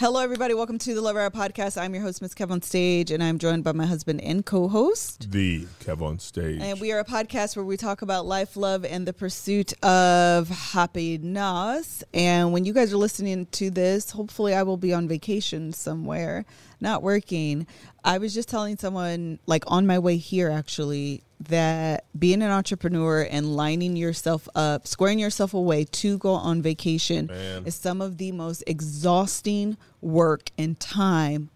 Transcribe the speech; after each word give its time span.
Hello, 0.00 0.20
everybody. 0.20 0.54
Welcome 0.54 0.78
to 0.78 0.94
the 0.94 1.00
Love 1.00 1.16
Hour 1.16 1.28
podcast. 1.28 1.76
I'm 1.76 1.92
your 1.92 2.04
host, 2.04 2.22
Miss 2.22 2.32
Kev 2.32 2.52
on 2.52 2.62
Stage, 2.62 3.10
and 3.10 3.20
I'm 3.20 3.36
joined 3.36 3.64
by 3.64 3.72
my 3.72 3.84
husband 3.84 4.20
and 4.20 4.46
co-host. 4.46 5.32
The 5.32 5.66
Kev 5.80 6.02
on 6.02 6.20
stage. 6.20 6.60
And 6.62 6.80
we 6.80 6.92
are 6.92 7.00
a 7.00 7.04
podcast 7.04 7.56
where 7.56 7.64
we 7.64 7.76
talk 7.76 8.00
about 8.00 8.24
life, 8.24 8.56
love, 8.56 8.84
and 8.84 9.08
the 9.08 9.12
pursuit 9.12 9.72
of 9.82 10.48
happiness. 10.48 12.04
And 12.14 12.52
when 12.52 12.64
you 12.64 12.72
guys 12.72 12.92
are 12.92 12.96
listening 12.96 13.46
to 13.46 13.70
this, 13.70 14.12
hopefully 14.12 14.54
I 14.54 14.62
will 14.62 14.76
be 14.76 14.94
on 14.94 15.08
vacation 15.08 15.72
somewhere, 15.72 16.44
not 16.80 17.02
working. 17.02 17.66
I 18.04 18.18
was 18.18 18.34
just 18.34 18.48
telling 18.48 18.76
someone, 18.76 19.38
like 19.46 19.64
on 19.66 19.86
my 19.86 19.98
way 19.98 20.16
here, 20.16 20.50
actually, 20.50 21.22
that 21.40 22.04
being 22.18 22.42
an 22.42 22.50
entrepreneur 22.50 23.22
and 23.22 23.54
lining 23.54 23.96
yourself 23.96 24.48
up, 24.54 24.86
squaring 24.86 25.18
yourself 25.18 25.54
away 25.54 25.84
to 25.84 26.18
go 26.18 26.32
on 26.32 26.62
vacation 26.62 27.26
Man. 27.26 27.66
is 27.66 27.74
some 27.74 28.00
of 28.00 28.18
the 28.18 28.32
most 28.32 28.64
exhausting 28.66 29.76
work 30.00 30.50
and 30.58 30.78
time 30.80 31.50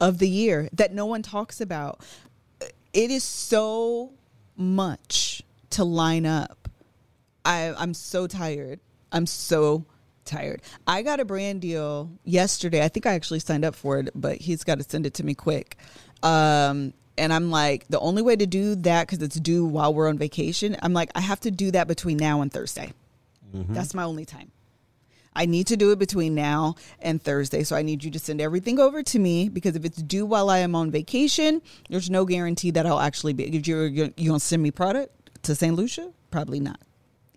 of 0.00 0.18
the 0.18 0.28
year 0.28 0.68
that 0.72 0.92
no 0.92 1.06
one 1.06 1.22
talks 1.22 1.60
about. 1.60 2.04
It 2.92 3.10
is 3.10 3.24
so 3.24 4.12
much 4.56 5.42
to 5.70 5.84
line 5.84 6.26
up. 6.26 6.68
I 7.44 7.74
I'm 7.76 7.94
so 7.94 8.26
tired. 8.26 8.80
I'm 9.10 9.26
so 9.26 9.84
tired. 10.24 10.62
I 10.86 11.02
got 11.02 11.20
a 11.20 11.24
brand 11.24 11.60
deal 11.60 12.10
yesterday. 12.24 12.84
I 12.84 12.88
think 12.88 13.06
I 13.06 13.14
actually 13.14 13.40
signed 13.40 13.64
up 13.64 13.74
for 13.74 13.98
it, 13.98 14.10
but 14.14 14.38
he's 14.38 14.64
got 14.64 14.78
to 14.78 14.84
send 14.84 15.06
it 15.06 15.14
to 15.14 15.24
me 15.24 15.34
quick. 15.34 15.76
Um 16.22 16.94
and 17.18 17.30
I'm 17.32 17.50
like, 17.50 17.86
the 17.88 18.00
only 18.00 18.22
way 18.22 18.36
to 18.36 18.46
do 18.46 18.74
that 18.76 19.06
because 19.06 19.22
it's 19.22 19.38
due 19.38 19.66
while 19.66 19.92
we're 19.92 20.08
on 20.08 20.16
vacation. 20.16 20.76
I'm 20.82 20.94
like, 20.94 21.10
I 21.14 21.20
have 21.20 21.40
to 21.40 21.50
do 21.50 21.70
that 21.72 21.86
between 21.86 22.16
now 22.16 22.40
and 22.40 22.50
Thursday. 22.50 22.92
That's 23.52 23.92
my 23.92 24.04
only 24.04 24.24
time. 24.24 24.50
I 25.34 25.46
need 25.46 25.66
to 25.68 25.76
do 25.76 25.92
it 25.92 25.98
between 25.98 26.34
now 26.34 26.76
and 27.00 27.22
Thursday. 27.22 27.64
So 27.64 27.76
I 27.76 27.82
need 27.82 28.04
you 28.04 28.10
to 28.10 28.18
send 28.18 28.40
everything 28.40 28.78
over 28.78 29.02
to 29.02 29.18
me 29.18 29.48
because 29.48 29.76
if 29.76 29.84
it's 29.84 30.02
due 30.02 30.26
while 30.26 30.50
I 30.50 30.58
am 30.58 30.74
on 30.74 30.90
vacation, 30.90 31.62
there's 31.88 32.10
no 32.10 32.24
guarantee 32.24 32.70
that 32.72 32.86
I'll 32.86 33.00
actually 33.00 33.32
be. 33.32 33.44
If 33.44 33.66
you're, 33.66 33.86
you're 33.86 34.08
going 34.08 34.38
to 34.38 34.40
send 34.40 34.62
me 34.62 34.70
product 34.70 35.30
to 35.44 35.54
St. 35.54 35.74
Lucia? 35.74 36.12
Probably 36.30 36.60
not. 36.60 36.80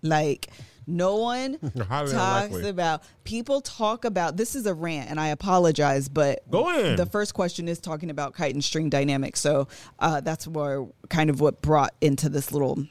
Like, 0.02 0.48
no 0.86 1.16
one 1.16 1.58
talks 1.76 2.12
unlikely. 2.12 2.68
about, 2.68 3.02
people 3.24 3.60
talk 3.60 4.04
about, 4.04 4.36
this 4.36 4.54
is 4.54 4.66
a 4.66 4.74
rant 4.74 5.10
and 5.10 5.18
I 5.18 5.28
apologize, 5.28 6.08
but 6.08 6.48
Go 6.50 6.70
in. 6.78 6.96
the 6.96 7.06
first 7.06 7.34
question 7.34 7.68
is 7.68 7.78
talking 7.80 8.10
about 8.10 8.34
kite 8.34 8.54
and 8.54 8.62
string 8.62 8.88
dynamics. 8.88 9.40
So 9.40 9.68
uh, 9.98 10.20
that's 10.20 10.46
where 10.46 10.86
kind 11.08 11.30
of 11.30 11.40
what 11.40 11.60
brought 11.62 11.94
into 12.00 12.28
this 12.28 12.52
little 12.52 12.86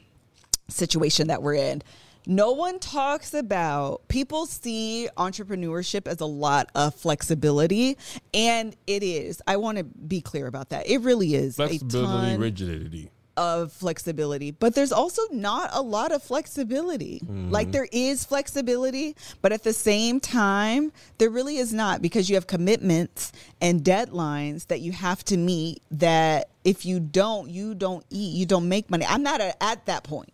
situation 0.68 1.28
that 1.28 1.42
we're 1.42 1.54
in. 1.54 1.82
No 2.28 2.50
one 2.52 2.80
talks 2.80 3.34
about 3.34 4.08
people 4.08 4.46
see 4.46 5.08
entrepreneurship 5.16 6.08
as 6.08 6.20
a 6.20 6.26
lot 6.26 6.68
of 6.74 6.92
flexibility, 6.92 7.96
and 8.34 8.74
it 8.88 9.04
is. 9.04 9.40
I 9.46 9.58
want 9.58 9.78
to 9.78 9.84
be 9.84 10.20
clear 10.20 10.48
about 10.48 10.70
that. 10.70 10.88
It 10.88 11.02
really 11.02 11.36
is 11.36 11.54
Flexibility, 11.54 12.36
rigidity. 12.36 13.10
Of 13.36 13.72
flexibility, 13.72 14.50
but 14.50 14.74
there's 14.74 14.92
also 14.92 15.22
not 15.30 15.70
a 15.72 15.82
lot 15.82 16.12
of 16.12 16.22
flexibility. 16.22 17.20
Like 17.50 17.70
there 17.72 17.88
is 17.92 18.24
flexibility, 18.24 19.16
but 19.42 19.52
at 19.52 19.62
the 19.62 19.72
same 19.72 20.20
time, 20.20 20.92
there 21.18 21.30
really 21.30 21.58
is 21.58 21.72
not 21.72 22.02
because 22.02 22.28
you 22.28 22.36
have 22.36 22.46
commitments 22.46 23.32
and 23.60 23.82
deadlines 23.82 24.66
that 24.68 24.80
you 24.80 24.92
have 24.92 25.24
to 25.24 25.36
meet 25.36 25.82
that 25.90 26.48
if 26.64 26.86
you 26.86 27.00
don't, 27.00 27.50
you 27.50 27.74
don't 27.74 28.04
eat, 28.10 28.34
you 28.36 28.46
don't 28.46 28.68
make 28.68 28.90
money. 28.90 29.04
I'm 29.08 29.22
not 29.22 29.40
a, 29.40 29.62
at 29.62 29.86
that 29.86 30.04
point. 30.04 30.32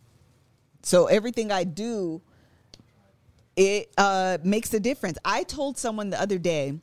So 0.82 1.06
everything 1.06 1.52
I 1.52 1.64
do, 1.64 2.22
it 3.56 3.92
uh, 3.98 4.38
makes 4.42 4.72
a 4.74 4.80
difference. 4.80 5.18
I 5.24 5.42
told 5.42 5.78
someone 5.78 6.10
the 6.10 6.20
other 6.20 6.38
day 6.38 6.80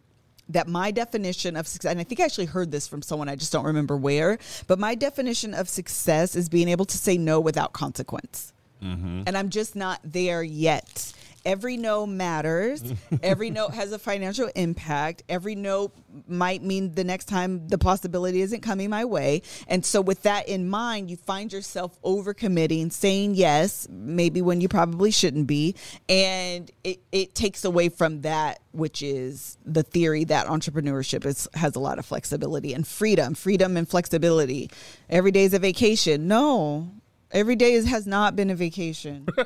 that 0.50 0.68
my 0.68 0.92
definition 0.92 1.56
of 1.56 1.68
success, 1.68 1.92
and 1.92 2.00
I 2.00 2.04
think 2.04 2.20
I 2.20 2.26
actually 2.26 2.48
heard 2.48 2.72
this 2.72 2.88
from 2.88 3.02
someone, 3.02 3.30
I 3.30 3.36
just 3.36 3.52
don't 3.54 3.66
remember 3.66 3.96
where, 3.96 4.38
but 4.68 4.80
my 4.80 4.96
definition 4.96 5.54
of 5.54 5.70
success 5.70 6.36
is 6.36 6.50
being 6.50 6.68
able 6.68 6.86
to 6.86 6.98
say 6.98 7.18
no 7.18 7.40
without 7.40 7.74
consequence. 7.74 8.54
Mm-hmm. 8.84 9.24
And 9.28 9.38
I'm 9.38 9.50
just 9.50 9.76
not 9.76 10.00
there 10.04 10.42
yet. 10.42 11.14
Every 11.46 11.78
no 11.78 12.06
matters. 12.06 12.84
Every 13.24 13.50
no 13.50 13.70
has 13.70 13.92
a 13.92 14.00
financial 14.00 14.50
impact. 14.56 15.24
Every 15.30 15.56
no 15.56 15.92
might 16.28 16.64
mean 16.64 16.94
the 16.96 17.04
next 17.04 17.26
time 17.26 17.68
the 17.68 17.78
possibility 17.78 18.42
isn't 18.42 18.62
coming 18.62 18.90
my 18.90 19.06
way. 19.06 19.42
And 19.68 19.86
so, 19.86 20.02
with 20.02 20.24
that 20.24 20.48
in 20.48 20.70
mind, 20.70 21.10
you 21.10 21.18
find 21.18 21.52
yourself 21.52 22.02
overcommitting, 22.02 22.92
saying 22.92 23.36
yes, 23.36 23.88
maybe 23.90 24.42
when 24.42 24.62
you 24.62 24.68
probably 24.68 25.12
shouldn't 25.12 25.48
be. 25.48 25.76
And 26.08 26.70
it, 26.84 27.00
it 27.12 27.36
takes 27.36 27.64
away 27.66 27.90
from 27.90 28.22
that, 28.22 28.60
which 28.72 29.02
is 29.02 29.58
the 29.66 29.84
theory 29.84 30.24
that 30.26 30.48
entrepreneurship 30.48 31.26
is, 31.26 31.48
has 31.54 31.76
a 31.76 31.80
lot 31.80 32.00
of 32.00 32.06
flexibility 32.06 32.74
and 32.74 32.88
freedom, 32.88 33.34
freedom 33.34 33.78
and 33.78 33.88
flexibility. 33.88 34.70
Every 35.10 35.32
day 35.32 35.44
is 35.44 35.54
a 35.54 35.60
vacation. 35.60 36.28
No, 36.28 36.90
every 37.32 37.56
day 37.56 37.74
is, 37.74 37.88
has 37.88 38.08
not 38.08 38.36
been 38.36 38.50
a 38.50 38.56
vacation. 38.56 39.28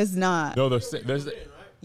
it's 0.00 0.14
not. 0.14 0.56
No, 0.56 0.68
there's, 0.68 0.90
there's 0.90 1.28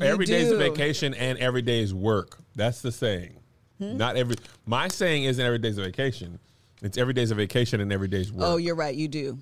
every 0.02 0.26
day's 0.26 0.52
a 0.52 0.58
vacation 0.58 1.14
and 1.14 1.38
every 1.38 1.62
day 1.62 1.82
is 1.82 1.94
work. 1.94 2.40
That's 2.56 2.82
the 2.82 2.92
saying. 2.92 3.40
Hmm? 3.78 3.98
Not 3.98 4.18
every. 4.18 4.36
My 4.66 4.88
saying 4.88 5.26
isn't 5.26 5.44
every 5.44 5.60
day's 5.60 5.78
a 5.78 5.84
vacation. 5.84 6.40
It's 6.82 6.98
every 6.98 7.14
day's 7.14 7.32
a 7.32 7.36
vacation 7.36 7.82
and 7.82 7.92
every 7.92 8.08
day's 8.08 8.32
work. 8.32 8.48
Oh, 8.48 8.58
you're 8.58 8.76
right. 8.76 8.96
You 8.96 9.08
do. 9.08 9.38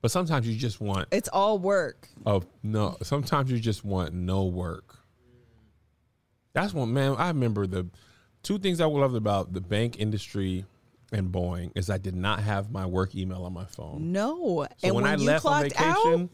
but 0.00 0.10
sometimes 0.10 0.48
you 0.48 0.56
just 0.56 0.80
want. 0.80 1.08
It's 1.10 1.28
all 1.28 1.58
work. 1.58 2.08
Oh 2.26 2.42
no! 2.62 2.96
Sometimes 3.02 3.50
you 3.50 3.58
just 3.58 3.84
want 3.84 4.14
no 4.14 4.44
work. 4.44 4.98
That's 6.52 6.72
one 6.72 6.92
man. 6.92 7.16
I 7.16 7.28
remember 7.28 7.66
the 7.66 7.88
two 8.42 8.58
things 8.58 8.80
I 8.80 8.86
loved 8.86 9.16
about 9.16 9.52
the 9.52 9.60
bank 9.60 9.98
industry 9.98 10.64
and 11.12 11.30
Boeing 11.30 11.70
is 11.74 11.90
I 11.90 11.98
did 11.98 12.16
not 12.16 12.40
have 12.40 12.70
my 12.70 12.86
work 12.86 13.14
email 13.14 13.44
on 13.44 13.52
my 13.52 13.66
phone. 13.66 14.12
No. 14.12 14.66
So 14.78 14.86
and 14.88 14.94
when, 14.94 15.04
when, 15.04 15.12
I 15.12 15.16
you 15.16 15.26
left 15.26 15.44
on 15.44 15.62
vacation, 15.62 15.84
out, 15.86 16.30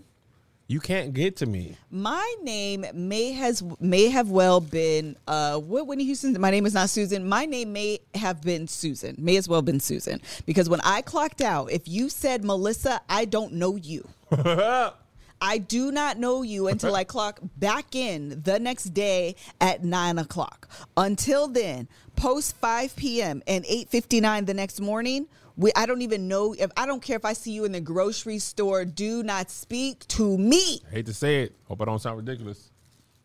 you 0.69 0.81
can't 0.81 1.15
get 1.15 1.37
to 1.37 1.47
me. 1.47 1.77
my 1.91 2.35
name 2.43 2.85
may 2.93 3.33
has 3.33 3.65
may 3.81 4.11
have 4.11 4.31
well 4.31 4.61
been 4.61 5.17
uh 5.27 5.59
what 5.59 5.87
Whitney 5.87 6.05
Houston. 6.05 6.39
My 6.39 6.51
name 6.51 6.67
is 6.67 6.75
not 6.75 6.91
Susan. 6.91 7.27
My 7.27 7.47
name 7.47 7.73
may 7.73 8.01
have 8.15 8.43
been 8.43 8.69
Susan. 8.69 9.17
May 9.19 9.37
as 9.37 9.49
well 9.49 9.63
been 9.63 9.81
Susan 9.81 10.21
because 10.45 10.69
when 10.69 10.81
I 10.85 11.01
clocked 11.01 11.41
out, 11.41 11.73
if 11.73 11.89
you 11.89 12.11
said 12.11 12.45
Melissa, 12.45 13.01
I 13.09 13.25
don't 13.25 13.55
know 13.55 13.77
you. 13.77 14.07
I 15.41 15.59
do 15.59 15.91
not 15.93 16.19
know 16.19 16.43
you 16.43 16.69
until 16.69 16.95
I 16.95 17.05
clock 17.05 17.41
back 17.57 17.95
in 17.95 18.43
the 18.43 18.59
next 18.59 18.87
day 18.93 19.37
at 19.61 19.85
nine 19.85 20.19
o'clock. 20.19 20.69
Until 20.97 21.49
then, 21.49 21.89
post 22.17 22.57
five 22.57 22.95
p.m. 22.95 23.43
and 23.47 23.65
eight 23.69 23.89
fifty 23.89 24.21
nine 24.21 24.45
the 24.45 24.55
next 24.55 24.81
morning. 24.81 25.29
We, 25.59 25.73
I 25.75 25.87
don't 25.87 26.03
even 26.03 26.29
know 26.29 26.55
if 26.57 26.71
I 26.77 26.87
don't 26.87 27.03
care 27.03 27.17
if 27.17 27.25
I 27.25 27.33
see 27.33 27.51
you 27.51 27.65
in 27.65 27.73
the 27.73 27.81
grocery 27.81 28.39
store. 28.39 28.85
Do 28.85 29.25
not 29.25 29.51
speak 29.51 30.07
to 30.09 30.39
me. 30.39 30.81
I 30.89 30.95
hate 30.95 31.07
to 31.07 31.13
say 31.13 31.43
it. 31.43 31.57
Hope 31.65 31.83
I 31.83 31.85
don't 31.85 32.01
sound 32.01 32.17
ridiculous. 32.17 32.71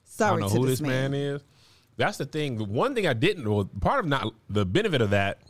Sorry 0.04 0.38
I 0.38 0.40
don't 0.40 0.50
to 0.50 0.56
know 0.56 0.62
who 0.62 0.68
this 0.68 0.80
this 0.80 0.88
man. 0.88 1.12
man. 1.12 1.20
is. 1.20 1.44
That's 1.96 2.18
the 2.18 2.26
thing. 2.26 2.58
The 2.58 2.64
one 2.64 2.96
thing 2.96 3.06
I 3.06 3.14
didn't. 3.14 3.48
Well, 3.48 3.70
part 3.82 4.00
of 4.00 4.08
not 4.08 4.34
the 4.50 4.66
benefit 4.66 5.00
of 5.00 5.12
that 5.12 5.42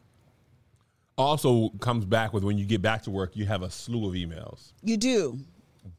also 1.17 1.69
comes 1.79 2.03
back 2.03 2.33
with 2.33 2.43
when 2.43 2.57
you 2.57 2.65
get 2.65 2.81
back 2.81 3.03
to 3.03 3.11
work, 3.11 3.35
you 3.37 3.45
have 3.45 3.61
a 3.61 3.69
slew 3.69 4.07
of 4.07 4.13
emails. 4.13 4.73
You 4.83 4.97
do. 4.97 5.39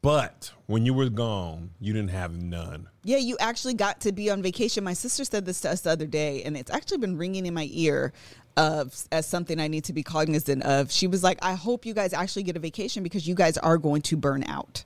But 0.02 0.50
when 0.66 0.84
you 0.86 0.94
were 0.94 1.08
gone, 1.08 1.70
you 1.80 1.92
didn't 1.92 2.10
have 2.10 2.32
none. 2.40 2.88
Yeah, 3.04 3.18
you 3.18 3.36
actually 3.38 3.74
got 3.74 4.00
to 4.02 4.12
be 4.12 4.30
on 4.30 4.42
vacation. 4.42 4.84
My 4.84 4.94
sister 4.94 5.24
said 5.24 5.44
this 5.46 5.60
to 5.62 5.70
us 5.70 5.82
the 5.82 5.90
other 5.90 6.06
day, 6.06 6.42
and 6.42 6.56
it's 6.56 6.70
actually 6.70 6.98
been 6.98 7.16
ringing 7.16 7.46
in 7.46 7.54
my 7.54 7.68
ear 7.70 8.12
of 8.56 8.96
as 9.10 9.26
something 9.26 9.58
I 9.58 9.68
need 9.68 9.84
to 9.84 9.92
be 9.92 10.02
cognizant 10.02 10.62
of. 10.62 10.90
She 10.90 11.06
was 11.06 11.22
like, 11.22 11.38
"I 11.42 11.54
hope 11.54 11.86
you 11.86 11.94
guys 11.94 12.12
actually 12.12 12.44
get 12.44 12.56
a 12.56 12.60
vacation 12.60 13.02
because 13.02 13.26
you 13.26 13.34
guys 13.34 13.58
are 13.58 13.78
going 13.78 14.02
to 14.02 14.16
burn 14.16 14.44
out." 14.44 14.84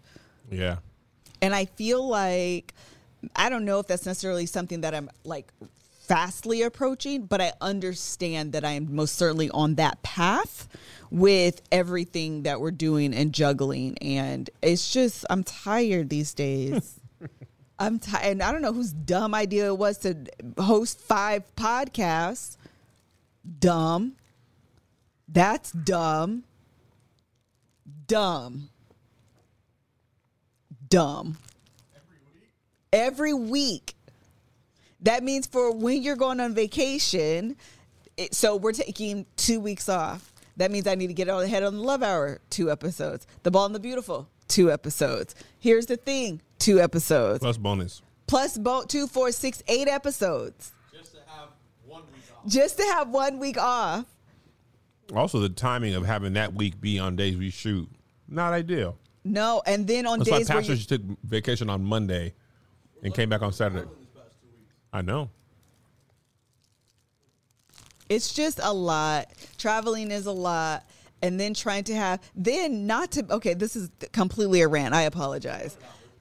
Yeah. 0.51 0.77
And 1.41 1.55
I 1.55 1.67
feel 1.67 2.07
like 2.07 2.75
I 3.37 3.49
don't 3.49 3.65
know 3.65 3.79
if 3.79 3.87
that's 3.87 4.07
necessarily 4.07 4.47
something 4.47 4.81
that 4.83 4.95
I'm 4.95 5.11
like 5.25 5.53
fastly 6.09 6.63
approaching, 6.63 7.27
but 7.27 7.41
I 7.41 7.53
understand 7.61 8.53
that 8.53 8.65
I 8.65 8.73
am 8.73 8.95
most 8.95 9.15
certainly 9.17 9.51
on 9.51 9.75
that 9.75 10.03
path 10.03 10.67
with 11.11 11.61
everything 11.71 12.45
that 12.45 12.61
we're 12.61 12.71
doing 12.71 13.15
and 13.15 13.33
juggling. 13.33 13.99
And 13.99 14.49
it's 14.63 14.91
just, 14.91 15.27
I'm 15.29 15.45
tired 15.45 16.09
these 16.09 16.33
days. 16.33 16.99
I'm 17.79 17.99
tired. 17.99 18.25
And 18.25 18.43
I 18.43 18.53
don't 18.53 18.63
know 18.63 18.73
whose 18.73 18.93
dumb 18.93 19.35
idea 19.35 19.67
it 19.67 19.79
was 19.79 19.99
to 19.99 20.17
host 20.59 20.99
five 21.01 21.45
podcasts. 21.57 22.57
Dumb. 23.59 24.17
That's 25.29 25.71
dumb. 25.73 26.45
Dumb. 28.07 28.71
Dumb. 30.89 31.39
Every 31.95 32.17
week. 32.33 32.49
Every 32.93 33.35
week. 33.35 33.95
That 35.03 35.23
means 35.23 35.47
for 35.47 35.73
when 35.73 36.03
you're 36.03 36.17
going 36.17 36.41
on 36.41 36.55
vacation, 36.55 37.57
it, 38.17 38.35
so 38.35 38.57
we're 38.57 38.73
taking 38.73 39.27
two 39.37 39.61
weeks 39.61 39.89
off. 39.89 40.33
That 40.57 40.73
means 40.73 40.89
I 40.89 40.97
need 40.97 41.07
to 41.07 41.15
get 41.15 41.29
on 41.29 41.45
ahead 41.45 41.63
on 41.63 41.77
the 41.77 41.83
Love 41.83 42.03
Hour, 42.03 42.41
two 42.51 42.71
episodes. 42.71 43.27
The 43.45 43.51
Ball 43.51 43.67
and 43.67 43.75
the 43.75 43.81
Beautiful, 43.81 44.29
two 44.49 44.73
episodes. 44.73 45.37
Here's 45.61 45.87
the 45.87 45.97
thing, 45.97 46.41
two 46.59 46.81
episodes. 46.81 47.39
Plus 47.41 47.59
bonus. 47.59 48.03
Plus 48.27 48.59
bo- 48.59 48.85
two, 48.85 49.07
four, 49.07 49.31
six, 49.31 49.63
eight 49.69 49.87
episodes. 49.87 50.73
Just 50.93 51.13
to 51.13 51.19
have 51.29 51.51
one 51.87 52.03
week 52.13 52.23
off. 52.37 52.38
Just 52.49 52.79
to 52.79 52.83
have 52.85 53.11
one 53.11 53.39
week 53.39 53.59
off. 53.59 54.07
Also, 55.15 55.39
the 55.39 55.49
timing 55.49 55.95
of 55.95 56.05
having 56.05 56.35
that 56.35 56.55
week 56.55 56.81
be 56.81 56.99
on 56.99 57.17
days 57.17 57.37
we 57.37 57.51
shoot, 57.51 57.89
not 58.29 58.53
ideal. 58.53 58.99
No, 59.25 59.63
and 59.67 59.87
then 59.87 60.07
on 60.07 60.19
That's 60.19 60.31
why 60.31 60.39
days 60.39 60.69
where 60.69 60.77
you, 60.77 60.85
took 60.85 61.03
vacation 61.23 61.71
on 61.71 61.85
Monday 61.85 62.35
and 63.03 63.15
came 63.15 63.29
back 63.29 63.43
on 63.43 63.53
Saturday. 63.53 63.87
I 64.93 65.03
know. 65.03 65.31
it's 68.09 68.33
just 68.33 68.59
a 68.63 68.73
lot. 68.73 69.29
Traveling 69.59 70.11
is 70.11 70.27
a 70.27 70.33
lot. 70.33 70.85
And 71.21 71.39
then 71.39 71.53
trying 71.53 71.85
to 71.85 71.95
have, 71.95 72.21
then 72.37 72.87
not 72.87 73.11
to, 73.13 73.27
okay, 73.31 73.53
this 73.55 73.75
is 73.75 73.91
completely 74.13 74.63
a 74.63 74.69
rant. 74.69 74.95
I 74.95 75.03
apologize. 75.03 75.77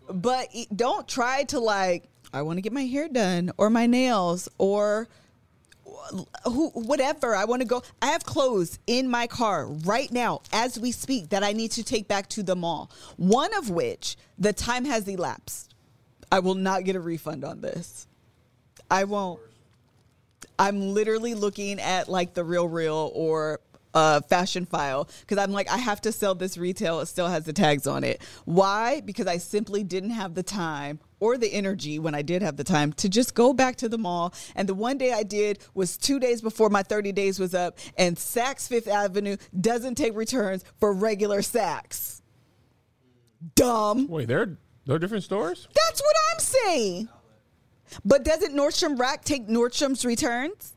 But 0.09 0.47
e- 0.51 0.67
don't 0.75 1.07
try 1.07 1.43
to 1.45 1.59
like, 1.59 2.05
I 2.33 2.41
want 2.41 2.57
to 2.57 2.61
get 2.61 2.73
my 2.73 2.85
hair 2.85 3.07
done 3.07 3.51
or 3.57 3.69
my 3.69 3.85
nails 3.85 4.49
or 4.57 5.07
who, 6.43 6.69
whatever. 6.69 7.35
I 7.35 7.45
want 7.45 7.61
to 7.61 7.67
go. 7.67 7.83
I 8.01 8.07
have 8.07 8.25
clothes 8.25 8.79
in 8.87 9.09
my 9.09 9.27
car 9.27 9.67
right 9.67 10.11
now 10.11 10.41
as 10.51 10.79
we 10.79 10.91
speak 10.91 11.29
that 11.29 11.43
I 11.43 11.53
need 11.53 11.71
to 11.71 11.83
take 11.83 12.07
back 12.07 12.27
to 12.29 12.43
the 12.43 12.55
mall. 12.55 12.91
One 13.17 13.53
of 13.55 13.69
which 13.69 14.17
the 14.37 14.53
time 14.53 14.85
has 14.85 15.07
elapsed. 15.07 15.73
I 16.31 16.39
will 16.39 16.55
not 16.55 16.83
get 16.83 16.95
a 16.95 16.99
refund 16.99 17.43
on 17.43 17.61
this. 17.61 18.07
I 18.91 19.05
won't. 19.05 19.39
I'm 20.59 20.93
literally 20.93 21.33
looking 21.33 21.79
at 21.79 22.09
like 22.09 22.33
the 22.33 22.43
real 22.43 22.67
real 22.67 23.11
or 23.13 23.59
uh, 23.93 24.21
fashion 24.21 24.65
file 24.65 25.07
because 25.21 25.37
I'm 25.37 25.51
like 25.51 25.69
I 25.69 25.77
have 25.77 26.01
to 26.01 26.11
sell 26.11 26.35
this 26.35 26.57
retail. 26.57 26.99
It 26.99 27.07
still 27.07 27.27
has 27.27 27.45
the 27.45 27.53
tags 27.53 27.87
on 27.87 28.03
it. 28.03 28.21
Why? 28.45 29.01
Because 29.01 29.27
I 29.27 29.37
simply 29.37 29.83
didn't 29.83 30.11
have 30.11 30.35
the 30.35 30.43
time 30.43 30.99
or 31.19 31.37
the 31.37 31.51
energy 31.53 31.99
when 31.99 32.13
I 32.15 32.21
did 32.21 32.41
have 32.41 32.57
the 32.57 32.63
time 32.63 32.93
to 32.93 33.09
just 33.09 33.33
go 33.33 33.53
back 33.53 33.77
to 33.77 33.89
the 33.89 33.97
mall. 33.97 34.33
And 34.55 34.69
the 34.69 34.73
one 34.73 34.97
day 34.97 35.13
I 35.13 35.23
did 35.23 35.59
was 35.73 35.97
two 35.97 36.19
days 36.19 36.41
before 36.41 36.69
my 36.69 36.83
30 36.83 37.11
days 37.11 37.39
was 37.39 37.53
up, 37.55 37.77
and 37.97 38.15
Saks 38.15 38.67
Fifth 38.67 38.87
Avenue 38.87 39.37
doesn't 39.59 39.95
take 39.95 40.15
returns 40.15 40.63
for 40.79 40.93
regular 40.93 41.39
Saks. 41.39 42.21
Dumb. 43.55 44.07
Wait, 44.07 44.27
they're 44.27 44.57
they're 44.85 44.99
different 44.99 45.23
stores. 45.23 45.67
That's 45.73 46.01
what 46.01 46.15
I'm 46.31 46.39
saying. 46.39 47.09
But 48.03 48.23
doesn't 48.23 48.55
Nordstrom 48.55 48.99
Rack 48.99 49.23
take 49.23 49.47
Nordstrom's 49.47 50.05
returns? 50.05 50.73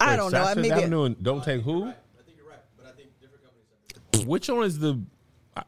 I 0.00 0.10
Wait, 0.10 0.16
don't 0.16 0.32
know. 0.32 0.38
Saks 0.38 0.44
I 0.44 0.54
Fifth 0.54 0.56
maybe 0.62 0.82
Avenue 0.82 1.04
and 1.04 1.22
don't 1.22 1.42
take 1.42 1.62
who? 1.62 1.84
I 1.84 1.92
think 2.24 2.36
you're 2.36 2.48
right, 2.48 2.58
but 2.76 2.86
I 2.86 2.90
think 2.90 3.08
different 3.20 3.42
companies 3.44 4.20
have 4.20 4.26
Which 4.26 4.48
one 4.48 4.64
is 4.64 4.78
the 4.78 5.00
uh, 5.56 5.62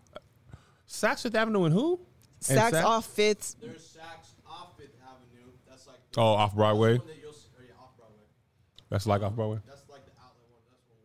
Saks 0.89 1.23
Fifth 1.23 1.35
Avenue 1.35 1.65
and 1.65 1.73
who? 1.73 2.01
And 2.49 2.59
Saks 2.59 2.71
Saks- 2.73 2.85
off 2.85 3.07
Fifth. 3.07 3.57
There's 3.61 3.81
Saks 3.83 4.29
off 4.49 4.77
Fifth 4.79 4.95
Avenue. 5.03 5.51
That's 5.69 5.87
like 5.87 5.97
Oh, 6.17 6.23
off 6.35 6.55
Broadway. 6.55 6.99
one 6.99 7.07
that 7.07 7.17
you'll 7.23 7.33
see, 7.33 7.49
or 7.57 7.63
oh, 7.63 7.65
yeah, 7.67 7.75
off 7.83 7.97
Broadway. 7.97 8.17
That's 8.91 9.07
like 9.07 9.23
off 9.23 9.35
Broadway. 9.35 9.59
That's 9.67 9.83
like 9.91 10.05
the 10.07 10.13
outlet 10.21 10.47
one. 10.51 10.61
That's 10.71 10.87
one 10.89 10.99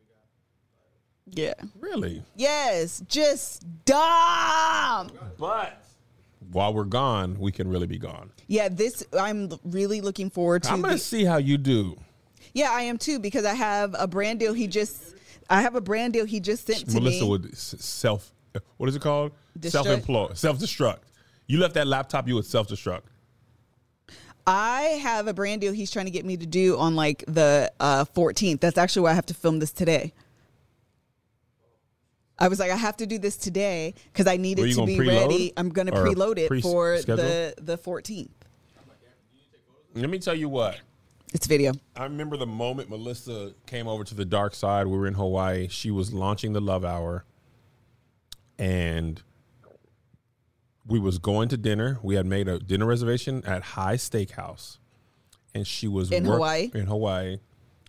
we 1.27 1.33
got. 1.35 1.63
Yeah. 1.63 1.69
Really? 1.79 2.23
Yes. 2.35 3.01
Just 3.07 3.65
dumb. 3.85 5.11
But 5.37 5.81
while 6.51 6.73
we're 6.73 6.83
gone, 6.83 7.37
we 7.39 7.51
can 7.51 7.67
really 7.69 7.87
be 7.87 7.97
gone. 7.97 8.31
Yeah. 8.47 8.69
This 8.69 9.03
I'm 9.17 9.49
really 9.63 10.01
looking 10.01 10.29
forward 10.29 10.63
to. 10.63 10.71
I'm 10.71 10.81
gonna 10.81 10.93
the- 10.95 10.99
see 10.99 11.23
how 11.23 11.37
you 11.37 11.57
do. 11.57 11.97
yeah, 12.53 12.71
I 12.71 12.81
am 12.83 12.97
too 12.97 13.19
because 13.19 13.45
I 13.45 13.53
have 13.53 13.95
a 13.97 14.07
brand 14.07 14.39
deal. 14.39 14.53
He 14.53 14.67
just. 14.67 15.15
I 15.49 15.61
have 15.63 15.75
a 15.75 15.81
brand 15.81 16.13
deal 16.13 16.23
he 16.25 16.39
just 16.39 16.65
sent 16.67 16.87
to 16.89 16.93
Melissa 16.99 17.23
me. 17.23 17.29
would 17.29 17.57
self. 17.57 18.31
What 18.77 18.87
is 18.89 18.95
it 18.95 19.01
called? 19.01 19.31
Self-employed, 19.61 20.37
self-destruct. 20.37 20.99
You 21.47 21.59
left 21.59 21.73
that 21.73 21.87
laptop. 21.87 22.27
You 22.27 22.35
would 22.35 22.45
self-destruct. 22.45 23.01
I 24.47 24.81
have 25.03 25.27
a 25.27 25.33
brand 25.33 25.61
deal 25.61 25.71
he's 25.71 25.91
trying 25.91 26.05
to 26.05 26.11
get 26.11 26.25
me 26.25 26.37
to 26.37 26.45
do 26.45 26.77
on 26.77 26.95
like 26.95 27.23
the 27.27 27.71
uh, 27.79 28.05
14th. 28.05 28.59
That's 28.59 28.77
actually 28.77 29.03
why 29.03 29.11
I 29.11 29.13
have 29.13 29.25
to 29.27 29.33
film 29.33 29.59
this 29.59 29.71
today. 29.71 30.13
I 32.39 32.47
was 32.47 32.59
like, 32.59 32.71
I 32.71 32.75
have 32.75 32.97
to 32.97 33.05
do 33.05 33.19
this 33.19 33.37
today 33.37 33.93
because 34.11 34.25
I 34.25 34.37
need 34.37 34.57
it 34.57 34.63
to 34.69 34.73
gonna 34.73 34.87
be 34.87 34.99
ready. 34.99 35.53
I'm 35.55 35.69
going 35.69 35.85
to 35.85 35.93
preload 35.93 36.39
it 36.39 36.47
pre- 36.47 36.61
for 36.61 36.97
schedule? 36.97 37.17
the 37.17 37.53
the 37.61 37.77
14th. 37.77 38.29
Let 39.93 40.09
me 40.09 40.17
tell 40.17 40.33
you 40.33 40.49
what. 40.49 40.79
It's 41.33 41.45
video. 41.45 41.73
I 41.95 42.05
remember 42.05 42.35
the 42.35 42.47
moment 42.47 42.89
Melissa 42.89 43.53
came 43.67 43.87
over 43.87 44.03
to 44.03 44.15
the 44.15 44.25
dark 44.25 44.55
side. 44.55 44.87
We 44.87 44.97
were 44.97 45.07
in 45.07 45.13
Hawaii. 45.13 45.67
She 45.67 45.91
was 45.91 46.13
launching 46.13 46.53
the 46.53 46.59
Love 46.59 46.83
Hour, 46.83 47.25
and 48.57 49.21
we 50.91 50.99
was 50.99 51.17
going 51.17 51.47
to 51.49 51.57
dinner. 51.57 51.99
We 52.03 52.15
had 52.15 52.25
made 52.25 52.47
a 52.49 52.59
dinner 52.59 52.85
reservation 52.85 53.43
at 53.45 53.63
High 53.63 53.95
Steakhouse, 53.95 54.77
and 55.55 55.65
she 55.65 55.87
was 55.87 56.11
In 56.11 56.25
Hawaii? 56.25 56.69
In 56.73 56.85
Hawaii, 56.85 57.39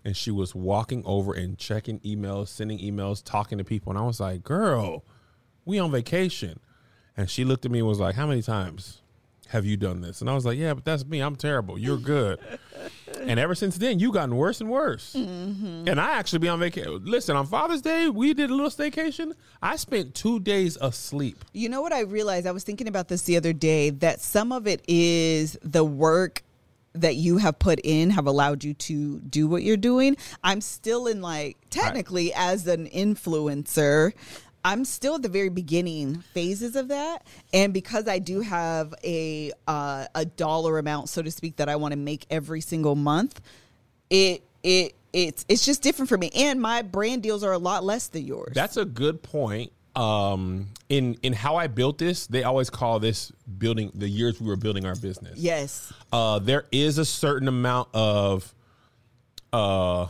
and 0.05 0.17
she 0.17 0.31
was 0.31 0.55
walking 0.55 1.03
over 1.05 1.35
and 1.35 1.59
checking 1.59 1.99
emails, 2.01 2.49
sending 2.49 2.79
emails, 2.79 3.23
talking 3.23 3.59
to 3.59 3.65
people, 3.65 3.91
and 3.91 3.99
I 3.99 4.03
was 4.03 4.21
like, 4.21 4.45
"Girl, 4.45 5.05
we 5.65 5.81
on 5.81 5.91
vacation," 5.91 6.61
and 7.17 7.29
she 7.29 7.45
looked 7.45 7.65
at 7.65 7.73
me 7.73 7.81
and 7.81 7.89
was 7.89 7.99
like, 7.99 8.15
"How 8.15 8.27
many 8.27 8.41
times?" 8.41 9.01
Have 9.49 9.67
you 9.67 9.77
done 9.77 10.01
this? 10.01 10.23
And 10.23 10.31
I 10.31 10.35
was 10.35 10.47
like, 10.47 10.57
Yeah, 10.57 10.73
but 10.73 10.87
that's 10.87 11.05
me. 11.05 11.21
I'm 11.21 11.37
terrible. 11.37 11.79
You're 11.79 11.99
good. 11.99 12.39
And 13.33 13.39
ever 13.39 13.55
since 13.55 13.77
then, 13.79 13.99
you've 13.99 14.15
gotten 14.15 14.37
worse 14.37 14.61
and 14.61 14.69
worse. 14.69 15.15
Mm-hmm. 15.15 15.89
And 15.89 16.01
I 16.01 16.19
actually 16.19 16.41
be 16.41 16.49
on 16.49 16.59
vacation. 16.59 17.05
Listen, 17.05 17.37
on 17.37 17.47
Father's 17.47 17.81
Day, 17.81 18.09
we 18.09 18.35
did 18.35 18.51
a 18.51 18.55
little 18.55 18.71
staycation. 18.71 19.33
I 19.63 19.77
spent 19.77 20.15
two 20.15 20.41
days 20.41 20.77
asleep. 20.81 21.45
You 21.53 21.69
know 21.69 21.81
what 21.81 21.93
I 21.93 22.01
realized? 22.01 22.47
I 22.47 22.51
was 22.51 22.65
thinking 22.65 22.89
about 22.89 23.09
this 23.09 23.23
the 23.23 23.37
other 23.37 23.53
day 23.53 23.91
that 23.91 24.21
some 24.21 24.53
of 24.53 24.67
it 24.67 24.85
is 24.89 25.59
the 25.63 25.85
work 25.85 26.43
that 26.95 27.17
you 27.17 27.39
have 27.39 27.59
put 27.59 27.81
in 27.85 28.11
have 28.11 28.27
allowed 28.27 28.65
you 28.65 28.75
to 28.75 29.19
do 29.21 29.49
what 29.49 29.63
you're 29.63 29.77
doing. 29.77 30.17
I'm 30.45 30.61
still 30.61 31.07
in 31.07 31.23
like 31.23 31.57
technically 31.71 32.33
as 32.35 32.67
an 32.67 32.87
influencer, 32.89 34.13
I'm 34.65 34.85
still 34.85 35.17
at 35.17 35.23
the 35.23 35.29
very 35.29 35.49
beginning 35.49 36.21
phases 36.35 36.77
of 36.77 36.89
that, 36.89 37.27
and 37.53 37.75
because 37.75 38.07
I 38.07 38.19
do 38.19 38.41
have 38.41 38.95
a 39.03 39.53
uh, 39.67 40.07
a 40.15 40.25
dollar 40.25 40.79
amount, 40.79 41.09
so 41.09 41.23
to 41.23 41.31
speak, 41.31 41.57
that 41.57 41.69
I 41.69 41.77
want 41.77 41.93
to 41.93 41.99
make 41.99 42.27
every 42.31 42.61
single 42.61 42.95
month, 42.95 43.41
it 44.11 44.43
it 44.63 44.95
it's 45.13 45.45
it's 45.49 45.65
just 45.65 45.83
different 45.83 46.09
for 46.09 46.17
me, 46.17 46.31
and 46.35 46.61
my 46.61 46.83
brand 46.83 47.23
deals 47.23 47.43
are 47.43 47.53
a 47.53 47.59
lot 47.59 47.85
less 47.85 48.09
than 48.09 48.25
yours. 48.25 48.53
That's 48.55 48.77
a 48.77 48.85
good 48.85 49.23
point. 49.23 49.73
Um, 49.95 50.69
in 50.89 51.19
in 51.23 51.33
how 51.33 51.57
I 51.57 51.67
built 51.67 51.99
this, 51.99 52.27
they 52.27 52.45
always 52.45 52.71
call 52.71 52.99
this 52.99 53.31
building 53.59 53.91
the 53.95 54.09
years 54.09 54.41
we 54.41 54.47
were 54.47 54.57
building 54.57 54.87
our 54.87 54.97
business. 54.97 55.39
yes. 55.39 55.93
uh, 56.13 56.39
there 56.39 56.65
is 56.73 56.99
a 56.99 57.05
certain 57.05 57.49
amount 57.49 57.89
of 57.93 58.55
uh, 59.53 60.07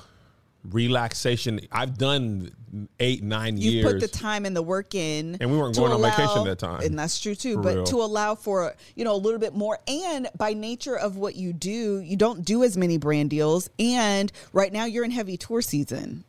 relaxation. 0.71 1.61
I've 1.71 1.99
done 1.99 2.52
eight, 3.00 3.23
nine 3.23 3.57
you 3.59 3.71
years. 3.71 3.92
put 3.92 4.00
the 4.00 4.09
time 4.09 4.47
and 4.47 4.57
the 4.57 4.62
work 4.62 4.95
in 4.95 5.37
And 5.40 5.50
we 5.50 5.59
weren't 5.59 5.76
going 5.76 5.92
on 5.92 6.00
vacation 6.00 6.45
that 6.45 6.59
time. 6.59 6.81
and 6.81 6.99
that's 6.99 7.21
true 7.21 7.35
too 7.35 7.57
For 7.57 7.62
but 7.62 7.75
real. 7.75 7.85
to 7.85 7.97
allow 7.97 8.35
for 8.35 8.75
you 8.97 9.04
know 9.04 9.14
a 9.14 9.19
little 9.19 9.38
bit 9.40 9.54
more 9.54 9.78
and 9.87 10.28
by 10.38 10.54
nature 10.54 10.97
of 10.97 11.16
what 11.16 11.35
you 11.37 11.52
do 11.52 11.99
you 12.00 12.16
don't 12.16 12.45
do 12.47 12.62
as 12.64 12.76
many 12.78 12.97
brand 12.97 13.28
deals 13.28 13.69
and 13.78 14.33
right 14.54 14.73
now 14.73 14.87
you're 14.87 15.04
in 15.04 15.11
heavy 15.11 15.37
tour 15.37 15.61
season 15.61 16.25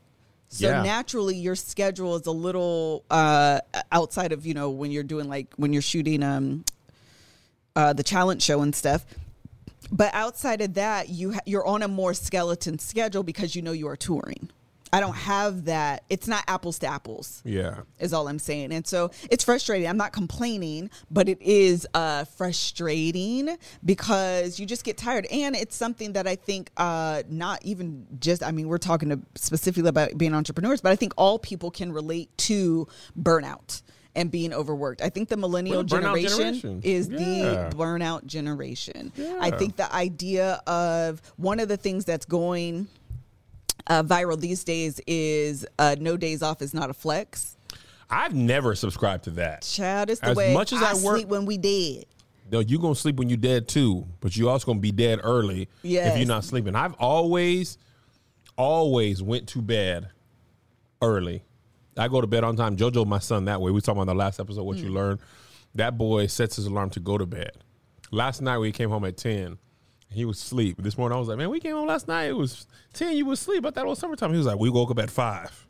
so 0.49 0.67
Yeah. 0.67 0.83
naturally 0.83 1.35
your 1.37 1.55
schedule 1.55 2.15
is 2.17 2.25
a 2.25 2.31
little 2.31 3.05
uh 3.09 3.61
outside 3.91 4.33
of 4.33 4.45
you 4.45 4.53
know 4.53 4.69
when 4.69 4.91
you're 4.91 5.03
doing 5.03 5.29
like 5.29 5.53
when 5.55 5.71
you're 5.71 5.81
shooting 5.81 6.23
um 6.23 6.65
uh 7.77 7.93
the 7.93 8.03
challenge 8.03 8.41
show 8.41 8.61
and 8.61 8.75
stuff 8.75 9.05
but 9.93 10.13
outside 10.13 10.61
of 10.61 10.73
that 10.73 11.07
you 11.07 11.33
ha- 11.33 11.39
you're 11.45 11.65
on 11.65 11.81
a 11.81 11.87
more 11.87 12.13
skeleton 12.13 12.77
schedule 12.77 13.23
because 13.23 13.55
you 13.55 13.61
know 13.61 13.71
you 13.71 13.87
are 13.87 13.95
touring 13.95 14.49
i 14.91 14.99
don't 14.99 15.15
have 15.15 15.65
that 15.65 16.03
it's 16.09 16.27
not 16.27 16.43
apples 16.47 16.79
to 16.79 16.87
apples 16.87 17.41
yeah. 17.45 17.81
is 17.99 18.13
all 18.13 18.27
I'm 18.33 18.39
saying. 18.39 18.71
And 18.71 18.85
so 18.85 19.11
it's 19.29 19.43
frustrating. 19.43 19.87
I'm 19.87 19.97
not 19.97 20.11
complaining, 20.11 20.89
but 21.11 21.29
it 21.29 21.41
is 21.41 21.87
uh, 21.93 22.25
frustrating 22.25 23.57
because 23.85 24.59
you 24.59 24.65
just 24.65 24.83
get 24.83 24.97
tired. 24.97 25.25
And 25.31 25.55
it's 25.55 25.75
something 25.75 26.13
that 26.13 26.27
I 26.27 26.35
think 26.35 26.71
uh, 26.77 27.23
not 27.29 27.63
even 27.63 28.07
just, 28.19 28.43
I 28.43 28.51
mean, 28.51 28.67
we're 28.67 28.77
talking 28.77 29.25
specifically 29.35 29.89
about 29.89 30.17
being 30.17 30.33
entrepreneurs, 30.33 30.81
but 30.81 30.91
I 30.91 30.95
think 30.95 31.13
all 31.17 31.39
people 31.39 31.71
can 31.71 31.91
relate 31.91 32.35
to 32.39 32.87
burnout. 33.19 33.81
And 34.15 34.29
being 34.29 34.53
overworked. 34.53 35.01
I 35.01 35.09
think 35.09 35.29
the 35.29 35.37
millennial 35.37 35.83
the 35.83 35.89
generation, 35.89 36.37
generation. 36.37 36.81
is 36.83 37.09
Yeah. 37.09 37.17
the 37.69 37.75
burnout 37.75 38.25
generation. 38.25 39.11
I 39.39 39.51
think 39.51 39.75
the 39.75 39.91
idea 39.93 40.61
of 40.67 41.21
one 41.37 41.59
of 41.59 41.67
the 41.67 41.77
things 41.77 42.05
that's 42.05 42.25
going 42.25 42.87
uh, 43.87 44.03
viral 44.03 44.39
these 44.39 44.63
days 44.63 45.01
is 45.07 45.65
uh, 45.79 45.95
no 45.99 46.15
days 46.15 46.41
off 46.41 46.61
is 46.61 46.73
not 46.73 46.89
a 46.89 46.93
flex. 46.93 47.57
I've 48.09 48.35
never 48.35 48.75
subscribed 48.75 49.23
to 49.25 49.31
that. 49.31 49.63
Child, 49.63 50.11
it's 50.11 50.19
the 50.21 50.27
As 50.29 50.37
way 50.37 50.53
much 50.53 50.71
as 50.73 50.81
I 50.83 50.93
work- 51.03 51.17
sleep 51.17 51.27
when 51.29 51.45
we 51.45 51.57
dead. 51.57 52.05
No, 52.51 52.59
you're 52.59 52.79
gonna 52.79 52.93
sleep 52.93 53.15
when 53.15 53.29
you're 53.29 53.37
dead 53.37 53.67
too, 53.67 54.05
but 54.19 54.35
you 54.37 54.47
also 54.49 54.67
gonna 54.67 54.79
be 54.79 54.91
dead 54.91 55.19
early 55.23 55.67
if 55.83 56.17
you're 56.17 56.27
not 56.27 56.43
sleeping. 56.43 56.75
I've 56.75 56.93
always, 56.95 57.79
always 58.57 59.23
went 59.23 59.47
to 59.49 59.61
bed 59.61 60.09
early. 61.01 61.41
I 61.97 62.07
go 62.07 62.21
to 62.21 62.27
bed 62.27 62.43
on 62.43 62.55
time. 62.55 62.75
Jojo, 62.77 63.05
my 63.05 63.19
son, 63.19 63.45
that 63.45 63.61
way. 63.61 63.71
We 63.71 63.81
talking 63.81 64.01
about 64.01 64.11
the 64.11 64.17
last 64.17 64.39
episode. 64.39 64.63
What 64.63 64.77
you 64.77 64.89
learned. 64.89 65.19
That 65.75 65.97
boy 65.97 66.27
sets 66.27 66.55
his 66.55 66.65
alarm 66.67 66.91
to 66.91 66.99
go 66.99 67.17
to 67.17 67.25
bed. 67.25 67.51
Last 68.11 68.41
night 68.41 68.59
we 68.59 68.71
came 68.71 68.89
home 68.89 69.05
at 69.05 69.17
ten. 69.17 69.57
He 70.09 70.25
was 70.25 70.37
asleep. 70.37 70.77
This 70.79 70.97
morning 70.97 71.15
I 71.15 71.19
was 71.19 71.27
like, 71.27 71.39
man, 71.39 71.49
we 71.49 71.59
came 71.59 71.75
home 71.75 71.87
last 71.87 72.07
night. 72.07 72.25
It 72.25 72.37
was 72.37 72.67
ten. 72.93 73.15
You 73.17 73.25
was 73.25 73.41
asleep. 73.41 73.65
I 73.65 73.71
thought 73.71 73.85
it 73.85 73.89
was 73.89 73.99
summertime. 73.99 74.31
He 74.31 74.37
was 74.37 74.45
like, 74.45 74.59
we 74.59 74.69
woke 74.69 74.91
up 74.91 74.99
at 74.99 75.09
five. 75.09 75.67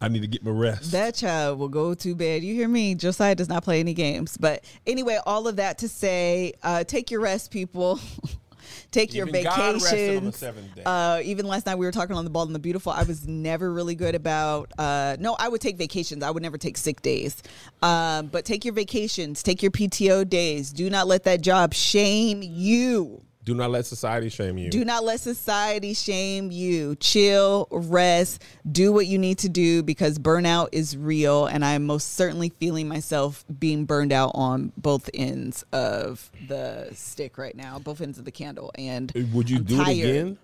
I 0.00 0.08
need 0.08 0.22
to 0.22 0.28
get 0.28 0.42
my 0.42 0.50
rest. 0.50 0.92
That 0.92 1.14
child 1.14 1.58
will 1.58 1.68
go 1.68 1.92
to 1.92 2.14
bed. 2.14 2.42
You 2.42 2.54
hear 2.54 2.68
me? 2.68 2.94
Josiah 2.94 3.34
does 3.34 3.50
not 3.50 3.62
play 3.62 3.80
any 3.80 3.92
games. 3.92 4.38
But 4.38 4.64
anyway, 4.86 5.18
all 5.26 5.46
of 5.46 5.56
that 5.56 5.76
to 5.78 5.88
say, 5.88 6.54
uh, 6.62 6.84
take 6.84 7.10
your 7.10 7.20
rest, 7.20 7.50
people. 7.50 8.00
take 8.90 9.14
your 9.14 9.28
Even 9.28 9.44
rested 9.44 10.22
vacations. 10.22 10.42
Uh, 10.84 11.20
even 11.24 11.46
last 11.46 11.66
night 11.66 11.76
we 11.76 11.86
were 11.86 11.92
talking 11.92 12.16
on 12.16 12.24
the 12.24 12.30
ball 12.30 12.44
and 12.44 12.54
the 12.54 12.58
beautiful. 12.58 12.92
I 12.92 13.02
was 13.04 13.26
never 13.26 13.72
really 13.72 13.94
good 13.94 14.14
about. 14.14 14.72
Uh, 14.78 15.16
no, 15.18 15.36
I 15.38 15.48
would 15.48 15.60
take 15.60 15.76
vacations. 15.76 16.22
I 16.22 16.30
would 16.30 16.42
never 16.42 16.58
take 16.58 16.76
sick 16.76 17.02
days. 17.02 17.42
Um, 17.82 18.26
but 18.26 18.44
take 18.44 18.64
your 18.64 18.74
vacations. 18.74 19.42
Take 19.42 19.62
your 19.62 19.70
PTO 19.70 20.28
days. 20.28 20.72
Do 20.72 20.88
not 20.90 21.06
let 21.06 21.24
that 21.24 21.40
job 21.40 21.74
shame 21.74 22.42
you. 22.42 23.22
Do 23.44 23.54
not 23.54 23.70
let 23.70 23.86
society 23.86 24.28
shame 24.28 24.58
you. 24.58 24.70
Do 24.70 24.84
not 24.84 25.02
let 25.02 25.20
society 25.20 25.94
shame 25.94 26.50
you. 26.50 26.94
Chill, 26.96 27.66
rest, 27.70 28.42
do 28.70 28.92
what 28.92 29.06
you 29.06 29.18
need 29.18 29.38
to 29.38 29.48
do 29.48 29.82
because 29.82 30.18
burnout 30.18 30.68
is 30.72 30.96
real. 30.96 31.46
And 31.46 31.64
I'm 31.64 31.86
most 31.86 32.12
certainly 32.14 32.50
feeling 32.50 32.86
myself 32.86 33.44
being 33.58 33.86
burned 33.86 34.12
out 34.12 34.32
on 34.34 34.72
both 34.76 35.08
ends 35.14 35.64
of 35.72 36.30
the 36.48 36.90
stick 36.92 37.38
right 37.38 37.56
now, 37.56 37.78
both 37.78 38.00
ends 38.02 38.18
of 38.18 38.26
the 38.26 38.30
candle. 38.30 38.70
And 38.76 39.10
uh, 39.16 39.20
Would 39.32 39.48
you 39.48 39.56
I'm 39.58 39.64
do 39.64 39.76
tired. 39.78 39.96
it 39.96 40.00
again? 40.10 40.38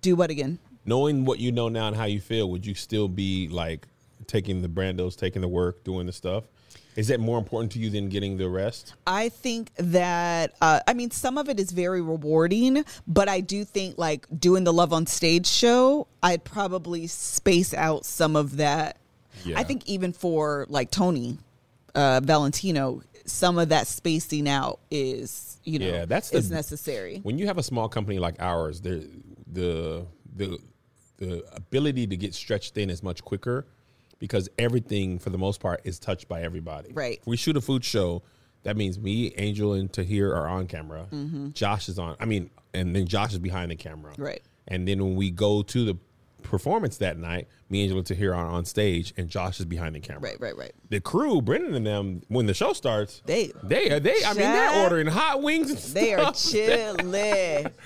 Do 0.00 0.16
what 0.16 0.30
again? 0.30 0.58
knowing 0.88 1.24
what 1.24 1.40
you 1.40 1.50
know 1.52 1.68
now 1.68 1.88
and 1.88 1.96
how 1.96 2.04
you 2.04 2.20
feel, 2.20 2.48
would 2.50 2.64
you 2.64 2.74
still 2.74 3.08
be 3.08 3.48
like 3.48 3.86
taking 4.26 4.62
the 4.62 4.68
brandos, 4.68 5.16
taking 5.16 5.42
the 5.42 5.48
work, 5.48 5.82
doing 5.84 6.06
the 6.06 6.12
stuff? 6.12 6.44
Is 6.96 7.08
that 7.08 7.20
more 7.20 7.38
important 7.38 7.72
to 7.72 7.78
you 7.78 7.90
than 7.90 8.08
getting 8.08 8.38
the 8.38 8.48
rest? 8.48 8.94
I 9.06 9.28
think 9.28 9.70
that 9.76 10.54
uh, 10.62 10.80
I 10.88 10.94
mean 10.94 11.10
some 11.10 11.36
of 11.38 11.48
it 11.48 11.60
is 11.60 11.70
very 11.70 12.00
rewarding, 12.00 12.84
but 13.06 13.28
I 13.28 13.40
do 13.40 13.64
think 13.64 13.98
like 13.98 14.26
doing 14.38 14.64
the 14.64 14.72
Love 14.72 14.92
on 14.94 15.06
Stage 15.06 15.46
show, 15.46 16.06
I'd 16.22 16.42
probably 16.44 17.06
space 17.06 17.74
out 17.74 18.04
some 18.06 18.34
of 18.34 18.56
that. 18.56 18.96
Yeah. 19.44 19.58
I 19.58 19.62
think 19.64 19.86
even 19.86 20.12
for 20.14 20.64
like 20.70 20.90
Tony 20.90 21.38
uh, 21.94 22.20
Valentino, 22.24 23.02
some 23.26 23.58
of 23.58 23.68
that 23.68 23.86
spacing 23.86 24.48
out 24.48 24.80
is 24.90 25.58
you 25.64 25.78
know 25.78 25.86
Yeah, 25.86 26.04
that's 26.06 26.30
the- 26.30 26.38
is 26.38 26.50
necessary. 26.50 27.20
When 27.22 27.38
you 27.38 27.46
have 27.46 27.58
a 27.58 27.62
small 27.62 27.88
company 27.90 28.18
like 28.18 28.36
ours, 28.40 28.80
there 28.80 29.02
the 29.52 30.06
the 30.34 30.58
the 31.18 31.44
ability 31.54 32.06
to 32.06 32.16
get 32.16 32.34
stretched 32.34 32.74
thin 32.74 32.88
is 32.90 33.02
much 33.02 33.22
quicker 33.22 33.66
because 34.18 34.48
everything 34.58 35.18
for 35.18 35.30
the 35.30 35.38
most 35.38 35.60
part 35.60 35.80
is 35.84 35.98
touched 35.98 36.28
by 36.28 36.42
everybody. 36.42 36.92
Right. 36.92 37.18
If 37.20 37.26
we 37.26 37.36
shoot 37.36 37.56
a 37.56 37.60
food 37.60 37.84
show, 37.84 38.22
that 38.62 38.76
means 38.76 38.98
me, 38.98 39.32
Angel, 39.36 39.74
and 39.74 39.92
Tahir 39.92 40.34
are 40.34 40.48
on 40.48 40.66
camera. 40.66 41.06
Josh 41.52 41.88
is 41.88 41.98
on. 41.98 42.16
I 42.18 42.24
mean, 42.24 42.50
and 42.74 42.94
then 42.94 43.06
Josh 43.06 43.32
is 43.32 43.38
behind 43.38 43.70
the 43.70 43.76
camera. 43.76 44.12
Mm-hmm. 44.12 44.22
Right. 44.22 44.42
And 44.68 44.88
then 44.88 45.02
when 45.02 45.14
we 45.14 45.30
go 45.30 45.62
to 45.62 45.84
the 45.84 45.96
performance 46.42 46.98
that 46.98 47.18
night, 47.18 47.48
me, 47.68 47.88
and 47.88 48.06
Tahir 48.06 48.32
are 48.34 48.46
on 48.46 48.64
stage, 48.64 49.12
and 49.16 49.28
Josh 49.28 49.58
is 49.58 49.66
behind 49.66 49.94
the 49.96 50.00
camera. 50.00 50.22
Right, 50.22 50.40
right, 50.40 50.56
right. 50.56 50.72
The 50.90 51.00
crew, 51.00 51.42
Brendan 51.42 51.74
and 51.74 51.84
them, 51.86 52.22
when 52.28 52.46
the 52.46 52.54
show 52.54 52.72
starts, 52.72 53.20
They- 53.26 53.50
they 53.64 53.90
are 53.90 53.98
they. 53.98 54.22
I 54.24 54.28
mean, 54.34 54.42
they're 54.42 54.82
ordering 54.84 55.08
hot 55.08 55.42
wings. 55.42 55.70
And 55.70 55.78
They 55.96 56.14
are 56.14 56.32
stuff. 56.34 56.52
chilling. 56.52 57.10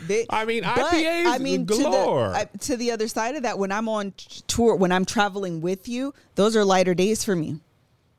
They- 0.06 0.26
I 0.28 0.44
mean, 0.44 0.64
IPAs 0.64 1.66
galore. 1.66 2.26
To 2.26 2.32
the, 2.32 2.38
I- 2.38 2.48
to 2.58 2.76
the 2.76 2.90
other 2.90 3.08
side 3.08 3.36
of 3.36 3.42
that, 3.44 3.58
when 3.58 3.72
I'm 3.72 3.88
on 3.88 4.12
tour, 4.46 4.76
when 4.76 4.92
I'm 4.92 5.04
traveling 5.06 5.60
with 5.62 5.88
you, 5.88 6.12
those 6.34 6.54
are 6.56 6.64
lighter 6.64 6.94
days 6.94 7.24
for 7.24 7.34
me. 7.34 7.60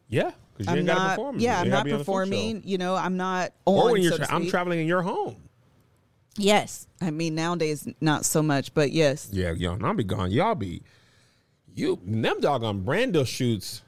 Yeah, 0.10 0.32
because 0.58 0.66
you 0.68 0.72
I'm 0.72 0.78
ain't 0.80 0.88
not. 0.88 1.10
perform. 1.12 1.40
Yeah, 1.40 1.60
You 1.60 1.66
I'm 1.66 1.70
not 1.70 1.86
be 1.86 1.92
on 1.94 2.00
the 2.00 2.04
food 2.06 2.12
show. 2.12 2.20
performing. 2.26 2.64
You 2.66 2.78
know, 2.78 2.96
I'm 2.96 3.16
not 3.18 3.54
on. 3.66 3.76
Or 3.78 3.92
when 3.94 4.02
you're, 4.02 4.12
so 4.14 4.18
tra- 4.18 4.28
I'm 4.34 4.48
traveling 4.48 4.80
in 4.80 4.88
your 4.88 5.02
home. 5.04 5.36
Yes, 6.38 6.88
I 7.02 7.12
mean 7.12 7.36
nowadays 7.36 7.88
not 8.00 8.26
so 8.26 8.42
much, 8.42 8.74
but 8.74 8.92
yes. 8.92 9.30
Yeah, 9.32 9.52
y'all, 9.52 9.84
I'll 9.86 9.94
be 9.94 10.04
gone. 10.04 10.32
Y'all 10.32 10.56
be 10.56 10.82
you 11.74 12.00
them 12.06 12.40
doggone 12.42 12.84
Brando 12.84 13.26
shoots. 13.26 13.82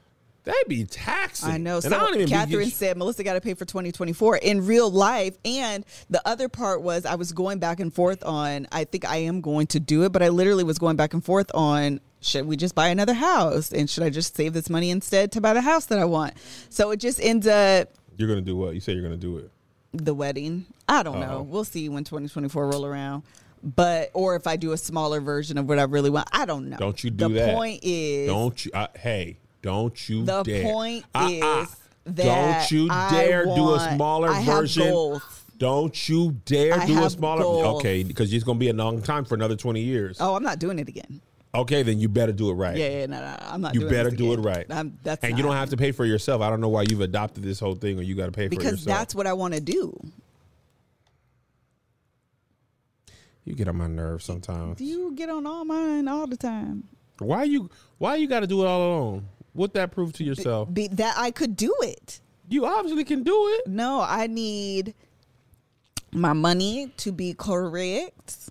They 0.44 0.52
be 0.68 0.84
taxing. 0.84 1.50
I 1.50 1.56
know. 1.56 1.76
And 1.76 1.84
So 1.84 1.96
I 1.96 2.00
don't 2.00 2.16
even 2.16 2.28
Catherine 2.28 2.64
get- 2.64 2.74
said 2.74 2.98
Melissa 2.98 3.24
got 3.24 3.32
to 3.32 3.40
pay 3.40 3.54
for 3.54 3.64
2024 3.64 4.36
in 4.36 4.66
real 4.66 4.90
life. 4.90 5.38
And 5.42 5.86
the 6.10 6.20
other 6.28 6.50
part 6.50 6.82
was 6.82 7.06
I 7.06 7.14
was 7.14 7.32
going 7.32 7.60
back 7.60 7.80
and 7.80 7.92
forth 7.92 8.22
on, 8.22 8.66
I 8.70 8.84
think 8.84 9.06
I 9.06 9.16
am 9.18 9.40
going 9.40 9.68
to 9.68 9.80
do 9.80 10.02
it, 10.04 10.12
but 10.12 10.22
I 10.22 10.28
literally 10.28 10.62
was 10.62 10.78
going 10.78 10.96
back 10.96 11.14
and 11.14 11.24
forth 11.24 11.50
on 11.54 11.98
should 12.20 12.44
we 12.46 12.56
just 12.58 12.74
buy 12.74 12.88
another 12.88 13.14
house? 13.14 13.72
And 13.72 13.88
should 13.88 14.02
I 14.02 14.10
just 14.10 14.36
save 14.36 14.52
this 14.52 14.68
money 14.68 14.90
instead 14.90 15.32
to 15.32 15.40
buy 15.40 15.54
the 15.54 15.62
house 15.62 15.86
that 15.86 15.98
I 15.98 16.04
want? 16.04 16.34
So 16.68 16.90
it 16.90 16.98
just 16.98 17.20
ends 17.22 17.46
up 17.46 17.88
You're 18.18 18.28
gonna 18.28 18.42
do 18.42 18.54
what? 18.56 18.74
You 18.74 18.80
say 18.80 18.92
you're 18.92 19.02
gonna 19.02 19.16
do 19.16 19.38
it. 19.38 19.50
The 19.94 20.14
wedding. 20.14 20.66
I 20.88 21.02
don't 21.02 21.22
Uh-oh. 21.22 21.26
know. 21.38 21.42
We'll 21.42 21.64
see 21.64 21.88
when 21.88 22.04
2024 22.04 22.68
roll 22.68 22.84
around. 22.86 23.22
But 23.62 24.10
or 24.12 24.36
if 24.36 24.46
I 24.46 24.56
do 24.56 24.72
a 24.72 24.76
smaller 24.76 25.20
version 25.20 25.56
of 25.56 25.66
what 25.68 25.78
I 25.78 25.84
really 25.84 26.10
want, 26.10 26.28
I 26.32 26.44
don't 26.44 26.68
know. 26.68 26.76
Don't 26.76 27.02
you 27.02 27.10
do 27.10 27.28
the 27.28 27.34
that. 27.34 27.54
point 27.54 27.80
is 27.82 28.28
Don't 28.28 28.64
you? 28.64 28.70
Uh, 28.74 28.88
hey, 28.98 29.38
don't 29.62 30.08
you 30.08 30.24
The 30.24 30.42
dare. 30.42 30.62
point 30.64 31.04
Uh-uh. 31.14 31.62
is 31.62 31.76
that 32.04 32.24
don't 32.24 32.70
you 32.70 32.88
dare 33.10 33.46
do 33.46 33.72
a 33.74 33.94
smaller 33.94 34.32
version. 34.42 35.18
Don't 35.56 36.08
you 36.08 36.32
dare 36.44 36.84
do 36.86 37.02
a 37.04 37.08
smaller. 37.08 37.42
goals. 37.42 37.76
Okay, 37.76 38.02
because 38.02 38.30
it's 38.34 38.44
gonna 38.44 38.58
be 38.58 38.68
a 38.68 38.74
long 38.74 39.00
time 39.00 39.24
for 39.24 39.34
another 39.34 39.56
twenty 39.56 39.80
years. 39.80 40.18
Oh, 40.20 40.34
I'm 40.34 40.42
not 40.42 40.58
doing 40.58 40.78
it 40.78 40.88
again. 40.88 41.22
Okay, 41.54 41.82
then 41.82 42.00
you 42.00 42.08
better 42.08 42.32
do 42.32 42.50
it 42.50 42.54
right. 42.54 42.76
Yeah, 42.76 42.88
yeah, 42.88 43.06
no, 43.06 43.20
no, 43.20 43.36
I'm 43.40 43.60
not. 43.60 43.74
You 43.74 43.88
better 43.88 44.10
do 44.10 44.32
it 44.32 44.38
right. 44.38 44.66
I'm, 44.68 44.98
that's 45.02 45.22
and 45.22 45.36
you 45.36 45.44
don't 45.44 45.54
have 45.54 45.70
to 45.70 45.76
pay 45.76 45.92
for 45.92 46.04
yourself. 46.04 46.42
I 46.42 46.50
don't 46.50 46.60
know 46.60 46.68
why 46.68 46.84
you've 46.88 47.00
adopted 47.00 47.44
this 47.44 47.60
whole 47.60 47.76
thing, 47.76 47.98
or 47.98 48.02
you 48.02 48.14
got 48.14 48.26
to 48.26 48.32
pay 48.32 48.48
for 48.48 48.54
yourself. 48.54 48.72
because 48.72 48.84
that's 48.84 49.14
what 49.14 49.26
I 49.26 49.32
want 49.34 49.54
to 49.54 49.60
do. 49.60 49.96
you 53.44 53.54
get 53.54 53.68
on 53.68 53.76
my 53.76 53.86
nerves 53.86 54.24
sometimes. 54.24 54.80
You 54.80 55.12
get 55.14 55.28
on 55.28 55.46
all 55.46 55.64
mine 55.64 56.08
all 56.08 56.26
the 56.26 56.36
time. 56.36 56.84
Why 57.18 57.44
you? 57.44 57.70
Why 57.98 58.16
you 58.16 58.26
got 58.26 58.40
to 58.40 58.46
do 58.46 58.62
it 58.62 58.66
all 58.66 58.80
alone? 58.80 59.28
What 59.52 59.74
that 59.74 59.92
prove 59.92 60.12
to 60.14 60.24
yourself? 60.24 60.72
Be, 60.72 60.88
that 60.88 61.14
I 61.16 61.30
could 61.30 61.56
do 61.56 61.72
it. 61.82 62.20
You 62.48 62.66
obviously 62.66 63.04
can 63.04 63.22
do 63.22 63.48
it. 63.58 63.68
No, 63.68 64.00
I 64.00 64.26
need 64.26 64.94
my 66.10 66.32
money 66.32 66.92
to 66.98 67.12
be 67.12 67.34
correct, 67.34 68.50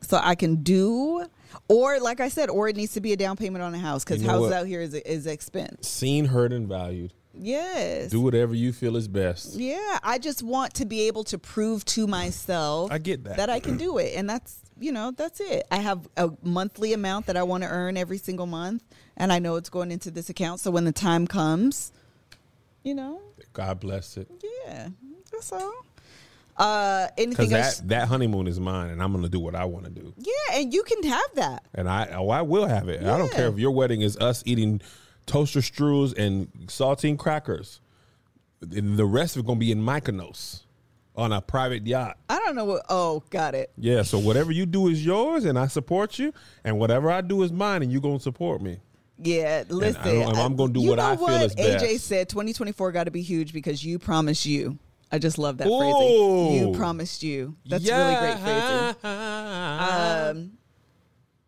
so 0.00 0.18
I 0.22 0.34
can 0.34 0.62
do. 0.62 1.26
Or 1.68 1.98
like 2.00 2.20
I 2.20 2.28
said, 2.28 2.50
or 2.50 2.68
it 2.68 2.76
needs 2.76 2.92
to 2.94 3.00
be 3.00 3.12
a 3.12 3.16
down 3.16 3.36
payment 3.36 3.62
on 3.62 3.74
a 3.74 3.78
house 3.78 4.04
because 4.04 4.20
You 4.20 4.26
know 4.28 4.34
houses 4.34 4.50
what? 4.50 4.56
out 4.60 4.66
here 4.66 4.80
is 4.80 4.94
is 4.94 5.26
expense. 5.26 5.88
Seen, 5.88 6.26
heard, 6.26 6.52
and 6.52 6.68
valued. 6.68 7.12
Yes. 7.40 8.10
Do 8.10 8.20
whatever 8.20 8.54
you 8.54 8.72
feel 8.72 8.96
is 8.96 9.06
best. 9.06 9.54
Yeah, 9.54 9.98
I 10.02 10.18
just 10.18 10.42
want 10.42 10.74
to 10.74 10.84
be 10.84 11.02
able 11.06 11.22
to 11.24 11.38
prove 11.38 11.84
to 11.86 12.06
myself 12.06 12.90
I 12.90 12.98
get 12.98 13.24
that. 13.24 13.36
that 13.36 13.48
I 13.50 13.60
can 13.60 13.76
do 13.76 13.98
it, 13.98 14.14
and 14.16 14.28
that's 14.28 14.58
you 14.80 14.90
know 14.92 15.12
that's 15.12 15.40
it. 15.40 15.66
I 15.70 15.76
have 15.76 16.08
a 16.16 16.30
monthly 16.42 16.92
amount 16.92 17.26
that 17.26 17.36
I 17.36 17.44
want 17.44 17.62
to 17.62 17.68
earn 17.68 17.96
every 17.96 18.18
single 18.18 18.46
month, 18.46 18.82
and 19.16 19.32
I 19.32 19.38
know 19.38 19.56
it's 19.56 19.68
going 19.70 19.92
into 19.92 20.10
this 20.10 20.28
account. 20.28 20.60
So 20.60 20.70
when 20.70 20.84
the 20.84 20.92
time 20.92 21.26
comes, 21.26 21.92
you 22.82 22.94
know, 22.94 23.20
God 23.52 23.78
bless 23.80 24.16
it. 24.16 24.28
yeah, 24.66 24.88
that's 25.30 25.52
all. 25.52 25.72
Uh, 26.58 27.06
anything 27.16 27.50
that 27.50 27.64
else? 27.64 27.80
that 27.86 28.08
honeymoon 28.08 28.48
is 28.48 28.58
mine, 28.58 28.90
and 28.90 29.00
I'm 29.00 29.12
gonna 29.12 29.28
do 29.28 29.38
what 29.38 29.54
I 29.54 29.64
want 29.64 29.84
to 29.84 29.90
do. 29.90 30.12
Yeah, 30.16 30.58
and 30.58 30.74
you 30.74 30.82
can 30.82 31.04
have 31.04 31.34
that. 31.34 31.64
And 31.72 31.88
I 31.88 32.08
oh, 32.16 32.30
I 32.30 32.42
will 32.42 32.66
have 32.66 32.88
it. 32.88 33.04
I 33.04 33.16
don't 33.16 33.30
care 33.30 33.48
if 33.48 33.58
your 33.58 33.70
wedding 33.70 34.00
is 34.00 34.16
us 34.16 34.42
eating 34.44 34.80
toaster 35.26 35.60
strudels 35.60 36.16
and 36.18 36.50
saltine 36.66 37.16
crackers. 37.16 37.80
And 38.60 38.96
the 38.96 39.06
rest 39.06 39.36
of 39.36 39.44
it 39.44 39.46
gonna 39.46 39.60
be 39.60 39.70
in 39.70 39.80
Mykonos 39.80 40.64
on 41.14 41.32
a 41.32 41.40
private 41.40 41.86
yacht. 41.86 42.18
I 42.28 42.40
don't 42.40 42.56
know 42.56 42.64
what. 42.64 42.82
Oh, 42.88 43.22
got 43.30 43.54
it. 43.54 43.70
Yeah, 43.76 44.02
so 44.02 44.18
whatever 44.18 44.50
you 44.50 44.66
do 44.66 44.88
is 44.88 45.04
yours, 45.04 45.44
and 45.44 45.56
I 45.56 45.68
support 45.68 46.18
you, 46.18 46.32
and 46.64 46.78
whatever 46.78 47.08
I 47.08 47.20
do 47.20 47.42
is 47.44 47.52
mine, 47.52 47.82
and 47.82 47.92
you're 47.92 48.00
gonna 48.00 48.18
support 48.18 48.60
me. 48.60 48.78
Yeah, 49.20 49.64
listen. 49.68 50.02
and 50.06 50.36
I'm 50.36 50.56
gonna 50.56 50.72
do 50.72 50.82
what 50.82 50.98
I 50.98 51.16
feel 51.16 51.28
is 51.28 51.54
AJ 51.54 51.80
best. 51.80 52.06
said 52.06 52.28
2024 52.28 52.92
got 52.92 53.04
to 53.04 53.10
be 53.10 53.22
huge 53.22 53.52
because 53.52 53.84
you 53.84 53.98
promised 53.98 54.46
you. 54.46 54.78
I 55.10 55.18
just 55.18 55.38
love 55.38 55.58
that 55.58 55.66
Ooh. 55.68 55.78
phrasing. 55.78 56.52
You 56.70 56.76
promised 56.76 57.22
you. 57.22 57.56
That's 57.66 57.84
really 57.88 58.14
great 58.16 58.38
phrasing. 58.38 58.96
Um, 59.04 60.52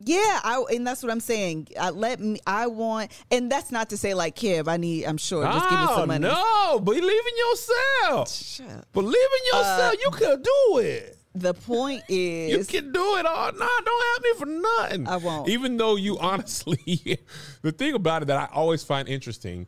Yeah, 0.03 0.41
I, 0.43 0.65
and 0.75 0.87
that's 0.87 1.03
what 1.03 1.13
I'm 1.13 1.21
saying. 1.21 1.69
I 1.79 1.91
let 1.91 2.21
me. 2.21 2.39
I 2.47 2.69
want, 2.69 3.13
and 3.31 3.53
that's 3.53 3.71
not 3.71 3.91
to 3.91 3.99
say 3.99 4.15
like 4.15 4.35
Kev. 4.35 4.67
I 4.67 4.79
need. 4.79 5.05
I'm 5.05 5.19
sure. 5.19 5.45
Just 5.45 5.69
give 5.69 5.79
me 5.79 5.87
Oh, 5.91 5.97
some 5.97 6.09
money. 6.09 6.27
no, 6.27 6.81
believe 6.81 7.03
in 7.05 7.37
yourself. 7.51 8.31
Shut. 8.33 8.91
Believe 8.95 9.15
in 9.15 9.59
yourself. 9.59 9.95
you 10.03 10.11
can 10.13 10.43
do 10.43 10.79
it. 10.79 11.17
The 11.35 11.53
point 11.55 12.03
is, 12.09 12.51
You 12.73 12.81
can 12.81 12.93
do 12.93 13.17
it 13.19 13.27
all. 13.27 13.53
Nah, 13.53 13.69
don't 13.85 14.05
have 14.15 14.23
me 14.23 14.33
for 14.39 14.47
nothing. 14.47 15.07
I 15.07 15.17
won't. 15.19 15.49
Even 15.51 15.77
though 15.77 15.97
you 15.97 16.19
honestly, 16.31 17.19
the 17.63 17.71
thing 17.73 17.93
about 17.95 18.23
it 18.23 18.25
that 18.29 18.39
I 18.51 18.55
always 18.55 18.83
find 18.83 19.07
interesting, 19.07 19.67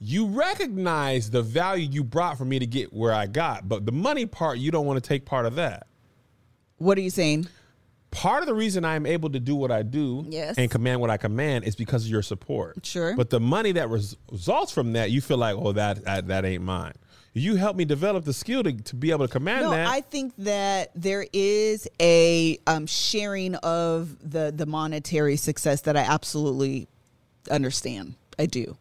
you 0.00 0.26
recognize 0.26 1.30
the 1.30 1.42
value 1.42 1.88
you 1.90 2.04
brought 2.04 2.38
for 2.38 2.44
me 2.44 2.58
to 2.58 2.66
get 2.66 2.92
where 2.92 3.12
I 3.12 3.26
got, 3.26 3.68
but 3.68 3.84
the 3.84 3.92
money 3.92 4.26
part, 4.26 4.58
you 4.58 4.70
don't 4.70 4.86
want 4.86 5.02
to 5.02 5.06
take 5.06 5.24
part 5.24 5.46
of 5.46 5.56
that. 5.56 5.86
what 6.78 6.96
are 6.98 7.00
you 7.00 7.10
saying? 7.10 7.48
Part 8.10 8.42
of 8.42 8.46
the 8.46 8.54
reason 8.54 8.84
I'm 8.86 9.04
able 9.04 9.28
to 9.30 9.40
do 9.40 9.54
what 9.54 9.70
I 9.70 9.82
do 9.82 10.24
Yes. 10.28 10.56
and 10.56 10.70
command 10.70 11.00
what 11.00 11.10
I 11.10 11.16
command 11.18 11.64
is 11.64 11.76
because 11.76 12.04
of 12.04 12.10
your 12.10 12.22
support. 12.22 12.86
Sure. 12.86 13.14
But 13.14 13.28
the 13.28 13.40
money 13.40 13.72
that 13.72 13.90
res- 13.90 14.16
results 14.32 14.72
from 14.72 14.92
that, 14.94 15.10
you 15.10 15.20
feel 15.20 15.36
like, 15.36 15.56
oh, 15.56 15.72
that 15.72 16.04
that, 16.04 16.28
that 16.28 16.44
ain't 16.46 16.62
mine. 16.64 16.94
You 17.34 17.56
helped 17.56 17.76
me 17.78 17.84
develop 17.84 18.24
the 18.24 18.32
skill 18.32 18.62
to, 18.62 18.72
to 18.72 18.96
be 18.96 19.10
able 19.10 19.26
to 19.26 19.32
command 19.32 19.62
No, 19.62 19.70
that. 19.72 19.86
I 19.88 20.00
think 20.00 20.32
that 20.38 20.90
there 20.94 21.26
is 21.32 21.86
a 22.00 22.58
um, 22.66 22.86
sharing 22.86 23.56
of 23.56 24.16
the 24.28 24.52
the 24.56 24.64
monetary 24.66 25.36
success 25.36 25.82
that 25.82 25.96
I 25.96 26.00
absolutely 26.00 26.88
understand. 27.50 28.14
I 28.38 28.46
do. 28.46 28.76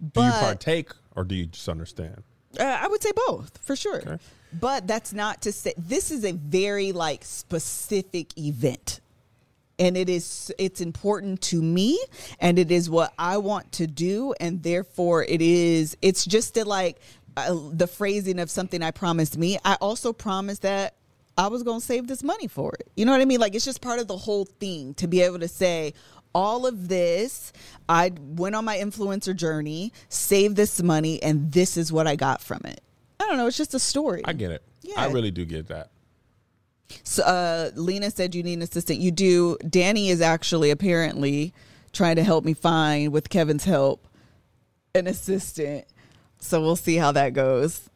Do 0.00 0.22
you 0.22 0.30
partake 0.30 0.90
or 1.14 1.24
do 1.24 1.34
you 1.34 1.46
just 1.46 1.68
understand? 1.68 2.22
Uh, 2.58 2.64
I 2.64 2.88
would 2.88 3.02
say 3.02 3.12
both 3.26 3.58
for 3.58 3.76
sure. 3.76 4.18
But 4.52 4.86
that's 4.86 5.12
not 5.12 5.42
to 5.42 5.52
say 5.52 5.74
this 5.76 6.10
is 6.10 6.24
a 6.24 6.32
very 6.32 6.92
like 6.92 7.24
specific 7.24 8.36
event. 8.38 9.00
And 9.78 9.96
it 9.96 10.08
is 10.08 10.52
it's 10.58 10.80
important 10.80 11.40
to 11.42 11.62
me 11.62 11.98
and 12.38 12.58
it 12.58 12.70
is 12.70 12.90
what 12.90 13.14
I 13.18 13.38
want 13.38 13.72
to 13.72 13.86
do 13.86 14.34
and 14.40 14.62
therefore 14.62 15.24
it 15.24 15.40
is 15.40 15.96
it's 16.02 16.26
just 16.26 16.56
a, 16.58 16.64
like 16.64 16.98
uh, 17.36 17.56
the 17.72 17.86
phrasing 17.86 18.38
of 18.40 18.50
something 18.50 18.82
I 18.82 18.90
promised 18.90 19.38
me. 19.38 19.58
I 19.64 19.76
also 19.80 20.12
promised 20.12 20.62
that 20.62 20.96
I 21.38 21.46
was 21.46 21.62
going 21.62 21.80
to 21.80 21.86
save 21.86 22.08
this 22.08 22.22
money 22.22 22.48
for 22.48 22.74
it. 22.74 22.90
You 22.96 23.06
know 23.06 23.12
what 23.12 23.22
I 23.22 23.24
mean? 23.24 23.40
Like 23.40 23.54
it's 23.54 23.64
just 23.64 23.80
part 23.80 24.00
of 24.00 24.08
the 24.08 24.16
whole 24.16 24.44
thing 24.44 24.94
to 24.94 25.06
be 25.06 25.22
able 25.22 25.38
to 25.38 25.48
say 25.48 25.94
all 26.34 26.66
of 26.66 26.88
this, 26.88 27.52
I 27.88 28.12
went 28.18 28.54
on 28.54 28.64
my 28.64 28.78
influencer 28.78 29.34
journey, 29.34 29.92
saved 30.08 30.56
this 30.56 30.82
money, 30.82 31.22
and 31.22 31.52
this 31.52 31.76
is 31.76 31.92
what 31.92 32.06
I 32.06 32.16
got 32.16 32.40
from 32.40 32.60
it. 32.64 32.80
I 33.18 33.26
don't 33.26 33.36
know. 33.36 33.46
It's 33.46 33.56
just 33.56 33.74
a 33.74 33.78
story. 33.78 34.22
I 34.24 34.32
get 34.32 34.50
it. 34.50 34.62
Yeah. 34.82 34.94
I 34.96 35.06
really 35.08 35.30
do 35.30 35.44
get 35.44 35.68
that. 35.68 35.90
So, 37.04 37.22
uh, 37.22 37.70
Lena 37.74 38.10
said 38.10 38.34
you 38.34 38.42
need 38.42 38.54
an 38.54 38.62
assistant. 38.62 39.00
You 39.00 39.10
do. 39.10 39.58
Danny 39.68 40.08
is 40.08 40.20
actually 40.20 40.70
apparently 40.70 41.52
trying 41.92 42.16
to 42.16 42.24
help 42.24 42.44
me 42.44 42.54
find, 42.54 43.12
with 43.12 43.28
Kevin's 43.28 43.64
help, 43.64 44.06
an 44.94 45.06
assistant. 45.06 45.84
So 46.38 46.60
we'll 46.60 46.76
see 46.76 46.96
how 46.96 47.12
that 47.12 47.34
goes. 47.34 47.89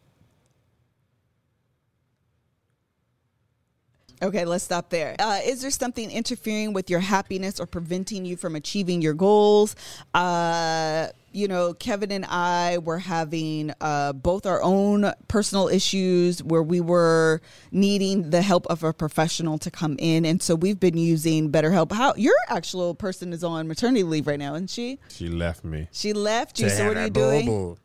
Okay, 4.25 4.47
let's 4.47 4.65
stop 4.65 4.89
there. 4.89 5.17
Uh, 5.19 5.41
is 5.45 5.61
there 5.61 5.71
something 5.71 6.11
interfering 6.11 6.73
with 6.73 6.89
your 6.89 7.01
happiness 7.01 7.61
or 7.61 7.67
preventing 7.67 8.25
you 8.25 8.39
from 8.39 8.57
achieving 8.57 9.03
your 9.03 9.13
goals? 9.13 9.77
Uh, 10.15 11.09
you 11.31 11.47
know, 11.47 11.75
Kevin 11.75 12.11
and 12.11 12.25
I 12.25 12.79
were 12.79 13.01
having 13.01 13.73
uh, 13.83 14.15
both 14.15 14.47
our 14.47 14.63
own 14.63 15.13
personal 15.29 15.69
issues 15.69 16.43
where 16.43 16.63
we 16.63 16.81
were 16.81 17.43
needing 17.71 18.31
the 18.31 18.41
help 18.41 18.67
of 18.69 18.83
a 18.83 18.95
professional 18.95 19.59
to 19.59 19.71
come 19.71 19.97
in, 19.99 20.25
and 20.25 20.41
so 20.41 20.55
we've 20.55 20.81
been 20.81 20.97
using 20.97 21.53
BetterHelp. 21.53 21.93
How 21.93 22.15
your 22.15 22.37
actual 22.49 22.95
person 22.95 23.35
is 23.35 23.45
on 23.45 23.69
maternity 23.69 24.05
leave 24.05 24.27
right 24.27 24.39
now, 24.39 24.55
isn't 24.55 24.71
she? 24.71 25.01
She 25.09 25.29
left 25.29 25.65
me. 25.65 25.89
She 25.93 26.15
left 26.15 26.59
you. 26.61 26.71
So 26.71 26.89
what 26.89 26.97
are 26.97 27.05
you 27.05 27.11
doing? 27.11 27.77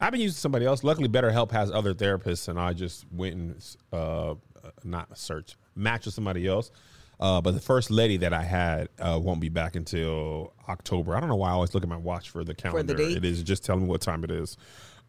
I've 0.00 0.12
been 0.12 0.22
using 0.22 0.38
somebody 0.38 0.64
else. 0.64 0.82
Luckily, 0.82 1.08
BetterHelp 1.08 1.50
has 1.50 1.70
other 1.70 1.92
therapists, 1.92 2.48
and 2.48 2.58
I 2.58 2.72
just 2.72 3.04
went 3.12 3.34
and 3.34 3.76
uh, 3.92 4.34
not 4.84 5.16
search 5.18 5.56
match 5.74 6.04
with 6.06 6.14
somebody 6.14 6.46
else. 6.46 6.70
Uh, 7.18 7.40
but 7.40 7.52
the 7.52 7.60
first 7.60 7.90
lady 7.90 8.16
that 8.16 8.32
I 8.32 8.42
had 8.42 8.88
uh, 8.98 9.18
won't 9.22 9.40
be 9.40 9.50
back 9.50 9.76
until 9.76 10.54
October. 10.68 11.14
I 11.14 11.20
don't 11.20 11.28
know 11.28 11.36
why 11.36 11.50
I 11.50 11.52
always 11.52 11.74
look 11.74 11.82
at 11.82 11.88
my 11.88 11.98
watch 11.98 12.30
for 12.30 12.44
the 12.44 12.54
calendar. 12.54 12.94
date? 12.94 13.18
It 13.18 13.24
is 13.26 13.42
just 13.42 13.62
telling 13.62 13.82
me 13.82 13.88
what 13.88 14.00
time 14.00 14.24
it 14.24 14.30
is. 14.30 14.56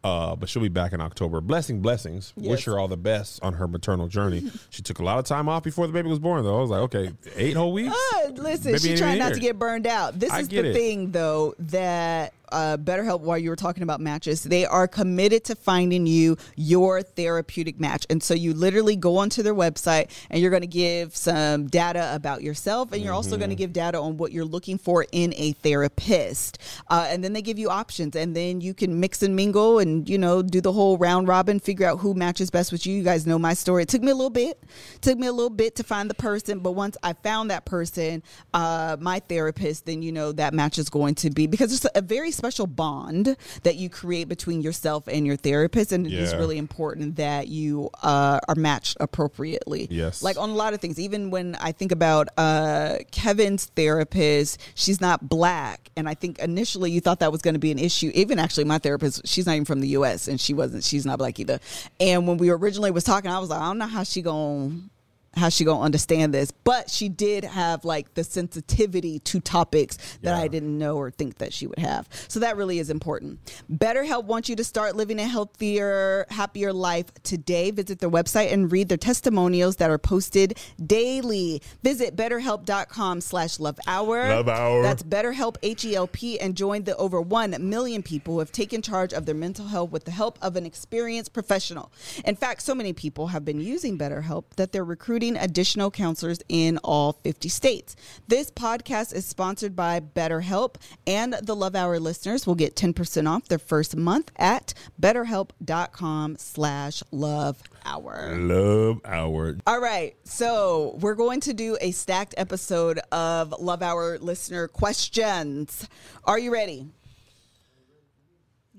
Uh, 0.04 0.34
but 0.34 0.48
she'll 0.48 0.60
be 0.60 0.68
back 0.68 0.92
in 0.92 1.00
October. 1.00 1.40
Blessing, 1.40 1.80
blessings. 1.80 2.32
Yes. 2.36 2.50
Wish 2.50 2.64
her 2.64 2.78
all 2.78 2.88
the 2.88 2.96
best 2.96 3.40
on 3.42 3.54
her 3.54 3.68
maternal 3.68 4.08
journey. 4.08 4.50
she 4.70 4.82
took 4.82 4.98
a 4.98 5.04
lot 5.04 5.18
of 5.18 5.24
time 5.24 5.48
off 5.48 5.62
before 5.62 5.86
the 5.86 5.92
baby 5.92 6.08
was 6.08 6.18
born, 6.18 6.42
though. 6.44 6.58
I 6.58 6.60
was 6.60 6.70
like, 6.70 6.80
okay, 6.82 7.12
eight 7.36 7.56
whole 7.56 7.72
weeks. 7.72 7.96
Uh, 8.16 8.30
listen, 8.32 8.76
she's 8.78 8.98
trying 8.98 9.18
not 9.18 9.26
here. 9.26 9.34
to 9.36 9.40
get 9.40 9.58
burned 9.58 9.86
out. 9.86 10.18
This 10.18 10.30
I 10.30 10.40
is 10.40 10.48
the 10.48 10.70
it. 10.70 10.74
thing, 10.74 11.12
though, 11.12 11.54
that 11.60 12.34
uh, 12.52 12.76
BetterHelp, 12.76 13.20
while 13.20 13.38
you 13.38 13.50
were 13.50 13.56
talking 13.56 13.82
about 13.82 14.00
matches, 14.00 14.44
they 14.44 14.64
are 14.64 14.86
committed 14.86 15.42
to 15.44 15.56
finding 15.56 16.06
you 16.06 16.36
your 16.54 17.02
therapeutic 17.02 17.80
match. 17.80 18.06
And 18.08 18.22
so 18.22 18.34
you 18.34 18.54
literally 18.54 18.94
go 18.94 19.16
onto 19.16 19.42
their 19.42 19.54
website 19.54 20.10
and 20.30 20.40
you're 20.40 20.50
going 20.50 20.62
to 20.62 20.66
give 20.68 21.16
some 21.16 21.66
data 21.66 22.14
about 22.14 22.42
yourself, 22.42 22.92
and 22.92 23.02
you're 23.02 23.12
also 23.12 23.30
Mm-hmm. 23.32 23.38
going 23.40 23.50
to 23.50 23.56
give 23.56 23.72
data 23.72 23.98
on 23.98 24.18
what 24.18 24.30
you're 24.30 24.44
looking 24.44 24.76
for 24.76 25.06
in 25.10 25.32
a 25.38 25.52
therapist. 25.52 26.58
Uh, 26.88 27.06
and 27.08 27.24
then 27.24 27.32
they 27.32 27.40
give 27.40 27.58
you 27.58 27.70
options, 27.70 28.14
and 28.14 28.36
then 28.36 28.60
you 28.60 28.74
can 28.74 29.00
mix 29.00 29.22
and 29.22 29.34
mingle 29.34 29.78
and, 29.78 30.06
you 30.06 30.18
know, 30.18 30.42
do 30.42 30.60
the 30.60 30.70
whole 30.72 30.98
round 30.98 31.28
robin, 31.28 31.58
figure 31.58 31.86
out 31.86 31.98
who 32.00 32.12
matches 32.12 32.50
best 32.50 32.72
with 32.72 32.84
you. 32.86 32.94
You 32.94 33.02
guys 33.02 33.26
know 33.26 33.38
my 33.38 33.54
story. 33.54 33.84
It 33.84 33.88
took 33.88 34.02
me 34.02 34.10
a 34.10 34.14
little 34.14 34.28
bit, 34.28 34.62
took 35.00 35.18
me 35.18 35.28
a 35.28 35.32
little 35.32 35.48
bit 35.48 35.76
to 35.76 35.82
find 35.82 36.10
the 36.10 36.14
person, 36.14 36.58
but 36.58 36.72
once 36.72 36.96
I 37.02 37.14
found 37.14 37.50
that 37.50 37.64
person, 37.64 38.22
uh, 38.52 38.98
my 39.00 39.18
therapist, 39.20 39.86
then 39.86 40.02
you 40.02 40.12
know 40.12 40.32
that 40.32 40.52
match 40.52 40.78
is 40.78 40.90
going 40.90 41.14
to 41.16 41.30
be 41.30 41.46
because 41.46 41.72
it's 41.72 41.86
a 41.94 42.02
very 42.02 42.30
special 42.42 42.66
bond 42.66 43.36
that 43.62 43.76
you 43.76 43.88
create 43.88 44.24
between 44.28 44.62
yourself 44.62 45.06
and 45.06 45.24
your 45.24 45.36
therapist, 45.36 45.92
and 45.92 46.04
it 46.04 46.12
is 46.12 46.34
really 46.34 46.58
important 46.58 47.14
that 47.14 47.46
you 47.46 47.88
uh, 48.02 48.40
are 48.48 48.56
matched 48.56 48.96
appropriately. 48.98 49.86
Yes. 49.90 50.24
like 50.24 50.36
on 50.36 50.50
a 50.50 50.54
lot 50.54 50.74
of 50.74 50.80
things. 50.80 50.98
Even 50.98 51.30
when 51.30 51.54
I 51.60 51.70
think 51.70 51.92
about 51.92 52.28
uh, 52.36 52.96
Kevin's 53.12 53.66
therapist, 53.76 54.60
she's 54.74 55.00
not 55.00 55.28
black, 55.28 55.92
and 55.96 56.08
I 56.08 56.14
think 56.14 56.40
initially 56.40 56.90
you 56.90 57.00
thought 57.00 57.20
that 57.20 57.30
was 57.30 57.42
going 57.42 57.54
to 57.54 57.60
be 57.60 57.70
an 57.70 57.78
issue. 57.78 58.10
Even 58.12 58.40
actually, 58.40 58.64
my 58.64 58.78
therapist, 58.78 59.24
she's 59.24 59.46
not 59.46 59.52
even 59.52 59.64
from 59.64 59.80
the 59.80 59.88
U.S. 59.88 60.26
and 60.26 60.40
she 60.40 60.52
wasn't. 60.52 60.82
She's 60.82 61.06
not 61.06 61.18
black 61.18 61.38
either. 61.38 61.60
And 62.00 62.26
when 62.26 62.38
we 62.38 62.50
originally 62.50 62.90
was 62.90 63.04
talking, 63.04 63.30
I 63.30 63.38
was 63.38 63.50
like, 63.50 63.60
I 63.60 63.68
don't 63.68 63.78
know 63.78 63.86
how 63.86 64.02
she 64.02 64.20
going 64.20 64.90
how 65.34 65.48
she 65.48 65.64
gonna 65.64 65.80
understand 65.82 66.34
this 66.34 66.50
but 66.50 66.90
she 66.90 67.08
did 67.08 67.44
have 67.44 67.84
like 67.84 68.14
the 68.14 68.24
sensitivity 68.24 69.18
to 69.20 69.40
topics 69.40 69.96
that 70.22 70.34
i 70.34 70.48
didn't 70.48 70.78
know 70.78 70.96
or 70.96 71.10
think 71.10 71.38
that 71.38 71.52
she 71.52 71.66
would 71.66 71.78
have. 71.78 72.08
So 72.28 72.40
that 72.40 72.56
really 72.56 72.78
is 72.78 72.90
important. 72.90 73.38
Betterhelp 73.70 74.24
wants 74.24 74.48
you 74.48 74.56
to 74.56 74.64
start 74.64 74.96
living 74.96 75.18
a 75.18 75.26
healthier 75.26 76.26
happier 76.30 76.72
life 76.72 77.06
today. 77.22 77.70
Visit 77.70 77.98
their 78.00 78.10
website 78.10 78.52
and 78.52 78.70
read 78.70 78.88
their 78.88 78.98
testimonials 78.98 79.76
that 79.76 79.90
are 79.90 79.98
posted 79.98 80.58
daily. 80.84 81.62
Visit 81.82 82.16
betterhelp.com 82.16 83.20
slash 83.20 83.60
love 83.60 83.78
hour. 83.86 84.28
Love 84.28 84.48
Hour. 84.48 84.82
that's 84.82 85.02
betterhelp 85.02 85.56
h-e-l-p 85.62 86.40
and 86.40 86.56
join 86.56 86.84
the 86.84 86.96
over 86.96 87.20
1 87.20 87.56
million 87.60 88.02
people 88.02 88.34
who 88.34 88.40
have 88.40 88.52
taken 88.52 88.82
charge 88.82 89.12
of 89.12 89.26
their 89.26 89.34
mental 89.34 89.66
health 89.66 89.90
with 89.90 90.04
the 90.04 90.10
help 90.10 90.38
of 90.42 90.56
an 90.56 90.66
experienced 90.66 91.32
professional. 91.32 91.92
In 92.24 92.36
fact 92.36 92.62
so 92.62 92.74
many 92.74 92.92
people 92.92 93.28
have 93.28 93.44
been 93.44 93.60
using 93.60 93.96
betterhelp 93.96 94.44
that 94.56 94.72
they're 94.72 94.84
recruiting 94.84 95.21
additional 95.30 95.90
counselors 95.90 96.40
in 96.48 96.78
all 96.84 97.12
50 97.12 97.48
states 97.48 97.96
this 98.28 98.50
podcast 98.50 99.14
is 99.14 99.24
sponsored 99.24 99.74
by 99.76 100.00
betterhelp 100.00 100.74
and 101.06 101.32
the 101.34 101.54
love 101.56 101.74
hour 101.76 101.98
listeners 102.00 102.46
will 102.46 102.54
get 102.54 102.74
10% 102.76 103.28
off 103.28 103.46
their 103.48 103.58
first 103.58 103.96
month 103.96 104.30
at 104.36 104.74
betterhelp.com 105.00 106.36
slash 106.38 107.02
love 107.12 107.62
hour 107.84 108.36
Love 108.36 109.00
hour. 109.04 109.56
all 109.66 109.80
right. 109.80 110.14
So 110.24 110.96
we're 111.00 111.14
going 111.14 111.40
to 111.40 111.52
do 111.54 111.76
a 111.80 111.90
stacked 111.92 112.34
episode 112.36 113.00
of 113.10 113.52
Love 113.58 113.82
Hour 113.82 114.18
listener 114.18 114.68
questions. 114.68 115.88
Are 116.24 116.38
you 116.38 116.52
ready? 116.52 116.86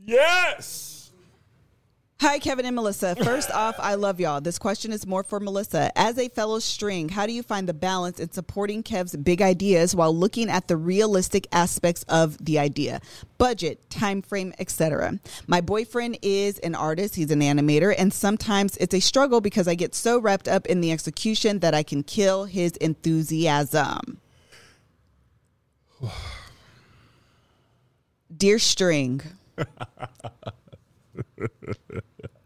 Yes. 0.05 0.92
Hi, 2.23 2.39
Kevin 2.39 2.65
and 2.65 2.73
Melissa. 2.73 3.17
First 3.17 3.51
off, 3.53 3.75
I 3.79 3.95
love 3.95 4.21
y'all. 4.21 4.39
This 4.39 4.57
question 4.57 4.93
is 4.93 5.05
more 5.05 5.23
for 5.23 5.41
Melissa. 5.41 5.91
As 5.99 6.17
a 6.17 6.29
fellow 6.29 6.59
string, 6.59 7.09
how 7.09 7.25
do 7.25 7.33
you 7.33 7.43
find 7.43 7.67
the 7.67 7.73
balance 7.73 8.17
in 8.17 8.31
supporting 8.31 8.81
Kev's 8.81 9.13
big 9.13 9.41
ideas 9.41 9.93
while 9.93 10.15
looking 10.15 10.49
at 10.49 10.69
the 10.69 10.77
realistic 10.77 11.47
aspects 11.51 12.03
of 12.07 12.37
the 12.37 12.59
idea? 12.59 13.01
Budget, 13.37 13.89
time 13.89 14.21
frame, 14.21 14.53
etc. 14.57 15.19
My 15.47 15.59
boyfriend 15.59 16.17
is 16.21 16.59
an 16.59 16.75
artist, 16.75 17.15
he's 17.15 17.29
an 17.29 17.41
animator, 17.41 17.93
and 17.97 18.13
sometimes 18.13 18.77
it's 18.77 18.93
a 18.95 19.01
struggle 19.01 19.41
because 19.41 19.67
I 19.67 19.75
get 19.75 19.93
so 19.93 20.17
wrapped 20.17 20.47
up 20.47 20.65
in 20.67 20.79
the 20.79 20.93
execution 20.93 21.59
that 21.59 21.73
I 21.75 21.83
can 21.83 22.03
kill 22.03 22.45
his 22.45 22.71
enthusiasm. 22.77 24.21
Dear 28.37 28.59
String. 28.59 29.21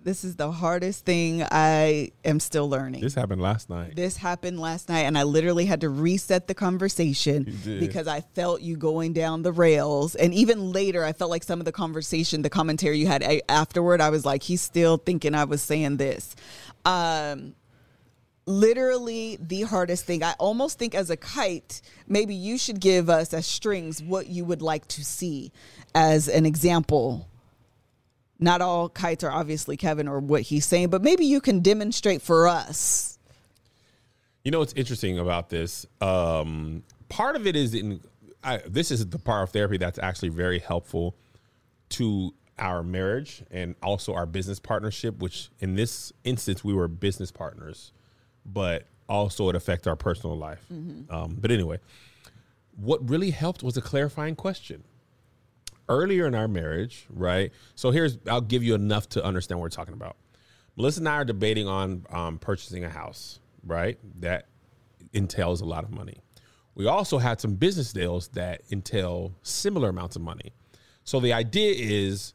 This 0.07 0.23
is 0.23 0.37
the 0.37 0.49
hardest 0.53 1.03
thing 1.03 1.43
I 1.51 2.11
am 2.23 2.39
still 2.39 2.69
learning. 2.69 3.01
This 3.01 3.13
happened 3.13 3.41
last 3.41 3.69
night. 3.69 3.93
This 3.93 4.15
happened 4.15 4.57
last 4.57 4.87
night, 4.87 5.01
and 5.01 5.17
I 5.17 5.23
literally 5.23 5.65
had 5.65 5.81
to 5.81 5.89
reset 5.89 6.47
the 6.47 6.53
conversation 6.53 7.43
because 7.81 8.07
I 8.07 8.21
felt 8.21 8.61
you 8.61 8.77
going 8.77 9.11
down 9.11 9.41
the 9.41 9.51
rails. 9.51 10.15
And 10.15 10.33
even 10.33 10.71
later, 10.71 11.03
I 11.03 11.11
felt 11.11 11.29
like 11.29 11.43
some 11.43 11.59
of 11.59 11.65
the 11.65 11.73
conversation, 11.73 12.41
the 12.41 12.49
commentary 12.49 12.99
you 12.99 13.07
had 13.07 13.21
a- 13.21 13.51
afterward, 13.51 13.99
I 13.99 14.09
was 14.09 14.23
like, 14.23 14.43
he's 14.43 14.61
still 14.61 14.95
thinking 14.95 15.35
I 15.35 15.43
was 15.43 15.61
saying 15.61 15.97
this. 15.97 16.37
Um, 16.85 17.53
literally 18.45 19.37
the 19.41 19.63
hardest 19.63 20.05
thing. 20.05 20.23
I 20.23 20.35
almost 20.39 20.79
think 20.79 20.95
as 20.95 21.09
a 21.09 21.17
kite, 21.17 21.81
maybe 22.07 22.33
you 22.33 22.57
should 22.57 22.79
give 22.79 23.09
us 23.09 23.33
as 23.33 23.45
strings 23.45 24.01
what 24.01 24.27
you 24.27 24.45
would 24.45 24.61
like 24.61 24.87
to 24.87 25.03
see 25.03 25.51
as 25.93 26.29
an 26.29 26.45
example. 26.45 27.27
Not 28.39 28.61
all 28.61 28.89
kites 28.89 29.23
are 29.23 29.31
obviously 29.31 29.77
Kevin 29.77 30.07
or 30.07 30.19
what 30.19 30.43
he's 30.43 30.65
saying, 30.65 30.89
but 30.89 31.01
maybe 31.01 31.25
you 31.25 31.41
can 31.41 31.61
demonstrate 31.61 32.21
for 32.21 32.47
us. 32.47 33.17
You 34.43 34.51
know 34.51 34.59
what's 34.59 34.73
interesting 34.73 35.19
about 35.19 35.49
this? 35.49 35.85
Um, 36.01 36.83
part 37.09 37.35
of 37.35 37.47
it 37.47 37.55
is 37.55 37.73
in 37.73 37.99
I, 38.43 38.57
this 38.67 38.91
is 38.91 39.07
the 39.07 39.19
part 39.19 39.43
of 39.43 39.49
therapy 39.49 39.77
that's 39.77 39.99
actually 39.99 40.29
very 40.29 40.59
helpful 40.59 41.15
to 41.89 42.33
our 42.59 42.83
marriage 42.83 43.43
and 43.51 43.75
also 43.81 44.13
our 44.13 44.25
business 44.25 44.59
partnership. 44.59 45.19
Which 45.19 45.49
in 45.59 45.75
this 45.75 46.13
instance 46.23 46.63
we 46.63 46.73
were 46.73 46.87
business 46.87 47.31
partners, 47.31 47.91
but 48.45 48.85
also 49.09 49.49
it 49.49 49.55
affects 49.55 49.87
our 49.87 49.95
personal 49.95 50.37
life. 50.37 50.63
Um, 51.09 51.37
but 51.39 51.49
anyway, 51.49 51.79
what 52.75 53.09
really 53.09 53.31
helped 53.31 53.63
was 53.63 53.75
a 53.77 53.81
clarifying 53.81 54.35
question 54.35 54.83
earlier 55.89 56.27
in 56.27 56.35
our 56.35 56.47
marriage, 56.47 57.05
right? 57.09 57.51
So 57.75 57.91
here's 57.91 58.17
I'll 58.29 58.41
give 58.41 58.63
you 58.63 58.75
enough 58.75 59.09
to 59.09 59.23
understand 59.23 59.59
what 59.59 59.63
we're 59.63 59.69
talking 59.69 59.93
about. 59.93 60.17
Melissa 60.75 60.99
and 60.99 61.09
I 61.09 61.15
are 61.15 61.25
debating 61.25 61.67
on 61.67 62.05
um, 62.09 62.39
purchasing 62.39 62.83
a 62.83 62.89
house, 62.89 63.39
right? 63.65 63.97
That 64.19 64.47
entails 65.13 65.61
a 65.61 65.65
lot 65.65 65.83
of 65.83 65.91
money. 65.91 66.21
We 66.75 66.85
also 66.85 67.17
had 67.17 67.41
some 67.41 67.55
business 67.55 67.91
deals 67.91 68.27
that 68.29 68.61
entail 68.71 69.33
similar 69.41 69.89
amounts 69.89 70.15
of 70.15 70.21
money. 70.21 70.53
So 71.03 71.19
the 71.19 71.33
idea 71.33 71.73
is 71.75 72.33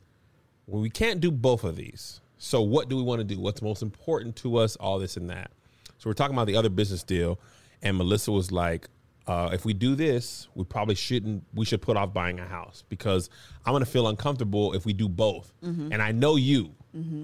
well, 0.66 0.80
we 0.80 0.90
can't 0.90 1.20
do 1.20 1.30
both 1.30 1.64
of 1.64 1.76
these. 1.76 2.20
So 2.38 2.60
what 2.62 2.88
do 2.88 2.96
we 2.96 3.02
want 3.02 3.20
to 3.20 3.24
do? 3.24 3.38
What's 3.40 3.62
most 3.62 3.82
important 3.82 4.36
to 4.36 4.56
us? 4.56 4.76
All 4.76 4.98
this 4.98 5.16
and 5.16 5.30
that. 5.30 5.50
So 5.98 6.10
we're 6.10 6.14
talking 6.14 6.34
about 6.34 6.46
the 6.46 6.56
other 6.56 6.70
business 6.70 7.04
deal, 7.04 7.38
and 7.82 7.96
Melissa 7.96 8.32
was 8.32 8.50
like, 8.50 8.88
uh, 9.26 9.50
"If 9.52 9.64
we 9.64 9.72
do 9.72 9.94
this, 9.94 10.48
we 10.54 10.64
probably 10.64 10.94
shouldn't. 10.94 11.44
We 11.54 11.64
should 11.64 11.80
put 11.82 11.96
off 11.96 12.12
buying 12.12 12.40
a 12.40 12.46
house 12.46 12.84
because 12.88 13.30
I'm 13.64 13.72
going 13.72 13.84
to 13.84 13.90
feel 13.90 14.08
uncomfortable 14.08 14.72
if 14.74 14.84
we 14.84 14.92
do 14.92 15.08
both. 15.08 15.52
And 15.62 16.00
I 16.02 16.12
know 16.12 16.36
you. 16.36 16.74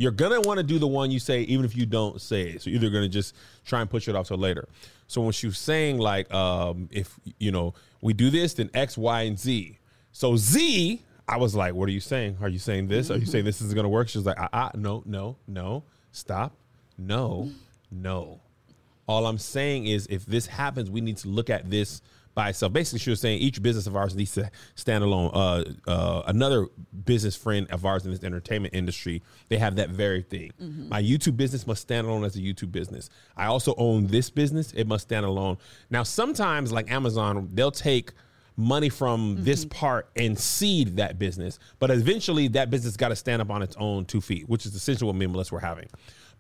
You're 0.01 0.13
going 0.13 0.33
to 0.41 0.49
want 0.49 0.57
to 0.59 0.65
do 0.65 0.79
the 0.79 0.87
one 0.87 1.11
you 1.11 1.19
say, 1.19 1.43
even 1.43 1.67
if 1.67 1.77
you 1.77 1.85
don't 1.85 2.19
say 2.23 2.43
it. 2.51 2.63
So 2.63 2.71
you're 2.71 2.81
either 2.81 2.89
going 2.89 3.03
to 3.05 3.09
just 3.11 3.35
try 3.67 3.83
and 3.83 3.91
push 3.91 4.09
it 4.09 4.17
off 4.17 4.29
till 4.29 4.39
later. 4.39 4.67
So 5.09 5.21
when 5.21 5.33
she 5.33 5.47
was 5.47 5.59
saying 5.59 5.99
like, 5.99 6.33
um, 6.33 6.89
if 6.91 7.19
you 7.39 7.51
know 7.53 7.75
we 8.01 8.15
do 8.15 8.31
this, 8.31 8.55
then 8.55 8.71
X, 8.73 8.97
Y, 8.97 9.23
and 9.23 9.39
Z. 9.39 9.79
So 10.13 10.37
Z, 10.37 11.03
I 11.29 11.37
was 11.37 11.55
like, 11.55 11.75
"What 11.75 11.87
are 11.89 11.93
you 11.93 12.01
saying? 12.01 12.39
Are 12.41 12.49
you 12.49 12.59
saying 12.59 12.89
this? 12.89 13.11
Are 13.11 13.19
you 13.19 13.27
saying 13.27 13.45
this 13.45 13.61
is 13.61 13.75
going 13.75 13.85
to 13.85 13.91
work?" 13.91 14.09
She 14.09 14.17
was 14.17 14.25
like, 14.27 14.39
"Ah, 14.41 14.49
ah, 14.55 14.71
no, 14.75 15.03
no, 15.05 15.37
no, 15.47 15.85
stop, 16.13 16.55
no, 16.97 17.51
no." 17.91 18.41
All 19.09 19.27
I'm 19.27 19.39
saying 19.39 19.87
is, 19.87 20.07
if 20.11 20.27
this 20.27 20.47
happens, 20.47 20.91
we 20.91 21.01
need 21.01 21.17
to 21.19 21.29
look 21.29 21.51
at 21.51 21.71
this 21.71 22.03
by 22.35 22.51
itself. 22.51 22.73
Basically, 22.73 23.01
she 23.01 23.11
was 23.11 23.21
saying 23.21 23.41
each 23.41 23.61
business 23.63 23.89
of 23.89 23.97
ours 23.97 24.15
needs 24.15 24.33
to 24.35 24.49
stand 24.77 25.03
alone. 25.03 25.31
Uh, 25.35 25.65
uh, 25.89 26.23
another 26.27 26.69
business 27.05 27.35
friend 27.35 27.67
of 27.71 27.85
ours 27.85 28.05
in 28.05 28.13
this 28.13 28.23
entertainment 28.23 28.75
industry, 28.75 29.23
they 29.49 29.57
have 29.57 29.75
that 29.77 29.91
very 29.91 30.23
thing. 30.23 30.53
My 30.89 31.03
YouTube 31.03 31.37
business 31.37 31.67
must 31.67 31.83
stand 31.83 32.07
alone 32.07 32.23
as 32.25 32.37
a 32.37 32.39
YouTube 32.39 32.71
business. 32.71 33.11
I 33.37 33.47
also 33.47 33.75
own 33.77 34.07
this 34.07 34.31
business; 34.31 34.73
it 34.73 34.87
must 34.87 35.09
stand 35.09 35.27
alone. 35.27 35.59
Now, 35.91 36.05
sometimes, 36.05 36.71
like 36.71 36.91
Amazon, 36.91 37.49
they'll 37.55 37.73
take 37.73 38.13
money 38.57 38.89
from 38.89 39.37
this 39.39 39.65
part 39.65 40.11
and 40.17 40.37
seed 40.39 40.97
that 40.97 41.19
business. 41.19 41.59
But 41.79 41.91
eventually 41.93 42.49
that 42.49 42.71
business 42.71 42.97
got 42.97 43.09
to 43.09 43.17
stand 43.17 43.41
up 43.41 43.51
on 43.51 43.63
its 43.63 43.77
own 43.77 44.05
two 44.05 44.21
feet, 44.21 44.49
which 44.49 44.67
is 44.67 44.75
essentially 44.75 45.07
what 45.07 45.15
me 45.17 45.25
and 45.27 45.33
Melissa 45.33 45.55
were 45.55 45.61
having. 45.61 45.87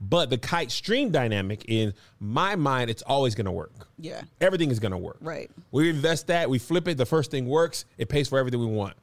But 0.00 0.30
the 0.30 0.38
kite 0.38 0.70
stream 0.70 1.10
dynamic, 1.10 1.64
in 1.66 1.92
my 2.20 2.54
mind, 2.54 2.88
it's 2.88 3.02
always 3.02 3.34
going 3.34 3.46
to 3.46 3.52
work. 3.52 3.88
Yeah. 3.98 4.22
Everything 4.40 4.70
is 4.70 4.78
going 4.78 4.92
to 4.92 4.98
work. 4.98 5.18
Right. 5.20 5.50
We 5.72 5.90
invest 5.90 6.28
that, 6.28 6.48
we 6.48 6.58
flip 6.58 6.86
it, 6.86 6.96
the 6.96 7.06
first 7.06 7.30
thing 7.30 7.46
works, 7.46 7.84
it 7.96 8.08
pays 8.08 8.28
for 8.28 8.38
everything 8.38 8.60
we 8.60 8.66
want. 8.66 8.94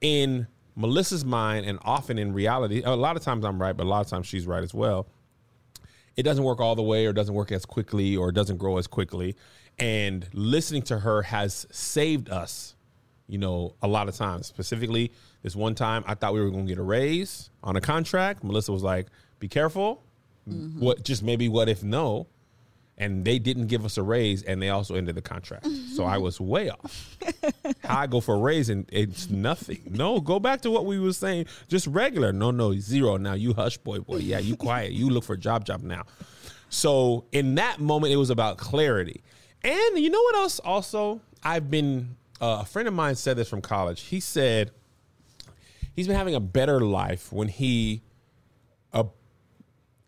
In 0.00 0.48
Melissa's 0.74 1.24
mind, 1.24 1.66
and 1.66 1.78
often 1.82 2.18
in 2.18 2.32
reality, 2.32 2.82
a 2.84 2.96
lot 2.96 3.16
of 3.16 3.22
times 3.22 3.44
I'm 3.44 3.60
right, 3.60 3.76
but 3.76 3.84
a 3.84 3.88
lot 3.88 4.00
of 4.00 4.08
times 4.08 4.26
she's 4.26 4.46
right 4.46 4.64
as 4.64 4.74
well 4.74 5.06
it 6.16 6.22
doesn't 6.22 6.44
work 6.44 6.60
all 6.60 6.74
the 6.74 6.82
way 6.82 7.06
or 7.06 7.12
doesn't 7.12 7.34
work 7.34 7.52
as 7.52 7.64
quickly 7.64 8.16
or 8.16 8.32
doesn't 8.32 8.58
grow 8.58 8.78
as 8.78 8.86
quickly. 8.86 9.36
And 9.78 10.26
listening 10.32 10.82
to 10.82 10.98
her 10.98 11.22
has 11.22 11.66
saved 11.70 12.28
us, 12.28 12.74
you 13.26 13.38
know, 13.38 13.74
a 13.82 13.88
lot 13.88 14.08
of 14.08 14.14
times. 14.14 14.46
Specifically, 14.46 15.12
this 15.42 15.56
one 15.56 15.74
time 15.74 16.04
I 16.06 16.14
thought 16.14 16.34
we 16.34 16.40
were 16.40 16.50
going 16.50 16.66
to 16.66 16.70
get 16.70 16.78
a 16.78 16.82
raise 16.82 17.50
on 17.62 17.76
a 17.76 17.80
contract. 17.80 18.44
Melissa 18.44 18.72
was 18.72 18.82
like, 18.82 19.06
be 19.38 19.48
careful. 19.48 20.02
What 20.46 21.04
just 21.04 21.22
maybe 21.22 21.48
what 21.48 21.68
if 21.68 21.82
no? 21.82 22.26
And 22.98 23.24
they 23.24 23.38
didn't 23.38 23.66
give 23.68 23.84
us 23.84 23.96
a 23.96 24.02
raise 24.02 24.42
and 24.42 24.60
they 24.60 24.68
also 24.68 24.94
ended 24.94 25.14
the 25.14 25.22
contract. 25.22 25.66
so 25.94 26.04
I 26.04 26.18
was 26.18 26.40
way 26.40 26.70
off. 26.70 27.16
How 27.84 28.00
I 28.00 28.06
go 28.06 28.20
for 28.20 28.34
a 28.34 28.38
raise 28.38 28.68
and 28.68 28.88
it's 28.92 29.30
nothing. 29.30 29.82
No, 29.90 30.20
go 30.20 30.38
back 30.38 30.60
to 30.62 30.70
what 30.70 30.84
we 30.84 30.98
were 30.98 31.12
saying. 31.12 31.46
Just 31.68 31.86
regular. 31.86 32.32
No, 32.32 32.50
no, 32.50 32.74
zero. 32.74 33.16
Now 33.16 33.32
you 33.32 33.54
hush, 33.54 33.78
boy, 33.78 34.00
boy. 34.00 34.16
Yeah, 34.16 34.38
you 34.38 34.56
quiet. 34.56 34.92
You 34.92 35.08
look 35.10 35.24
for 35.24 35.32
a 35.32 35.38
job, 35.38 35.64
job 35.64 35.82
now. 35.82 36.04
So 36.68 37.24
in 37.32 37.54
that 37.56 37.80
moment, 37.80 38.12
it 38.12 38.16
was 38.16 38.30
about 38.30 38.58
clarity. 38.58 39.22
And 39.62 39.98
you 39.98 40.10
know 40.10 40.20
what 40.20 40.36
else? 40.36 40.58
Also, 40.60 41.20
I've 41.42 41.70
been 41.70 42.16
uh, 42.40 42.58
a 42.60 42.64
friend 42.64 42.88
of 42.88 42.94
mine 42.94 43.14
said 43.14 43.36
this 43.36 43.48
from 43.48 43.62
college. 43.62 44.02
He 44.02 44.20
said 44.20 44.70
he's 45.94 46.06
been 46.06 46.16
having 46.16 46.34
a 46.34 46.40
better 46.40 46.80
life 46.80 47.32
when 47.32 47.48
he 47.48 48.02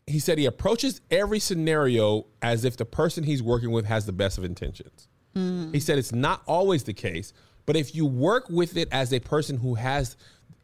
he 0.06 0.18
said 0.18 0.38
he 0.38 0.46
approaches 0.46 1.00
every 1.10 1.38
scenario 1.38 2.26
as 2.42 2.64
if 2.64 2.76
the 2.76 2.84
person 2.84 3.24
he's 3.24 3.42
working 3.42 3.70
with 3.70 3.86
has 3.86 4.06
the 4.06 4.12
best 4.12 4.38
of 4.38 4.44
intentions. 4.44 5.08
He 5.72 5.80
said 5.80 5.98
it's 5.98 6.12
not 6.12 6.42
always 6.46 6.84
the 6.84 6.92
case, 6.92 7.32
but 7.66 7.74
if 7.74 7.92
you 7.94 8.06
work 8.06 8.48
with 8.48 8.76
it 8.76 8.88
as 8.92 9.12
a 9.12 9.18
person 9.18 9.56
who 9.56 9.74
has, 9.74 10.16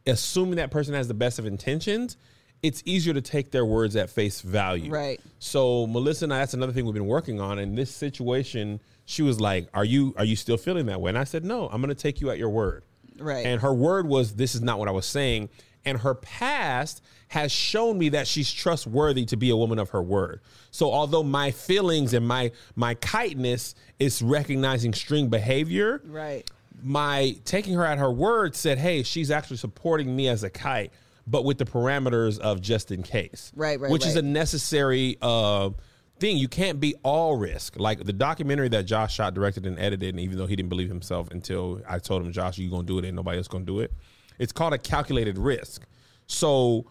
assuming 0.07 0.57
that 0.57 0.71
person 0.71 0.95
has 0.95 1.09
the 1.09 1.15
best 1.15 1.41
of 1.41 1.47
intentions, 1.47 2.17
it's 2.63 2.83
easier 2.85 3.13
to 3.15 3.21
take 3.21 3.51
their 3.51 3.65
words 3.65 3.97
at 3.97 4.11
face 4.11 4.41
value. 4.43 4.91
Right. 4.93 5.21
So 5.41 5.89
Melissa 5.89 6.27
and 6.27 6.35
I, 6.35 6.39
that's 6.39 6.55
another 6.55 6.73
thing 6.73 6.85
we've 6.85 6.95
been 6.95 7.07
working 7.07 7.41
on. 7.41 7.59
In 7.59 7.75
this 7.75 7.93
situation, 7.93 8.81
she 9.07 9.23
was 9.23 9.41
like, 9.41 9.69
"Are 9.75 9.85
you 9.85 10.15
are 10.17 10.25
you 10.25 10.37
still 10.37 10.57
feeling 10.57 10.87
that 10.87 11.01
way?" 11.01 11.09
And 11.09 11.19
I 11.19 11.25
said, 11.25 11.45
"No, 11.45 11.69
I'm 11.69 11.81
going 11.81 11.89
to 11.89 12.01
take 12.01 12.21
you 12.21 12.31
at 12.31 12.39
your 12.39 12.51
word." 12.51 12.85
Right. 13.19 13.47
And 13.47 13.61
her 13.63 13.73
word 13.73 14.07
was, 14.07 14.37
"This 14.37 14.55
is 14.55 14.63
not 14.63 14.79
what 14.79 14.89
I 14.89 14.93
was 14.93 15.07
saying." 15.07 15.49
And 15.85 15.99
her 15.99 16.15
past 16.15 17.03
has 17.31 17.53
shown 17.53 17.97
me 17.97 18.09
that 18.09 18.27
she's 18.27 18.53
trustworthy 18.53 19.25
to 19.25 19.37
be 19.37 19.51
a 19.51 19.57
woman 19.57 19.79
of 19.79 19.91
her 19.91 20.03
word. 20.03 20.41
So 20.73 20.93
although 20.93 21.23
my 21.23 21.53
feelings 21.53 22.13
and 22.13 22.27
my 22.27 22.51
my 22.75 22.97
kiteness 22.97 23.75
is 24.01 24.21
recognizing 24.21 24.93
string 24.93 25.29
behavior, 25.29 26.03
Right. 26.05 26.43
my 26.83 27.37
taking 27.45 27.75
her 27.75 27.85
at 27.87 27.99
her 27.99 28.11
word 28.11 28.57
said, 28.57 28.79
"Hey, 28.79 29.05
she's 29.05 29.31
actually 29.31 29.59
supporting 29.59 30.15
me 30.17 30.27
as 30.27 30.43
a 30.43 30.51
kite, 30.51 30.93
but 31.25 31.45
with 31.45 31.59
the 31.59 31.65
parameters 31.65 32.41
of 32.41 32.61
just 32.61 32.91
in 32.91 33.05
case." 33.05 33.53
Right, 33.55 33.79
right, 33.79 33.93
Which 33.93 34.05
is 34.05 34.17
a 34.17 34.23
necessary 34.23 35.17
uh, 35.23 35.71
thing. 36.19 36.37
You 36.37 36.49
can't 36.49 36.81
be 36.81 36.97
all 37.05 37.37
risk. 37.37 37.79
Like 37.79 38.03
the 38.05 38.13
documentary 38.13 38.71
that 38.71 38.87
Josh 38.87 39.15
shot, 39.15 39.35
directed, 39.35 39.67
and 39.67 39.79
edited, 39.79 40.09
and 40.17 40.19
even 40.19 40.37
though 40.37 40.47
he 40.47 40.57
didn't 40.57 40.69
believe 40.71 40.89
himself 40.89 41.31
until 41.31 41.81
I 41.89 42.01
told 42.01 42.23
him, 42.27 42.33
"Josh, 42.33 42.59
you're 42.59 42.73
gonna 42.73 42.83
do 42.83 42.99
it? 42.99 43.05
and 43.05 43.15
nobody 43.15 43.39
else 43.39 43.47
gonna 43.47 43.65
do 43.65 43.79
it." 43.79 43.93
It's 44.41 44.53
called 44.53 44.73
a 44.75 44.79
calculated 44.79 45.39
risk. 45.39 45.87
So. 46.27 46.87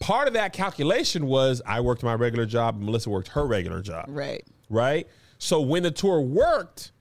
Part 0.00 0.28
of 0.28 0.34
that 0.34 0.52
calculation 0.52 1.26
was 1.26 1.62
I 1.64 1.80
worked 1.80 2.02
my 2.02 2.14
regular 2.14 2.46
job, 2.46 2.80
Melissa 2.80 3.10
worked 3.10 3.28
her 3.28 3.46
regular 3.46 3.80
job 3.80 4.06
Right. 4.08 4.44
right? 4.68 5.06
So 5.38 5.60
when 5.60 5.82
the 5.82 5.90
tour 5.90 6.20
worked, 6.20 6.92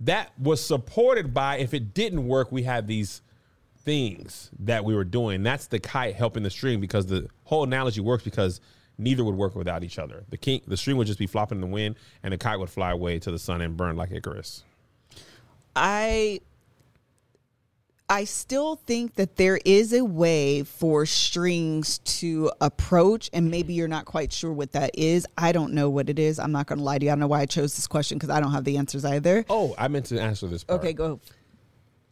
that 0.00 0.32
was 0.38 0.64
supported 0.64 1.32
by 1.32 1.58
if 1.58 1.74
it 1.74 1.94
didn't 1.94 2.26
work, 2.26 2.50
we 2.50 2.62
had 2.64 2.86
these 2.86 3.22
things 3.84 4.50
that 4.60 4.84
we 4.84 4.94
were 4.94 5.04
doing. 5.04 5.42
That's 5.42 5.66
the 5.66 5.78
kite 5.78 6.14
helping 6.14 6.42
the 6.42 6.50
string 6.50 6.80
because 6.80 7.06
the 7.06 7.28
whole 7.44 7.64
analogy 7.64 8.00
works 8.00 8.24
because 8.24 8.60
neither 8.98 9.24
would 9.24 9.34
work 9.34 9.54
without 9.54 9.82
each 9.84 9.98
other. 9.98 10.24
The 10.30 10.36
king, 10.36 10.62
the 10.66 10.76
string 10.76 10.96
would 10.96 11.06
just 11.06 11.18
be 11.18 11.26
flopping 11.26 11.56
in 11.56 11.60
the 11.62 11.66
wind, 11.66 11.96
and 12.22 12.32
the 12.32 12.38
kite 12.38 12.58
would 12.58 12.70
fly 12.70 12.90
away 12.92 13.18
to 13.20 13.30
the 13.30 13.38
sun 13.38 13.60
and 13.60 13.76
burn 13.76 13.96
like 13.96 14.10
Icarus. 14.12 14.64
I 15.74 16.40
I 18.12 18.24
still 18.24 18.76
think 18.76 19.14
that 19.14 19.36
there 19.36 19.58
is 19.64 19.94
a 19.94 20.04
way 20.04 20.64
for 20.64 21.06
strings 21.06 21.96
to 22.20 22.52
approach, 22.60 23.30
and 23.32 23.50
maybe 23.50 23.72
you're 23.72 23.88
not 23.88 24.04
quite 24.04 24.34
sure 24.34 24.52
what 24.52 24.72
that 24.72 24.90
is. 24.92 25.26
I 25.38 25.52
don't 25.52 25.72
know 25.72 25.88
what 25.88 26.10
it 26.10 26.18
is. 26.18 26.38
I'm 26.38 26.52
not 26.52 26.66
going 26.66 26.78
to 26.78 26.84
lie 26.84 26.98
to 26.98 27.06
you. 27.06 27.10
I 27.10 27.14
don't 27.14 27.20
know 27.20 27.26
why 27.26 27.40
I 27.40 27.46
chose 27.46 27.74
this 27.74 27.86
question 27.86 28.18
because 28.18 28.28
I 28.28 28.38
don't 28.38 28.52
have 28.52 28.64
the 28.64 28.76
answers 28.76 29.06
either. 29.06 29.46
Oh, 29.48 29.74
I 29.78 29.88
meant 29.88 30.04
to 30.06 30.20
answer 30.20 30.46
this. 30.46 30.62
Part. 30.62 30.80
Okay, 30.80 30.92
go. 30.92 31.20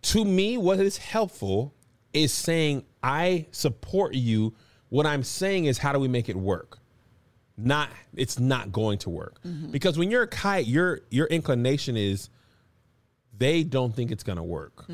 to 0.00 0.24
me, 0.24 0.56
what 0.56 0.80
is 0.80 0.96
helpful 0.96 1.74
is 2.14 2.32
saying, 2.32 2.86
I 3.02 3.46
support 3.50 4.14
you 4.14 4.54
What 4.88 5.04
I'm 5.04 5.22
saying 5.22 5.66
is, 5.66 5.76
how 5.76 5.92
do 5.92 5.98
we 5.98 6.08
make 6.08 6.30
it 6.30 6.36
work? 6.36 6.78
Not, 7.58 7.90
it's 8.16 8.38
not 8.38 8.72
going 8.72 8.96
to 9.00 9.10
work 9.10 9.38
mm-hmm. 9.46 9.70
because 9.70 9.98
when 9.98 10.10
you're 10.10 10.22
a 10.22 10.28
kite, 10.28 10.66
your 10.66 11.02
your 11.10 11.26
inclination 11.26 11.94
is 11.94 12.30
they 13.40 13.64
don't 13.64 13.96
think 13.96 14.12
it's 14.12 14.22
going 14.22 14.36
to 14.36 14.44
work. 14.44 14.84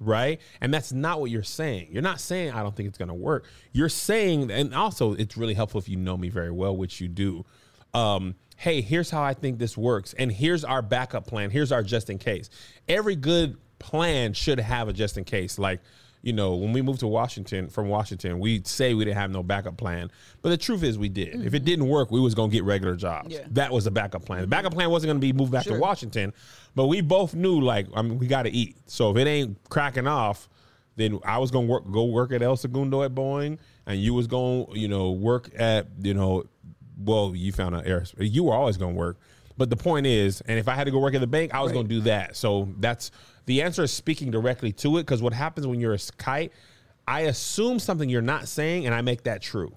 Right? 0.00 0.40
And 0.60 0.72
that's 0.72 0.92
not 0.92 1.20
what 1.20 1.30
you're 1.30 1.42
saying. 1.42 1.88
You're 1.90 2.00
not 2.00 2.20
saying 2.20 2.52
I 2.52 2.62
don't 2.62 2.74
think 2.74 2.88
it's 2.88 2.96
going 2.96 3.08
to 3.08 3.14
work. 3.14 3.44
You're 3.72 3.88
saying 3.88 4.50
and 4.50 4.74
also 4.74 5.12
it's 5.14 5.36
really 5.36 5.54
helpful 5.54 5.80
if 5.80 5.88
you 5.88 5.96
know 5.96 6.16
me 6.16 6.30
very 6.30 6.52
well, 6.52 6.76
which 6.76 7.00
you 7.00 7.08
do. 7.08 7.44
Um, 7.92 8.36
hey, 8.56 8.80
here's 8.82 9.10
how 9.10 9.22
I 9.22 9.34
think 9.34 9.58
this 9.58 9.76
works 9.76 10.14
and 10.16 10.30
here's 10.30 10.64
our 10.64 10.80
backup 10.80 11.26
plan. 11.26 11.50
Here's 11.50 11.72
our 11.72 11.82
just 11.82 12.08
in 12.08 12.18
case. 12.18 12.48
Every 12.88 13.16
good 13.16 13.58
plan 13.80 14.32
should 14.32 14.60
have 14.60 14.88
a 14.88 14.92
just 14.92 15.18
in 15.18 15.24
case. 15.24 15.58
Like 15.58 15.80
you 16.22 16.32
know, 16.32 16.56
when 16.56 16.72
we 16.72 16.82
moved 16.82 17.00
to 17.00 17.06
Washington 17.06 17.68
from 17.68 17.88
Washington, 17.88 18.40
we 18.40 18.62
say 18.64 18.94
we 18.94 19.04
didn't 19.04 19.18
have 19.18 19.30
no 19.30 19.42
backup 19.42 19.76
plan, 19.76 20.10
but 20.42 20.50
the 20.50 20.56
truth 20.56 20.82
is 20.82 20.98
we 20.98 21.08
did. 21.08 21.28
If 21.28 21.34
it 21.34 21.58
mm-hmm. 21.58 21.64
didn't 21.64 21.88
work, 21.88 22.10
we 22.10 22.20
was 22.20 22.34
gonna 22.34 22.50
get 22.50 22.64
regular 22.64 22.96
jobs. 22.96 23.34
Yeah. 23.34 23.46
That 23.50 23.72
was 23.72 23.84
the 23.84 23.90
backup 23.90 24.24
plan. 24.24 24.40
The 24.40 24.46
backup 24.46 24.74
plan 24.74 24.90
wasn't 24.90 25.10
gonna 25.10 25.20
be 25.20 25.32
moved 25.32 25.52
back 25.52 25.64
Sure. 25.64 25.74
to 25.74 25.80
Washington, 25.80 26.32
but 26.74 26.86
we 26.86 27.00
both 27.00 27.34
knew 27.34 27.60
like 27.60 27.86
I 27.94 28.02
mean 28.02 28.18
we 28.18 28.26
got 28.26 28.42
to 28.42 28.50
eat. 28.50 28.76
So 28.86 29.10
if 29.10 29.16
it 29.16 29.28
ain't 29.28 29.58
cracking 29.68 30.06
off, 30.06 30.48
then 30.96 31.18
I 31.24 31.38
was 31.38 31.50
gonna 31.50 31.66
work 31.66 31.90
go 31.90 32.04
work 32.06 32.32
at 32.32 32.42
El 32.42 32.56
Segundo 32.56 33.02
at 33.02 33.14
Boeing, 33.14 33.58
and 33.86 34.00
you 34.00 34.14
was 34.14 34.26
gonna 34.26 34.66
you 34.72 34.88
know 34.88 35.12
work 35.12 35.50
at 35.56 35.86
you 36.02 36.14
know 36.14 36.44
well 36.98 37.32
you 37.34 37.52
found 37.52 37.76
out 37.76 37.86
air 37.86 38.04
you 38.18 38.44
were 38.44 38.54
always 38.54 38.76
gonna 38.76 38.92
work. 38.92 39.18
But 39.56 39.70
the 39.70 39.76
point 39.76 40.06
is, 40.06 40.40
and 40.42 40.58
if 40.58 40.68
I 40.68 40.74
had 40.74 40.84
to 40.84 40.92
go 40.92 41.00
work 41.00 41.14
at 41.14 41.20
the 41.20 41.26
bank, 41.26 41.52
I 41.52 41.60
was 41.60 41.70
Right. 41.70 41.78
gonna 41.78 41.88
do 41.88 42.00
that. 42.02 42.36
So 42.36 42.68
that's 42.78 43.10
the 43.48 43.62
answer 43.62 43.82
is 43.82 43.90
speaking 43.90 44.30
directly 44.30 44.72
to 44.72 44.98
it 44.98 45.04
because 45.04 45.22
what 45.22 45.32
happens 45.32 45.66
when 45.66 45.80
you're 45.80 45.94
a 45.94 45.98
kite, 46.18 46.52
I 47.06 47.22
assume 47.22 47.78
something 47.78 48.10
you're 48.10 48.20
not 48.20 48.46
saying 48.46 48.84
and 48.84 48.94
I 48.94 49.00
make 49.00 49.22
that 49.22 49.40
true. 49.40 49.74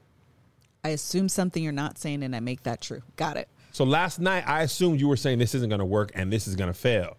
I 0.84 0.90
assume 0.90 1.30
something 1.30 1.64
you're 1.64 1.72
not 1.72 1.98
saying 1.98 2.22
and 2.22 2.36
I 2.36 2.42
make 2.42 2.64
that 2.64 2.82
true. 2.82 3.02
Got 3.16 3.38
it. 3.38 3.48
So 3.72 3.86
last 3.86 4.20
night 4.20 4.44
I 4.46 4.64
assumed 4.64 5.00
you 5.00 5.08
were 5.08 5.16
saying 5.16 5.40
this 5.40 5.56
isn't 5.56 5.70
going 5.70 5.80
to 5.80 5.86
work 5.86 6.12
and 6.16 6.32
this 6.32 6.50
is 6.50 6.58
going 6.58 6.68
to 6.68 6.78
fail. 6.78 7.18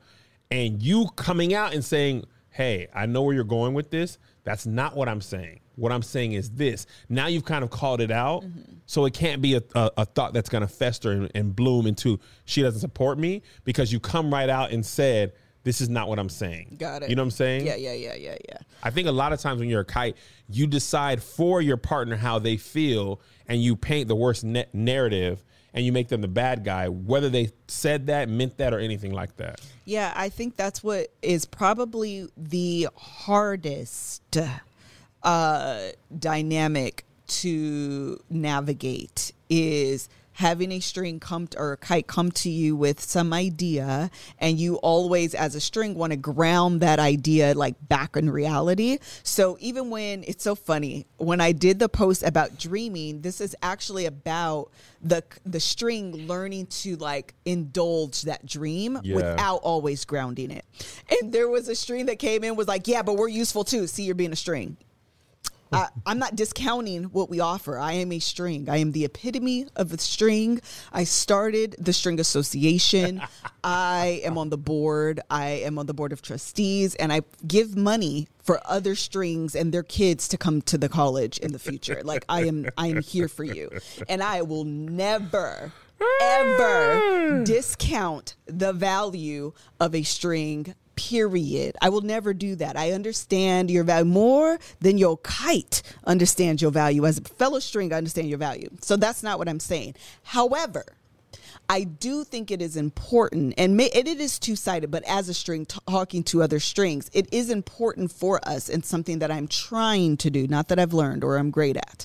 And 0.50 0.82
you 0.82 1.08
coming 1.16 1.54
out 1.54 1.72
and 1.72 1.82
saying, 1.82 2.24
"Hey, 2.50 2.88
I 2.94 3.06
know 3.06 3.22
where 3.22 3.34
you're 3.34 3.44
going 3.44 3.72
with 3.72 3.90
this." 3.90 4.18
That's 4.44 4.66
not 4.66 4.94
what 4.94 5.08
I'm 5.08 5.22
saying. 5.22 5.60
What 5.76 5.90
I'm 5.90 6.02
saying 6.02 6.32
is 6.32 6.50
this. 6.50 6.84
Now 7.08 7.28
you've 7.28 7.46
kind 7.46 7.64
of 7.64 7.70
called 7.70 8.02
it 8.02 8.10
out, 8.10 8.42
mm-hmm. 8.42 8.74
so 8.84 9.06
it 9.06 9.14
can't 9.14 9.40
be 9.40 9.54
a, 9.54 9.62
a, 9.74 9.90
a 9.96 10.04
thought 10.04 10.34
that's 10.34 10.50
going 10.50 10.60
to 10.60 10.68
fester 10.68 11.12
and, 11.12 11.30
and 11.34 11.56
bloom 11.56 11.86
into 11.86 12.20
she 12.44 12.60
doesn't 12.60 12.80
support 12.80 13.18
me 13.18 13.40
because 13.64 13.90
you 13.90 14.00
come 14.00 14.34
right 14.34 14.50
out 14.50 14.70
and 14.70 14.84
said, 14.84 15.32
"This 15.64 15.80
is 15.80 15.88
not 15.88 16.08
what 16.08 16.18
I'm 16.18 16.28
saying." 16.28 16.76
Got 16.78 17.02
it. 17.02 17.10
You 17.10 17.16
know 17.16 17.22
what 17.22 17.26
I'm 17.26 17.30
saying? 17.32 17.66
Yeah, 17.66 17.76
yeah, 17.76 17.92
yeah, 17.92 18.14
yeah, 18.14 18.36
yeah. 18.48 18.58
I 18.82 18.90
think 18.90 19.08
a 19.08 19.12
lot 19.12 19.32
of 19.32 19.40
times 19.40 19.60
when 19.60 19.68
you're 19.68 19.80
a 19.80 19.84
kite, 19.84 20.16
you 20.48 20.66
decide 20.66 21.22
for 21.22 21.60
your 21.60 21.76
partner 21.76 22.16
how 22.16 22.38
they 22.38 22.56
feel, 22.56 23.20
and 23.48 23.62
you 23.62 23.76
paint 23.76 24.08
the 24.08 24.16
worst 24.16 24.44
na- 24.44 24.64
narrative, 24.72 25.42
and 25.74 25.84
you 25.84 25.92
make 25.92 26.08
them 26.08 26.20
the 26.20 26.28
bad 26.28 26.64
guy, 26.64 26.88
whether 26.88 27.28
they 27.28 27.50
said 27.68 28.06
that, 28.06 28.28
meant 28.28 28.58
that, 28.58 28.74
or 28.74 28.78
anything 28.78 29.12
like 29.12 29.36
that. 29.36 29.60
Yeah, 29.84 30.12
I 30.14 30.28
think 30.28 30.56
that's 30.56 30.82
what 30.84 31.08
is 31.22 31.44
probably 31.44 32.28
the 32.36 32.88
hardest 32.96 34.22
uh, 35.22 35.88
dynamic 36.18 37.04
to 37.26 38.20
navigate 38.28 39.32
is 39.48 40.08
having 40.34 40.72
a 40.72 40.80
string 40.80 41.20
come 41.20 41.46
to, 41.48 41.58
or 41.58 41.72
a 41.72 41.76
kite 41.76 42.06
come 42.06 42.30
to 42.32 42.50
you 42.50 42.74
with 42.76 43.00
some 43.00 43.32
idea 43.32 44.10
and 44.38 44.58
you 44.58 44.76
always 44.76 45.34
as 45.34 45.54
a 45.54 45.60
string 45.60 45.94
want 45.94 46.10
to 46.12 46.16
ground 46.16 46.80
that 46.80 46.98
idea 46.98 47.54
like 47.54 47.74
back 47.88 48.16
in 48.16 48.30
reality. 48.30 48.98
So 49.22 49.56
even 49.60 49.90
when 49.90 50.24
it's 50.26 50.44
so 50.44 50.54
funny 50.54 51.06
when 51.18 51.40
i 51.40 51.52
did 51.52 51.78
the 51.78 51.88
post 51.88 52.22
about 52.24 52.58
dreaming 52.58 53.20
this 53.20 53.40
is 53.40 53.54
actually 53.62 54.06
about 54.06 54.70
the 55.02 55.22
the 55.44 55.60
string 55.60 56.26
learning 56.26 56.66
to 56.66 56.96
like 56.96 57.34
indulge 57.44 58.22
that 58.22 58.44
dream 58.46 58.98
Yeah. 59.02 59.16
without 59.16 59.58
always 59.58 60.04
grounding 60.04 60.50
it. 60.50 60.64
And 61.10 61.32
there 61.32 61.48
was 61.48 61.68
a 61.68 61.74
string 61.74 62.06
that 62.06 62.18
came 62.18 62.42
in 62.44 62.56
was 62.56 62.68
like 62.68 62.88
yeah 62.88 63.02
but 63.02 63.16
we're 63.16 63.28
useful 63.28 63.64
too. 63.64 63.86
See 63.86 64.04
you're 64.04 64.14
being 64.14 64.32
a 64.32 64.36
string 64.36 64.76
I, 65.72 65.88
I'm 66.06 66.18
not 66.18 66.36
discounting 66.36 67.04
what 67.04 67.30
we 67.30 67.40
offer. 67.40 67.78
I 67.78 67.92
am 67.94 68.12
a 68.12 68.18
string. 68.18 68.68
I 68.68 68.76
am 68.78 68.92
the 68.92 69.04
epitome 69.04 69.66
of 69.76 69.92
a 69.92 69.98
string. 69.98 70.60
I 70.92 71.04
started 71.04 71.76
the 71.78 71.92
String 71.92 72.20
Association. 72.20 73.22
I 73.64 74.20
am 74.24 74.36
on 74.38 74.50
the 74.50 74.58
board. 74.58 75.20
I 75.30 75.48
am 75.48 75.78
on 75.78 75.86
the 75.86 75.94
board 75.94 76.12
of 76.12 76.20
trustees, 76.20 76.94
and 76.96 77.12
I 77.12 77.22
give 77.46 77.76
money 77.76 78.28
for 78.42 78.60
other 78.64 78.94
strings 78.94 79.54
and 79.54 79.72
their 79.72 79.82
kids 79.82 80.28
to 80.28 80.36
come 80.36 80.62
to 80.62 80.76
the 80.76 80.88
college 80.88 81.38
in 81.38 81.52
the 81.52 81.58
future. 81.58 82.02
Like 82.04 82.24
I 82.28 82.44
am, 82.44 82.66
I 82.76 82.88
am 82.88 83.02
here 83.02 83.28
for 83.28 83.44
you, 83.44 83.70
and 84.08 84.22
I 84.22 84.42
will 84.42 84.64
never, 84.64 85.72
ever 86.20 87.42
discount 87.44 88.36
the 88.46 88.72
value 88.72 89.52
of 89.78 89.94
a 89.94 90.02
string 90.02 90.74
period. 90.96 91.76
I 91.80 91.88
will 91.88 92.00
never 92.00 92.34
do 92.34 92.56
that. 92.56 92.76
I 92.76 92.92
understand 92.92 93.70
your 93.70 93.84
value 93.84 94.10
more 94.10 94.58
than 94.80 94.98
your 94.98 95.16
kite 95.18 95.82
understands 96.04 96.62
your 96.62 96.70
value. 96.70 97.06
As 97.06 97.18
a 97.18 97.22
fellow 97.22 97.58
string, 97.58 97.92
I 97.92 97.96
understand 97.96 98.28
your 98.28 98.38
value. 98.38 98.68
So 98.80 98.96
that's 98.96 99.22
not 99.22 99.38
what 99.38 99.48
I'm 99.48 99.60
saying. 99.60 99.94
However, 100.22 100.84
I 101.68 101.84
do 101.84 102.24
think 102.24 102.50
it 102.50 102.60
is 102.60 102.76
important, 102.76 103.54
and, 103.56 103.76
may, 103.76 103.88
and 103.90 104.06
it 104.06 104.20
is 104.20 104.38
two 104.38 104.56
sided, 104.56 104.90
but 104.90 105.04
as 105.08 105.28
a 105.28 105.34
string 105.34 105.64
talking 105.64 106.22
to 106.24 106.42
other 106.42 106.60
strings, 106.60 107.10
it 107.14 107.32
is 107.32 107.50
important 107.50 108.12
for 108.12 108.46
us 108.46 108.68
and 108.68 108.84
something 108.84 109.20
that 109.20 109.30
I'm 109.30 109.48
trying 109.48 110.16
to 110.18 110.30
do, 110.30 110.46
not 110.46 110.68
that 110.68 110.78
I've 110.78 110.92
learned 110.92 111.24
or 111.24 111.38
I'm 111.38 111.50
great 111.50 111.76
at, 111.76 112.04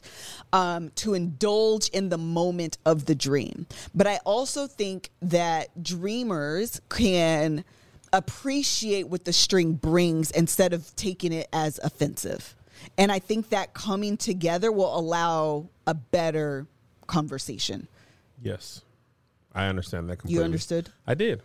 um, 0.54 0.92
to 0.96 1.14
indulge 1.14 1.90
in 1.90 2.10
the 2.10 2.18
moment 2.18 2.78
of 2.86 3.06
the 3.06 3.16
dream. 3.16 3.68
But 3.94 4.08
I 4.08 4.20
also 4.24 4.68
think 4.68 5.10
that 5.22 5.84
dreamers 5.84 6.80
can 6.90 7.66
appreciate 8.18 9.08
what 9.08 9.26
the 9.26 9.34
string 9.34 9.74
brings 9.74 10.32
instead 10.32 10.74
of 10.74 10.96
taking 10.96 11.32
it 11.32 11.48
as 11.54 11.80
offensive. 11.84 12.56
And 12.98 13.12
I 13.12 13.20
think 13.20 13.50
that 13.50 13.74
coming 13.74 14.18
together 14.18 14.72
will 14.72 14.98
allow 14.98 15.70
a 15.86 15.94
better 15.94 16.68
conversation. 17.06 17.88
Yes, 18.42 18.82
I 19.54 19.66
understand 19.66 20.10
that 20.10 20.18
completely. 20.18 20.40
You 20.40 20.46
understood? 20.46 20.90
I 21.06 21.14
did. 21.14 21.42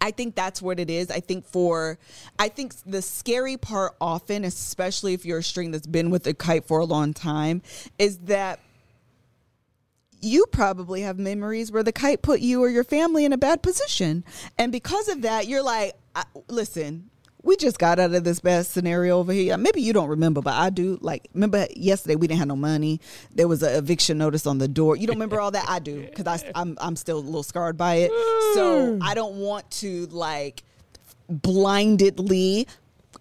I 0.00 0.10
think 0.10 0.34
that's 0.34 0.60
what 0.62 0.80
it 0.80 0.90
is. 0.90 1.10
I 1.10 1.20
think 1.20 1.44
for, 1.46 1.98
I 2.38 2.48
think 2.48 2.74
the 2.86 3.02
scary 3.02 3.56
part 3.56 3.94
often, 4.00 4.44
especially 4.44 5.14
if 5.14 5.24
you're 5.24 5.38
a 5.38 5.42
string 5.42 5.70
that's 5.70 5.86
been 5.86 6.10
with 6.10 6.26
a 6.26 6.34
kite 6.34 6.64
for 6.64 6.80
a 6.80 6.84
long 6.84 7.12
time, 7.12 7.62
is 7.98 8.18
that 8.18 8.60
you 10.24 10.46
probably 10.50 11.02
have 11.02 11.18
memories 11.18 11.70
where 11.70 11.82
the 11.82 11.92
kite 11.92 12.22
put 12.22 12.40
you 12.40 12.62
or 12.62 12.68
your 12.68 12.84
family 12.84 13.24
in 13.24 13.32
a 13.32 13.38
bad 13.38 13.62
position. 13.62 14.24
And 14.58 14.72
because 14.72 15.08
of 15.08 15.22
that, 15.22 15.46
you're 15.46 15.62
like, 15.62 15.94
listen, 16.48 17.10
we 17.44 17.56
just 17.56 17.78
got 17.78 17.98
out 17.98 18.14
of 18.14 18.24
this 18.24 18.40
bad 18.40 18.66
scenario 18.66 19.18
over 19.18 19.32
here. 19.32 19.56
Maybe 19.58 19.82
you 19.82 19.92
don't 19.92 20.08
remember, 20.08 20.40
but 20.40 20.54
I 20.54 20.70
do. 20.70 20.98
Like, 21.02 21.28
remember 21.34 21.66
yesterday 21.76 22.16
we 22.16 22.26
didn't 22.26 22.38
have 22.38 22.48
no 22.48 22.56
money. 22.56 23.00
There 23.34 23.46
was 23.46 23.62
an 23.62 23.74
eviction 23.74 24.16
notice 24.18 24.46
on 24.46 24.58
the 24.58 24.68
door. 24.68 24.96
You 24.96 25.06
don't 25.06 25.16
remember 25.16 25.40
all 25.40 25.50
that? 25.50 25.66
I 25.68 25.78
do 25.78 26.00
because 26.02 26.44
I'm 26.54 26.76
I'm 26.80 26.96
still 26.96 27.18
a 27.18 27.20
little 27.20 27.42
scarred 27.42 27.76
by 27.76 27.96
it. 27.96 28.10
So 28.54 28.96
mm. 28.96 28.98
I 29.02 29.14
don't 29.14 29.36
want 29.36 29.70
to 29.72 30.06
like 30.06 30.62
blindedly 31.28 32.66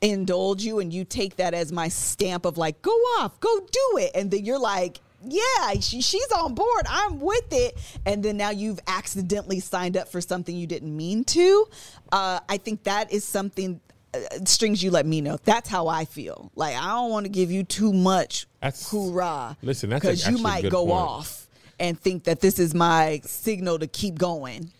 indulge 0.01 0.63
you 0.63 0.79
and 0.79 0.93
you 0.93 1.05
take 1.05 1.37
that 1.37 1.53
as 1.53 1.71
my 1.71 1.87
stamp 1.87 2.45
of 2.45 2.57
like 2.57 2.81
go 2.81 2.91
off 2.91 3.39
go 3.39 3.59
do 3.59 3.97
it 3.99 4.11
and 4.13 4.31
then 4.31 4.43
you're 4.43 4.59
like 4.59 4.99
yeah 5.25 5.73
she, 5.79 6.01
she's 6.01 6.31
on 6.31 6.53
board 6.53 6.85
i'm 6.89 7.19
with 7.19 7.51
it 7.51 7.77
and 8.05 8.23
then 8.23 8.37
now 8.37 8.49
you've 8.49 8.79
accidentally 8.87 9.59
signed 9.59 9.95
up 9.97 10.07
for 10.09 10.21
something 10.21 10.55
you 10.55 10.67
didn't 10.67 10.95
mean 10.95 11.23
to 11.23 11.65
uh, 12.11 12.39
i 12.49 12.57
think 12.57 12.83
that 12.83 13.11
is 13.11 13.23
something 13.23 13.79
uh, 14.13 14.19
strings 14.45 14.83
you 14.83 14.91
let 14.91 15.05
me 15.05 15.21
know 15.21 15.37
that's 15.43 15.69
how 15.69 15.87
i 15.87 16.05
feel 16.05 16.51
like 16.55 16.75
i 16.75 16.87
don't 16.87 17.09
want 17.11 17.25
to 17.25 17.29
give 17.31 17.51
you 17.51 17.63
too 17.63 17.91
much 17.93 18.45
That's- 18.61 18.89
hoorah 18.89 19.57
listen, 19.61 19.89
that's 19.89 20.01
because 20.01 20.27
you 20.27 20.37
might 20.39 20.69
go 20.69 20.85
point. 20.85 20.91
off 20.97 21.47
and 21.79 21.99
think 21.99 22.25
that 22.25 22.39
this 22.39 22.59
is 22.59 22.73
my 22.75 23.19
signal 23.23 23.79
to 23.79 23.87
keep 23.87 24.15
going 24.17 24.71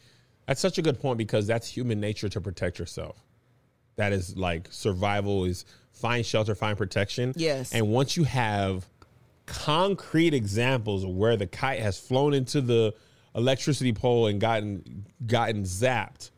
That's 0.48 0.62
such 0.62 0.78
a 0.78 0.82
good 0.82 1.00
point 1.00 1.18
because 1.18 1.48
that's 1.48 1.68
human 1.68 2.00
nature 2.00 2.30
to 2.30 2.40
protect 2.42 2.78
yourself. 2.78 3.18
That 3.96 4.14
is 4.14 4.38
like 4.38 4.68
survival 4.72 5.46
is 5.46 5.66
find 5.92 6.24
shelter, 6.26 6.54
find 6.54 6.78
protection. 6.78 7.34
Yes. 7.36 7.74
And 7.74 7.88
once 7.90 8.16
you 8.18 8.26
have 8.26 8.86
concrete 9.46 10.34
examples 10.34 11.04
of 11.04 11.10
where 11.12 11.38
the 11.38 11.48
kite 11.48 11.80
has 11.80 11.98
flown 11.98 12.34
into 12.34 12.62
the 12.62 12.94
electricity 13.36 13.94
pole 13.94 14.28
and 14.28 14.40
gotten 14.40 15.06
gotten 15.26 15.64
zapped, 15.64 16.32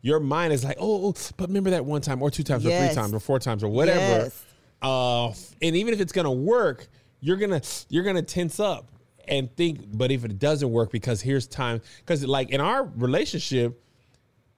your 0.00 0.20
mind 0.20 0.52
is 0.52 0.64
like, 0.64 0.76
oh, 0.80 1.14
but 1.36 1.48
remember 1.48 1.70
that 1.70 1.84
one 1.84 2.00
time 2.00 2.22
or 2.22 2.30
two 2.30 2.42
times 2.42 2.66
or 2.66 2.70
three 2.70 2.94
times 2.94 3.12
or 3.12 3.20
four 3.20 3.38
times 3.38 3.62
or 3.62 3.68
whatever. 3.68 3.98
Yes. 3.98 4.44
Uh, 4.80 5.28
and 5.62 5.76
even 5.76 5.94
if 5.94 6.00
it's 6.00 6.12
gonna 6.12 6.32
work, 6.32 6.88
you're 7.20 7.36
gonna 7.36 7.62
you're 7.88 8.04
gonna 8.04 8.22
tense 8.22 8.58
up 8.58 8.90
and 9.28 9.54
think. 9.56 9.96
But 9.96 10.10
if 10.10 10.24
it 10.24 10.38
doesn't 10.38 10.70
work, 10.70 10.90
because 10.90 11.20
here's 11.20 11.46
time, 11.46 11.80
because 11.98 12.26
like 12.26 12.50
in 12.50 12.60
our 12.60 12.84
relationship, 12.84 13.80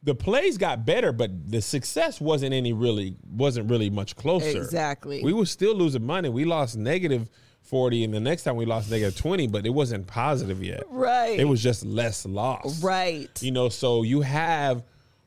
the 0.02 0.14
plays 0.14 0.58
got 0.58 0.86
better, 0.86 1.12
but 1.12 1.50
the 1.50 1.60
success 1.60 2.20
wasn't 2.20 2.54
any 2.54 2.72
really 2.72 3.16
wasn't 3.30 3.70
really 3.70 3.90
much 3.90 4.16
closer. 4.16 4.56
Exactly. 4.56 5.22
We 5.22 5.32
were 5.32 5.46
still 5.46 5.74
losing 5.74 6.04
money. 6.04 6.30
We 6.30 6.44
lost 6.44 6.76
negative 6.76 7.28
40 7.64 8.05
and 8.05 8.14
the 8.14 8.20
next 8.20 8.44
time 8.44 8.57
we 8.57 8.66
lost 8.66 8.90
negative 8.90 9.16
20 9.16 9.46
but 9.48 9.66
it 9.66 9.70
wasn't 9.70 10.07
positive 10.07 10.62
yet 10.62 10.83
Right. 10.90 11.38
it 11.40 11.44
was 11.44 11.62
just 11.62 11.85
less 11.85 12.24
loss 12.27 12.83
Right. 12.83 13.31
you 13.42 13.50
know 13.53 13.68
so 13.68 14.03
you 14.03 14.20
have 14.20 14.85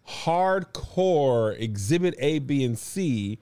hardcore 0.07 1.59
exhibit 1.59 2.15
a 2.19 2.39
b 2.39 2.63
and 2.63 2.77
c 2.77 3.39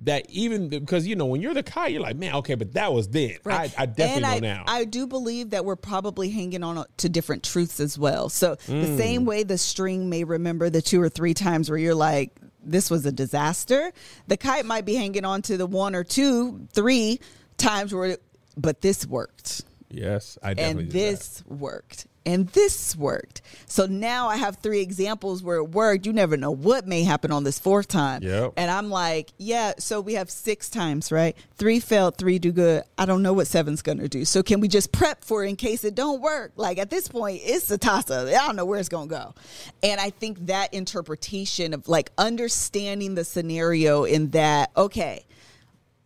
that 0.00 0.28
even 0.30 0.68
because 0.68 1.06
you 1.06 1.14
know 1.14 1.26
when 1.26 1.40
you're 1.40 1.54
the 1.54 1.62
kite 1.62 1.92
you're 1.92 2.00
like 2.02 2.16
man 2.16 2.34
okay 2.34 2.54
but 2.54 2.72
that 2.72 2.92
was 2.92 3.06
then 3.08 3.36
Right. 3.44 3.72
I, 3.78 3.82
I 3.82 3.86
definitely 3.86 4.14
and 4.14 4.22
know 4.42 4.48
I, 4.48 4.54
now 4.56 4.64
I 4.66 4.84
do 4.84 5.06
believe 5.06 5.50
that 5.50 5.64
we're 5.64 5.76
probably 5.76 6.28
hanging 6.30 6.64
on 6.64 6.84
to 6.96 7.08
different 7.08 7.44
truths 7.44 7.78
as 7.80 7.98
well. 7.98 8.28
So 8.28 8.56
Mm. 8.66 8.80
the 8.80 8.96
same 8.96 9.24
way 9.26 9.42
the 9.44 9.58
string 9.58 10.08
may 10.10 10.24
remember 10.24 10.70
the 10.70 10.82
two 10.82 11.00
or 11.00 11.08
three 11.08 11.34
times 11.34 11.68
where 11.70 11.78
you're 11.78 11.94
like, 11.94 12.32
this 12.64 12.90
was 12.90 13.04
a 13.06 13.12
disaster, 13.12 13.92
the 14.26 14.36
kite 14.36 14.64
might 14.64 14.84
be 14.84 14.94
hanging 14.94 15.24
on 15.24 15.42
to 15.42 15.56
the 15.56 15.66
one 15.66 15.94
or 15.94 16.02
two, 16.04 16.66
three 16.72 17.20
times 17.56 17.94
where, 17.94 18.16
but 18.56 18.80
this 18.80 19.06
worked. 19.06 19.62
yes 19.90 20.38
i 20.42 20.54
definitely 20.54 20.84
and 20.84 20.92
this 20.92 21.42
worked. 21.46 22.06
And 22.24 22.46
this 22.50 22.94
worked. 22.94 23.42
So 23.66 23.86
now 23.86 24.28
i 24.28 24.36
have 24.36 24.58
three 24.58 24.80
examples 24.80 25.42
where 25.42 25.56
it 25.56 25.70
worked. 25.70 26.06
You 26.06 26.12
never 26.12 26.36
know 26.36 26.52
what 26.52 26.86
may 26.86 27.02
happen 27.02 27.32
on 27.32 27.42
this 27.42 27.58
fourth 27.58 27.88
time. 27.88 28.22
Yep. 28.22 28.52
and 28.56 28.70
i'm 28.70 28.90
like 28.90 29.32
yeah 29.38 29.72
so 29.78 30.00
we 30.00 30.14
have 30.14 30.30
six 30.30 30.70
times 30.70 31.10
right? 31.10 31.36
Three 31.56 31.80
failed 31.80 32.16
three 32.18 32.38
do 32.38 32.52
good. 32.52 32.84
I 32.96 33.06
don't 33.06 33.22
know 33.22 33.32
what 33.32 33.48
seven's 33.48 33.82
gonna 33.82 34.06
do. 34.08 34.24
So 34.24 34.42
can 34.44 34.60
we 34.60 34.68
just 34.68 34.92
prep 34.92 35.24
for 35.24 35.44
it 35.44 35.48
in 35.48 35.56
case 35.56 35.82
it 35.82 35.96
don't 35.96 36.20
work? 36.20 36.52
Like 36.54 36.78
at 36.78 36.90
this 36.90 37.08
point 37.08 37.40
it's 37.42 37.68
a 37.72 37.78
toss-up. 37.78 38.28
I 38.28 38.46
don't 38.46 38.54
know 38.54 38.66
where 38.66 38.78
it's 38.78 38.88
gonna 38.88 39.08
go. 39.08 39.34
And 39.82 40.00
i 40.00 40.10
think 40.10 40.46
that 40.46 40.72
interpretation 40.72 41.74
of 41.74 41.88
like 41.88 42.12
understanding 42.18 43.16
the 43.16 43.24
scenario 43.24 44.04
in 44.04 44.30
that 44.30 44.70
okay 44.76 45.24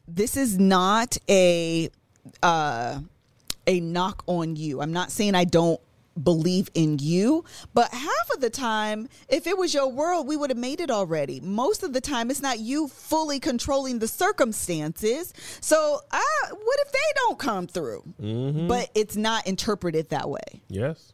this 0.09 0.37
is 0.37 0.59
not 0.59 1.17
a 1.29 1.91
uh 2.43 3.01
a 3.67 3.81
knock 3.81 4.23
on 4.27 4.57
you. 4.57 4.81
I'm 4.81 4.93
not 4.93 5.11
saying 5.11 5.35
I 5.35 5.45
don't 5.45 5.81
believe 6.23 6.71
in 6.75 6.99
you, 6.99 7.45
but 7.75 7.93
half 7.93 8.31
of 8.33 8.41
the 8.41 8.49
time, 8.49 9.09
if 9.29 9.47
it 9.47 9.59
was 9.59 9.75
your 9.75 9.89
world, 9.89 10.27
we 10.27 10.37
would 10.37 10.49
have 10.51 10.59
made 10.59 10.81
it 10.81 10.91
already. 10.91 11.41
Most 11.41 11.83
of 11.83 11.93
the 11.93 12.01
time, 12.01 12.31
it's 12.31 12.41
not 12.41 12.59
you 12.59 12.89
fully 12.89 13.39
controlling 13.39 13.99
the 13.99 14.09
circumstances. 14.09 15.35
So, 15.61 16.01
uh, 16.11 16.19
what 16.51 16.79
if 16.87 16.93
they 16.93 16.99
don't 17.17 17.39
come 17.39 17.67
through? 17.67 18.03
But 18.67 18.91
it's 18.95 19.17
not 19.17 19.47
interpreted 19.47 20.09
that 20.11 20.29
way. 20.31 20.63
yes 20.69 21.13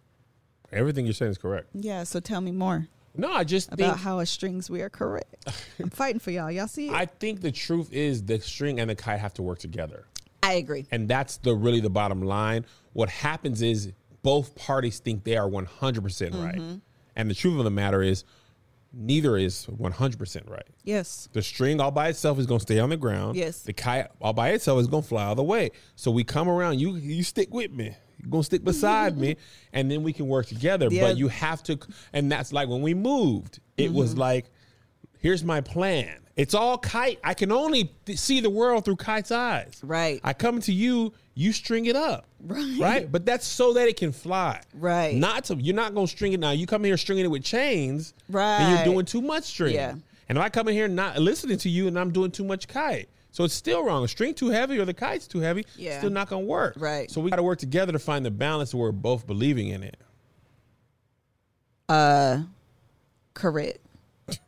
everything 0.73 1.05
you're 1.05 1.13
saying 1.13 1.31
is 1.33 1.39
correct 1.39 1.69
Yeah. 1.75 2.05
So 2.05 2.19
tell 2.21 2.41
me 2.41 2.51
more 2.51 2.87
no 3.17 3.33
i 3.33 3.45
just 3.45 3.69
think 3.71 3.81
about 3.81 3.99
how 3.99 4.19
as 4.19 4.31
strings 4.31 4.71
we 4.71 4.81
are 4.83 4.91
correct. 4.91 5.47
I'm 5.79 5.91
fighting 5.91 6.19
for 6.21 6.31
y'all. 6.31 6.51
Y'all 6.51 6.67
see 6.69 6.89
it? 6.89 6.95
i 6.95 7.07
think 7.07 7.41
the 7.41 7.53
truth 7.53 7.93
is 7.93 8.23
the 8.25 8.41
string 8.41 8.81
and 8.81 8.89
the 8.91 8.95
kite 8.95 9.21
have 9.21 9.35
to 9.35 9.43
work 9.43 9.59
together 9.59 10.07
I 10.43 10.55
agree. 10.55 10.87
and 10.91 11.09
that's 11.09 11.37
the 11.39 11.55
really 11.55 11.81
the 11.81 11.91
bottom 11.91 12.21
line. 12.23 12.67
What 12.95 13.09
happens 13.09 13.63
is 13.63 13.93
both 14.23 14.55
parties 14.57 14.99
think 14.99 15.23
they 15.25 15.37
are 15.37 15.49
100% 15.49 15.65
right, 16.45 16.55
Mm-hmm. 16.57 16.77
and 17.17 17.31
the 17.31 17.35
truth 17.35 17.59
of 17.59 17.65
the 17.65 17.71
matter 17.71 18.03
is 18.03 18.25
neither 18.93 19.37
is 19.39 19.67
100 19.69 20.19
percent 20.19 20.49
right. 20.49 20.67
Yes. 20.85 21.29
The 21.33 21.43
string 21.43 21.81
all 21.81 21.91
by 21.93 22.09
itself 22.09 22.39
is 22.39 22.47
going 22.47 22.59
to 22.59 22.63
stay 22.63 22.79
on 22.81 22.91
the 22.91 22.97
ground. 22.97 23.37
Yes. 23.37 23.61
The 23.61 23.73
kite 23.73 24.09
all 24.21 24.33
by 24.33 24.51
itself 24.51 24.81
is 24.81 24.87
going 24.89 25.03
to 25.05 25.09
fly 25.09 25.25
all 25.27 25.35
the 25.35 25.43
way. 25.45 25.71
So 25.97 26.11
we 26.11 26.25
come 26.25 26.49
around. 26.49 26.81
You 26.81 26.97
you 26.97 27.23
stick 27.23 27.55
with 27.55 27.71
me. 27.71 27.95
You're 28.23 28.41
to 28.41 28.45
stick 28.45 28.65
beside 28.65 29.19
me, 29.19 29.37
and 29.73 29.91
then 29.91 30.03
we 30.03 30.13
can 30.13 30.29
work 30.29 30.47
together. 30.47 30.89
Yeah. 30.91 31.03
But 31.03 31.17
you 31.17 31.29
have 31.29 31.63
to, 31.65 31.79
and 32.13 32.31
that's 32.31 32.53
like 32.53 32.69
when 32.69 32.83
we 32.83 32.95
moved. 32.95 33.59
It 33.77 33.87
Mm-hmm. 33.89 33.95
was 33.95 34.17
like, 34.17 34.47
here's 35.19 35.43
my 35.45 35.61
plan. 35.61 36.19
It's 36.37 36.55
all 36.55 36.79
kite. 36.79 37.19
I 37.23 37.35
can 37.35 37.53
only 37.53 37.93
th- 38.07 38.19
see 38.19 38.41
the 38.41 38.49
world 38.51 38.85
through 38.85 38.97
kite's 38.97 39.31
eyes. 39.31 39.81
Right. 39.83 40.21
I 40.25 40.33
come 40.33 40.61
to 40.63 40.73
you, 40.73 41.13
you 41.35 41.53
string 41.53 41.87
it 41.87 41.97
up. 41.97 42.27
Right. 42.41 42.79
Right. 42.81 43.13
But 43.13 43.27
that's 43.27 43.47
so 43.47 43.75
that 43.75 43.87
it 43.89 43.97
can 43.99 44.13
fly. 44.13 44.61
Right. 44.75 45.15
Not 45.15 45.45
to 45.45 45.57
you're 45.57 45.75
not 45.75 45.95
gonna 45.95 46.07
string 46.07 46.33
it 46.33 46.41
now. 46.41 46.53
You 46.53 46.67
come 46.67 46.85
here 46.85 46.97
stringing 46.97 47.25
it 47.27 47.29
with 47.29 47.45
chains. 47.45 48.15
Right. 48.31 48.75
you're 48.77 48.85
doing 48.95 49.05
too 49.05 49.21
much 49.21 49.45
string. 49.45 49.75
Yeah. 49.75 49.95
And 50.29 50.39
if 50.39 50.45
I 50.45 50.49
come 50.49 50.69
in 50.69 50.75
here 50.75 50.89
not 50.89 51.19
listening 51.19 51.59
to 51.59 51.69
you 51.69 51.87
and 51.87 51.99
I'm 51.99 52.13
doing 52.13 52.31
too 52.31 52.45
much 52.45 52.67
kite. 52.67 53.11
So 53.33 53.45
it's 53.45 53.55
still 53.55 53.83
wrong. 53.85 54.05
A 54.05 54.09
string 54.09 54.35
too 54.35 54.51
heavy 54.51 54.79
or 54.79 54.85
the 54.85 54.95
kite's 54.95 55.27
too 55.27 55.41
heavy, 55.41 55.65
Yeah. 55.77 55.99
still 55.99 56.11
not 56.11 56.29
gonna 56.29 56.45
work. 56.45 56.75
Right. 56.77 57.11
So 57.11 57.21
we 57.21 57.31
gotta 57.31 57.43
work 57.43 57.59
together 57.59 57.91
to 57.93 57.99
find 57.99 58.25
the 58.25 58.31
balance 58.31 58.75
where 58.75 58.85
we're 58.85 58.93
both 58.93 59.27
believing 59.27 59.69
in 59.69 59.83
it. 59.83 59.97
Uh, 61.89 62.43
correct. 63.35 63.79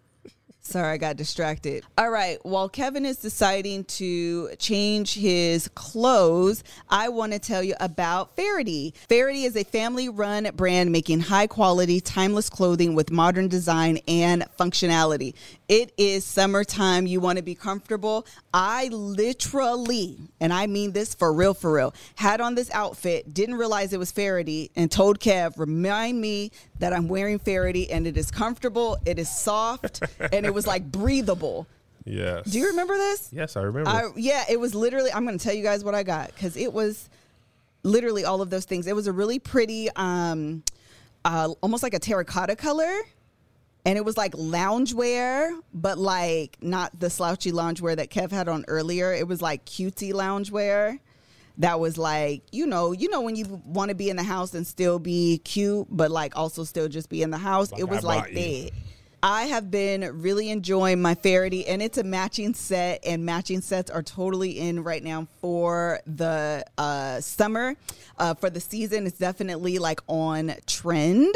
Sorry, 0.60 0.92
I 0.94 0.96
got 0.96 1.16
distracted. 1.16 1.84
All 1.98 2.08
right. 2.10 2.38
While 2.42 2.70
Kevin 2.70 3.04
is 3.04 3.18
deciding 3.18 3.84
to 3.84 4.48
change 4.58 5.14
his 5.14 5.68
clothes, 5.74 6.64
I 6.88 7.10
want 7.10 7.32
to 7.32 7.38
tell 7.38 7.62
you 7.62 7.74
about 7.80 8.34
Faherty. 8.34 8.94
Faherty 9.08 9.44
is 9.44 9.56
a 9.56 9.64
family 9.64 10.08
run 10.08 10.48
brand 10.56 10.90
making 10.90 11.20
high 11.20 11.46
quality, 11.46 12.00
timeless 12.00 12.48
clothing 12.48 12.94
with 12.94 13.10
modern 13.10 13.48
design 13.48 13.98
and 14.08 14.46
functionality. 14.58 15.34
It 15.68 15.92
is 15.96 16.24
summertime. 16.24 17.06
You 17.06 17.20
want 17.20 17.38
to 17.38 17.42
be 17.42 17.54
comfortable. 17.54 18.26
I 18.52 18.88
literally, 18.88 20.18
and 20.40 20.52
I 20.52 20.66
mean 20.66 20.92
this 20.92 21.14
for 21.14 21.32
real, 21.32 21.54
for 21.54 21.72
real, 21.72 21.94
had 22.16 22.40
on 22.40 22.54
this 22.54 22.70
outfit, 22.72 23.32
didn't 23.32 23.54
realize 23.54 23.92
it 23.92 23.98
was 23.98 24.12
Faherty, 24.12 24.70
and 24.76 24.90
told 24.90 25.20
Kev, 25.20 25.58
remind 25.58 26.20
me 26.20 26.50
that 26.80 26.92
I'm 26.92 27.08
wearing 27.08 27.38
Faherty 27.38 27.90
and 27.90 28.06
it 28.06 28.16
is 28.18 28.30
comfortable, 28.30 28.98
it 29.06 29.18
is 29.18 29.28
soft, 29.28 30.02
and 30.32 30.44
it 30.44 30.52
was 30.52 30.66
like 30.66 30.90
breathable. 30.90 31.66
Yes. 32.04 32.50
Do 32.50 32.58
you 32.58 32.68
remember 32.68 32.96
this? 32.98 33.30
Yes, 33.32 33.56
I 33.56 33.62
remember. 33.62 33.88
I, 33.88 34.10
yeah, 34.16 34.44
it 34.50 34.60
was 34.60 34.74
literally. 34.74 35.10
I'm 35.10 35.24
going 35.24 35.38
to 35.38 35.42
tell 35.42 35.54
you 35.54 35.62
guys 35.62 35.82
what 35.82 35.94
I 35.94 36.02
got 36.02 36.28
because 36.28 36.56
it 36.56 36.72
was 36.72 37.08
literally 37.82 38.24
all 38.26 38.42
of 38.42 38.50
those 38.50 38.66
things. 38.66 38.86
It 38.86 38.94
was 38.94 39.06
a 39.06 39.12
really 39.12 39.38
pretty, 39.38 39.88
um, 39.96 40.62
uh, 41.24 41.54
almost 41.62 41.82
like 41.82 41.94
a 41.94 41.98
terracotta 41.98 42.56
color, 42.56 42.92
and 43.84 43.98
it 43.98 44.04
was 44.04 44.16
like 44.16 44.32
loungewear, 44.32 45.60
but 45.72 45.98
like 45.98 46.56
not 46.60 46.98
the 46.98 47.10
slouchy 47.10 47.52
loungewear 47.52 47.96
that 47.96 48.10
Kev 48.10 48.30
had 48.30 48.48
on 48.48 48.64
earlier. 48.68 49.12
It 49.12 49.28
was 49.28 49.42
like 49.42 49.64
cutesy 49.66 50.12
loungewear. 50.12 50.98
That 51.58 51.78
was 51.78 51.96
like 51.96 52.42
you 52.50 52.66
know 52.66 52.92
you 52.92 53.08
know 53.10 53.20
when 53.20 53.36
you 53.36 53.62
want 53.64 53.90
to 53.90 53.94
be 53.94 54.10
in 54.10 54.16
the 54.16 54.24
house 54.24 54.54
and 54.54 54.66
still 54.66 54.98
be 54.98 55.38
cute, 55.38 55.86
but 55.90 56.10
like 56.10 56.36
also 56.36 56.64
still 56.64 56.88
just 56.88 57.08
be 57.08 57.22
in 57.22 57.30
the 57.30 57.38
house. 57.38 57.70
Like 57.70 57.80
it 57.80 57.88
was 57.88 58.04
I 58.04 58.08
like 58.08 58.34
that. 58.34 58.40
you. 58.40 58.70
I 59.24 59.44
have 59.44 59.70
been 59.70 60.20
really 60.20 60.50
enjoying 60.50 61.00
my 61.00 61.14
Faherty, 61.14 61.66
and 61.66 61.80
it's 61.80 61.96
a 61.96 62.04
matching 62.04 62.52
set, 62.52 63.02
and 63.06 63.24
matching 63.24 63.62
sets 63.62 63.90
are 63.90 64.02
totally 64.02 64.58
in 64.58 64.84
right 64.84 65.02
now 65.02 65.28
for 65.40 66.00
the 66.04 66.62
uh, 66.76 67.22
summer. 67.22 67.74
Uh, 68.18 68.34
for 68.34 68.50
the 68.50 68.60
season, 68.60 69.06
it's 69.06 69.16
definitely 69.16 69.78
like 69.78 70.02
on 70.08 70.52
trend. 70.66 71.34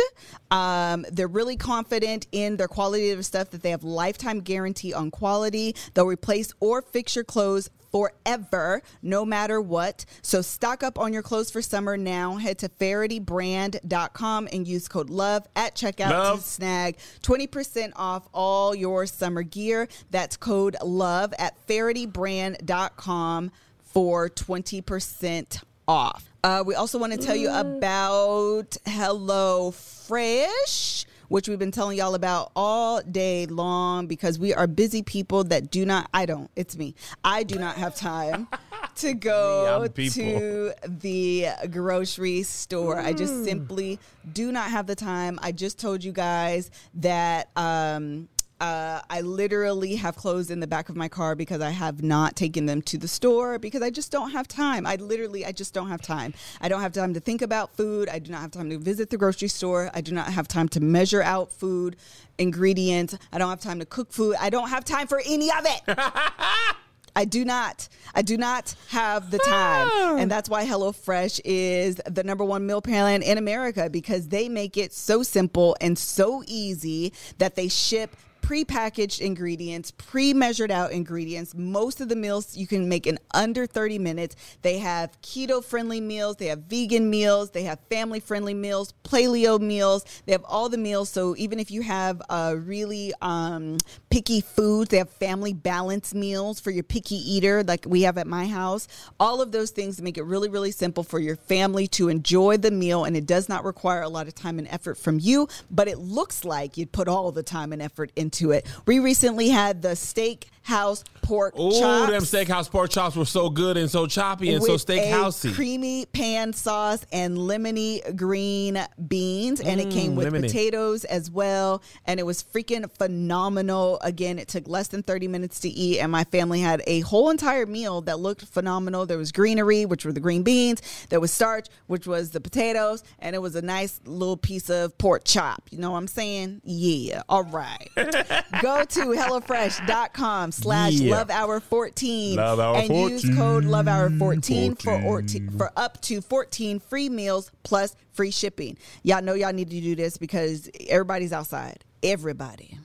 Um, 0.51 1.07
they're 1.11 1.29
really 1.29 1.57
confident 1.57 2.27
in 2.31 2.59
their 2.59 2.68
quality 2.68 3.09
of 3.12 3.24
stuff 3.24 3.48
that 3.53 3.62
they 3.62 3.70
have 3.70 3.83
lifetime 3.83 4.40
guarantee 4.40 4.92
on 4.92 5.11
quality. 5.11 5.74
They'll 5.94 6.05
replace 6.05 6.53
or 6.61 6.83
fix 6.83 7.16
your 7.16 7.24
clothes 7.24 7.70
forever, 7.90 8.83
no 9.03 9.24
matter 9.24 9.61
what. 9.61 10.05
So 10.22 10.42
stock 10.42 10.83
up 10.83 10.98
on 10.98 11.12
your 11.12 11.22
clothes 11.22 11.51
for 11.51 11.62
summer 11.62 11.96
now. 11.96 12.37
Head 12.37 12.59
to 12.59 12.68
FahertyBrand.com 12.68 14.48
and 14.53 14.66
use 14.66 14.88
code 14.88 15.11
LOVE 15.11 15.46
at 15.57 15.74
checkout 15.74 16.11
Love. 16.11 16.40
to 16.40 16.44
snag 16.44 16.98
20% 17.22 17.92
off 17.96 18.29
all 18.33 18.74
your 18.74 19.07
summer 19.07 19.42
gear. 19.42 19.88
That's 20.11 20.37
code 20.37 20.77
LOVE 20.83 21.35
at 21.38 21.66
FahertyBrand.com 21.66 23.51
for 23.83 24.29
20% 24.29 25.62
off. 25.87 26.31
Uh, 26.44 26.62
we 26.64 26.74
also 26.74 26.98
want 26.98 27.12
to 27.12 27.18
tell 27.18 27.35
you 27.35 27.51
about 27.51 28.77
Hello 28.87 29.72
Fresh. 29.72 31.05
Which 31.29 31.49
we've 31.49 31.59
been 31.59 31.71
telling 31.71 31.99
y'all 31.99 32.14
about 32.14 32.53
all 32.57 33.03
day 33.03 33.47
long 33.47 34.07
because 34.07 34.38
we 34.38 34.55
are 34.55 34.67
busy 34.67 35.03
people 35.03 35.45
that 35.45 35.71
do 35.71 35.85
not, 35.85 36.09
I 36.14 36.27
don't, 36.27 36.51
it's 36.57 36.77
me. 36.77 36.95
I 37.23 37.43
do 37.43 37.59
not 37.59 37.77
have 37.77 37.95
time 37.95 38.49
to 38.97 39.14
go 39.14 39.87
to 39.87 40.73
the 40.87 41.49
grocery 41.71 42.43
store. 42.43 42.99
I 42.99 43.12
just 43.12 43.45
simply 43.45 43.99
do 44.33 44.51
not 44.53 44.71
have 44.71 44.87
the 44.87 44.95
time. 44.95 45.38
I 45.43 45.53
just 45.53 45.79
told 45.79 46.03
you 46.03 46.12
guys 46.12 46.71
that 46.95 47.51
um, 47.57 48.29
uh, 48.61 49.01
I 49.09 49.21
literally 49.21 49.97
have 49.97 50.16
clothes 50.16 50.51
in 50.51 50.61
the 50.61 50.66
back 50.66 50.88
of 50.88 50.97
my 50.97 51.09
car 51.09 51.35
because 51.35 51.61
I 51.61 51.71
have 51.71 52.03
not 52.03 52.35
taken 52.35 52.66
them 52.66 52.83
to 52.83 52.99
the 52.99 53.07
store 53.07 53.59
because 53.59 53.83
I 53.83 53.90
just 53.90 54.11
don't 54.11 54.31
have 54.31 54.49
time. 54.49 54.87
I 54.87 54.97
literally, 54.97 55.47
I 55.47 55.53
just 55.53 55.75
don't 55.75 55.88
have 55.88 56.03
time. 56.03 56.35
I 56.61 56.68
don't 56.68 56.81
have 56.81 56.92
time 56.92 57.15
to 57.15 57.21
think 57.21 57.40
about 57.40 57.77
food. 57.77 58.09
I 58.09 58.19
do 58.19 58.33
not 58.33 58.40
have 58.40 58.50
time 58.50 58.71
to 58.71 58.79
visit 58.79 59.11
the 59.11 59.17
grocery 59.17 59.48
store. 59.48 59.90
I 59.94 60.00
do 60.00 60.13
not 60.13 60.33
have 60.33 60.48
time 60.48 60.69
to 60.71 60.81
measure 60.81 61.23
out 61.23 61.52
food 61.52 61.96
ingredients. 62.38 63.17
I 63.33 63.38
don't 63.38 63.50
have 63.50 63.61
time 63.61 63.79
to 63.79 63.87
cook 63.87 64.13
food. 64.13 64.37
I 64.40 64.50
don't 64.50 64.69
have 64.69 64.85
time 64.85 65.06
for 65.06 65.21
any 65.25 65.50
of 65.50 65.65
it. 65.65 65.98
I 67.17 67.25
do 67.25 67.44
not. 67.44 67.88
I 68.15 68.23
do 68.23 68.37
not 68.37 68.77
have 68.90 69.33
the 69.33 69.38
time. 69.38 70.19
And 70.19 70.31
that's 70.31 70.48
why 70.48 70.65
HelloFresh 70.65 71.40
is 71.44 72.00
the 72.06 72.23
number 72.23 72.44
one 72.44 72.65
meal 72.67 72.81
plan 72.81 73.23
in 73.23 73.38
America 73.38 73.90
because 73.90 74.29
they 74.29 74.48
make 74.48 74.77
it 74.77 74.92
so 74.92 75.25
simple 75.25 75.77
and 75.81 75.98
so 75.98 76.44
easy 76.46 77.13
that 77.38 77.56
they 77.56 77.67
ship 77.67 78.15
pre-packaged 78.41 79.21
ingredients, 79.21 79.91
pre-measured 79.91 80.71
out 80.71 80.93
ingredients. 80.93 81.55
Most 81.55 82.01
of 82.01 82.09
the 82.09 82.17
meals 82.17 82.57
you 82.57 82.67
can 82.67 82.89
make 82.89 83.07
in 83.07 83.19
under 83.35 83.67
30 83.67 83.99
minutes. 83.99 84.37
They 84.63 84.79
have 84.79 85.21
keto-friendly 85.23 86.01
meals, 86.01 86.37
they 86.37 86.47
have 86.47 86.65
vegan 86.65 87.11
meals, 87.11 87.51
they 87.51 87.65
have 87.65 87.79
family-friendly 87.91 88.55
meals, 88.55 88.95
paleo 89.05 89.61
meals. 89.61 90.05
They 90.27 90.33
have 90.33 90.45
all 90.45 90.69
the 90.69 90.79
meals. 90.79 91.09
So 91.09 91.35
even 91.37 91.59
if 91.59 91.71
you 91.71 91.83
have 91.83 92.21
a 92.29 92.57
really 92.57 93.13
um, 93.23 93.79
picky 94.11 94.41
foods, 94.41 94.91
they 94.91 94.99
have 94.99 95.11
family 95.11 95.53
balance 95.53 96.15
meals 96.15 96.61
for 96.61 96.71
your 96.71 96.85
picky 96.85 97.17
eater, 97.17 97.63
like 97.63 97.85
we 97.87 98.03
have 98.03 98.19
at 98.19 98.27
my 98.27 98.47
house. 98.47 98.89
All 99.19 99.41
of 99.41 99.53
those 99.53 99.71
things 99.71 100.01
make 100.01 100.19
it 100.19 100.25
really, 100.25 100.49
really 100.49 100.71
simple 100.71 101.03
for 101.03 101.19
your 101.19 101.37
family 101.37 101.87
to 101.89 102.09
enjoy 102.09 102.57
the 102.57 102.71
meal, 102.71 103.05
and 103.05 103.17
it 103.17 103.27
does 103.27 103.49
not 103.49 103.65
require 103.65 104.03
a 104.03 104.09
lot 104.09 104.29
of 104.29 104.35
time 104.35 104.59
and 104.59 104.69
effort 104.69 104.97
from 104.97 105.19
you. 105.19 105.49
But 105.71 105.89
it 105.89 105.99
looks 105.99 106.45
like 106.45 106.77
you'd 106.77 106.93
put 106.93 107.09
all 107.09 107.33
the 107.33 107.43
time 107.43 107.73
and 107.73 107.83
effort 107.83 108.13
into 108.29 108.50
it. 108.50 108.66
We 108.87 108.98
recently 108.98 109.48
had 109.48 109.81
the 109.81 109.96
steak 109.96 110.50
house 110.69 111.02
pork 111.23 111.58
Ooh, 111.58 111.73
chops. 111.73 112.10
them 112.10 112.23
steakhouse 112.23 112.71
pork 112.71 112.90
chops 112.90 113.16
were 113.16 113.25
so 113.25 113.48
good 113.48 113.79
and 113.79 113.90
so 113.90 114.06
choppy 114.06 114.52
and 114.52 114.62
so 114.62 114.73
with 114.73 114.85
steakhousey. 114.85 115.50
a 115.50 115.54
creamy 115.54 116.04
pan 116.06 116.52
sauce 116.52 117.06
and 117.10 117.38
lemony 117.38 118.14
green 118.16 118.79
beans, 119.08 119.62
and 119.62 119.81
it 119.81 119.88
mm, 119.88 119.92
came 119.92 120.14
with 120.14 120.27
lemony. 120.33 120.42
potatoes 120.42 121.04
as 121.04 121.31
well. 121.31 121.83
And 122.04 122.21
it 122.21 122.25
was 122.25 122.42
freaking 122.42 122.90
phenomenal. 122.98 123.98
Again, 124.02 124.38
it 124.38 124.48
took 124.48 124.69
less 124.69 124.88
than 124.88 125.02
thirty 125.02 125.27
minutes 125.27 125.60
to 125.60 125.71
eat, 125.71 126.00
and 126.00 126.12
my 126.12 126.25
family 126.25 126.60
had 126.60 126.83
a 126.87 127.00
whole 127.00 127.31
entire 127.31 127.64
meal 127.64 128.02
that 128.02 128.21
looked 128.21 128.44
phenomenal. 128.44 129.06
There 129.06 129.19
was 129.19 129.33
greenery, 129.33 129.87
which 129.87 130.04
were 130.04 130.12
the 130.12 130.21
green 130.21 130.42
beans. 130.42 130.83
There 131.08 131.21
was 131.21 131.33
starch, 131.33 131.69
which 131.87 132.06
was 132.06 132.31
the 132.31 132.40
potatoes, 132.40 133.02
and 133.21 133.35
it 133.35 133.40
was 133.40 133.56
a 133.56 133.62
nice 133.62 134.00
little 134.04 134.37
piece 134.37 134.69
of 134.69 134.96
pork 134.98 135.25
chop. 135.25 135.69
You 135.71 135.79
know 135.79 135.92
what 135.92 135.98
I'm 135.98 136.08
saying? 136.08 136.60
Yeah. 136.64 137.23
All 137.29 137.44
right. 137.44 137.88
Go 137.96 138.85
to 138.85 139.00
hellofresh.com 139.14 140.52
slash 140.63 140.92
Yeah. 140.94 141.17
love 141.17 141.31
hour 141.31 141.61
14 141.61 142.37
Love 142.37 142.61
Hour 142.61 142.77
and 142.79 143.11
use 143.11 143.37
code 143.37 143.65
love 143.65 143.88
hour 143.88 144.11
14 144.11 144.75
for 144.77 145.00
or 145.02 145.23
for 145.56 145.71
up 145.77 146.00
to 146.02 146.21
14 146.21 146.81
free 146.81 147.09
meals 147.09 147.50
plus 147.63 147.94
free 148.13 148.31
shipping. 148.31 148.77
Y'all 149.02 149.23
know 149.23 149.35
y'all 149.35 149.52
need 149.52 149.71
to 149.71 149.81
do 149.81 149.94
this 149.94 150.19
because 150.19 150.69
everybody's 150.88 151.33
outside. 151.33 151.85
Everybody 152.02 152.79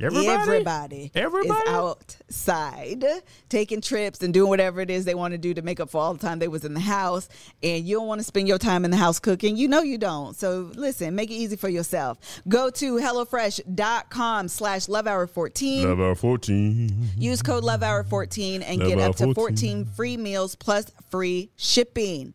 Everybody? 0.00 0.28
Everybody, 0.28 1.10
Everybody? 1.14 1.60
is 1.60 1.68
outside 1.68 3.04
taking 3.48 3.80
trips 3.80 4.22
and 4.22 4.32
doing 4.32 4.48
whatever 4.48 4.80
it 4.80 4.90
is 4.90 5.04
they 5.04 5.14
want 5.14 5.32
to 5.32 5.38
do 5.38 5.54
to 5.54 5.62
make 5.62 5.80
up 5.80 5.90
for 5.90 6.00
all 6.00 6.14
the 6.14 6.20
time 6.20 6.38
they 6.38 6.48
was 6.48 6.64
in 6.64 6.74
the 6.74 6.80
house. 6.80 7.28
And 7.62 7.84
you 7.84 7.96
don't 7.96 8.06
want 8.06 8.20
to 8.20 8.24
spend 8.24 8.46
your 8.46 8.58
time 8.58 8.84
in 8.84 8.90
the 8.90 8.96
house 8.96 9.18
cooking. 9.18 9.56
You 9.56 9.66
know 9.66 9.82
you 9.82 9.98
don't. 9.98 10.36
So 10.36 10.70
listen, 10.74 11.14
make 11.14 11.30
it 11.30 11.34
easy 11.34 11.56
for 11.56 11.68
yourself. 11.68 12.18
Go 12.46 12.70
to 12.70 12.96
HelloFresh.com 12.96 14.48
slash 14.48 14.88
Love 14.88 15.06
Hour 15.06 15.26
14. 15.26 15.88
Love 15.88 16.00
Hour 16.00 16.14
14. 16.14 17.10
Use 17.18 17.42
code 17.42 17.64
Love 17.64 17.82
Hour 17.82 18.04
14 18.04 18.62
and 18.62 18.80
Love 18.80 18.88
get 18.88 18.98
up 19.00 19.16
to 19.16 19.34
14. 19.34 19.34
14 19.34 19.84
free 19.84 20.16
meals 20.16 20.54
plus 20.54 20.90
free 21.10 21.50
shipping. 21.56 22.34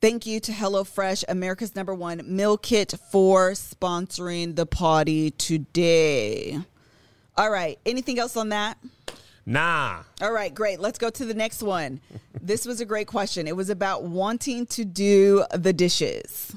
Thank 0.00 0.26
you 0.26 0.40
to 0.40 0.52
HelloFresh, 0.52 1.24
America's 1.26 1.74
number 1.74 1.94
one 1.94 2.20
meal 2.24 2.58
kit, 2.58 2.92
for 3.10 3.52
sponsoring 3.52 4.54
the 4.54 4.66
party 4.66 5.30
today. 5.30 6.58
All 7.36 7.50
right. 7.50 7.78
Anything 7.86 8.18
else 8.18 8.36
on 8.36 8.50
that? 8.50 8.78
Nah. 9.46 10.02
All 10.20 10.32
right, 10.32 10.52
great. 10.54 10.80
Let's 10.80 10.98
go 10.98 11.08
to 11.08 11.24
the 11.24 11.32
next 11.34 11.62
one. 11.62 12.00
this 12.42 12.66
was 12.66 12.80
a 12.80 12.84
great 12.84 13.06
question. 13.06 13.46
It 13.46 13.56
was 13.56 13.70
about 13.70 14.02
wanting 14.04 14.66
to 14.66 14.84
do 14.84 15.44
the 15.54 15.72
dishes. 15.72 16.54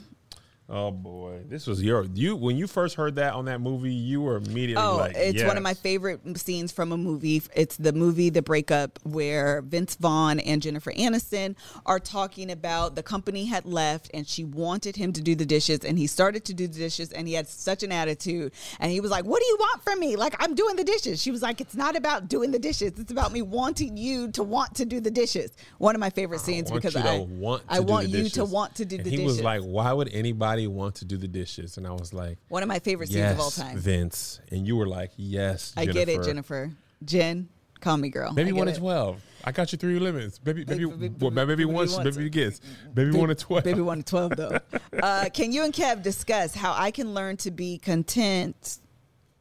Oh 0.72 0.92
boy, 0.92 1.40
this 1.50 1.66
was 1.66 1.82
your 1.82 2.06
you 2.14 2.36
when 2.36 2.56
you 2.56 2.68
first 2.68 2.94
heard 2.94 3.16
that 3.16 3.34
on 3.34 3.46
that 3.46 3.60
movie, 3.60 3.92
you 3.92 4.22
were 4.22 4.36
immediately 4.36 4.84
Oh, 4.84 4.98
like, 4.98 5.14
it's 5.16 5.44
one 5.44 5.58
of 5.58 5.64
my 5.64 5.74
favorite 5.74 6.20
scenes 6.38 6.72
from 6.72 6.92
a 6.92 6.98
movie. 6.98 7.42
It's 7.56 7.76
the 7.76 7.92
movie 7.92 8.30
The 8.30 8.44
Breakup, 8.44 9.00
where 9.02 9.64
Vince 9.64 9.96
Vaughn 9.96 10.40
and 10.40 10.62
Jennifer 10.62 10.92
Aniston 10.92 11.56
are 11.88 12.00
talking 12.00 12.52
about 12.52 12.94
the 12.94 13.02
company 13.02 13.46
had 13.46 13.66
left 13.66 14.12
and 14.14 14.28
she 14.28 14.44
wanted 14.44 14.96
him 14.96 15.12
to 15.14 15.22
do 15.22 15.34
the 15.34 15.46
dishes. 15.46 15.80
And 15.84 15.98
he 15.98 16.06
started 16.06 16.46
to 16.46 16.54
do 16.54 16.68
the 16.68 16.78
dishes 16.78 17.12
and 17.14 17.28
he 17.28 17.34
had 17.34 17.48
such 17.48 17.82
an 17.82 17.92
attitude. 17.92 18.52
And 18.80 18.92
he 18.92 19.02
was 19.02 19.10
like, 19.10 19.26
What 19.26 19.40
do 19.42 19.48
you 19.48 19.58
want 19.60 19.84
from 19.84 20.00
me? 20.00 20.18
Like, 20.18 20.36
I'm 20.38 20.54
doing 20.54 20.76
the 20.76 20.84
dishes. 20.84 21.20
She 21.20 21.32
was 21.32 21.42
like, 21.42 21.62
It's 21.62 21.74
not 21.76 21.96
about 21.96 22.28
doing 22.28 22.52
the 22.52 22.60
dishes, 22.60 22.94
it's 23.00 23.12
about 23.12 23.32
me 23.32 23.42
wanting 23.42 23.98
you 23.98 24.32
to 24.34 24.44
want 24.44 24.76
to 24.76 24.86
do 24.86 25.00
the 25.00 25.10
dishes. 25.10 25.52
One 25.80 25.96
of 25.96 26.00
my 26.00 26.12
favorite 26.12 26.42
scenes 26.42 26.70
I 26.70 26.74
want 26.74 26.84
because 26.84 26.94
you 26.96 27.02
to 27.02 27.10
I 27.10 27.18
want 27.22 27.68
to 27.68 27.74
I 27.74 27.78
do 27.80 27.84
want 27.86 28.04
the 28.04 28.10
you 28.12 28.18
dishes. 28.18 28.34
to 28.34 28.46
want 28.46 28.76
to 28.76 28.86
do 28.86 28.98
And 28.98 29.06
the 29.06 29.10
he 29.10 29.16
dishes. 29.16 29.38
was 29.38 29.42
like, 29.42 29.62
"Why 29.64 29.92
would 29.92 30.10
anybody 30.14 30.59
want 30.68 30.96
to 30.96 31.06
do 31.06 31.18
the 31.18 31.28
dishes?" 31.28 31.78
And 31.78 31.88
I 31.88 31.92
was 31.92 32.14
like, 32.14 32.38
one 32.50 32.64
of 32.64 32.70
my 32.70 32.80
favorite 32.80 33.10
scenes 33.10 33.32
of 33.32 33.40
all 33.40 33.52
time. 33.52 33.78
Vince." 33.78 34.40
And 34.52 34.66
you 34.66 34.76
were 34.76 34.88
like, 34.88 35.12
"Yes, 35.18 35.74
I 35.78 35.86
get 35.86 36.10
it, 36.10 36.24
Jennifer. 36.24 36.72
Jen, 37.04 37.48
call 37.80 37.98
me 37.98 38.10
girl. 38.10 38.34
Baby 38.34 38.50
I 38.52 38.54
one 38.54 38.68
it. 38.68 38.72
and 38.72 38.80
twelve. 38.80 39.22
I 39.44 39.52
got 39.54 39.72
you 39.72 39.78
three 39.78 40.00
limits. 40.00 40.38
Baby, 40.38 40.66
baby, 40.66 40.86
Baby, 40.86 40.98
baby, 40.98 41.16
well, 41.20 41.32
baby, 41.32 41.46
baby 41.48 41.66
once, 41.66 41.96
wants 41.96 42.18
baby 42.18 42.28
it. 42.28 42.32
gets, 42.32 42.60
baby 42.94 43.12
one 43.18 43.30
and 43.30 43.40
twelve. 43.40 43.64
Baby 43.64 43.82
one 43.82 44.00
to 44.00 44.04
twelve 44.04 44.36
though. 44.36 44.60
uh, 45.02 45.30
can 45.34 45.52
you 45.54 45.64
and 45.64 45.74
Kev 45.74 46.04
discuss 46.04 46.54
how 46.54 46.74
I 46.76 46.92
can 46.92 47.14
learn 47.14 47.38
to 47.38 47.52
be 47.52 47.78
content 47.78 48.80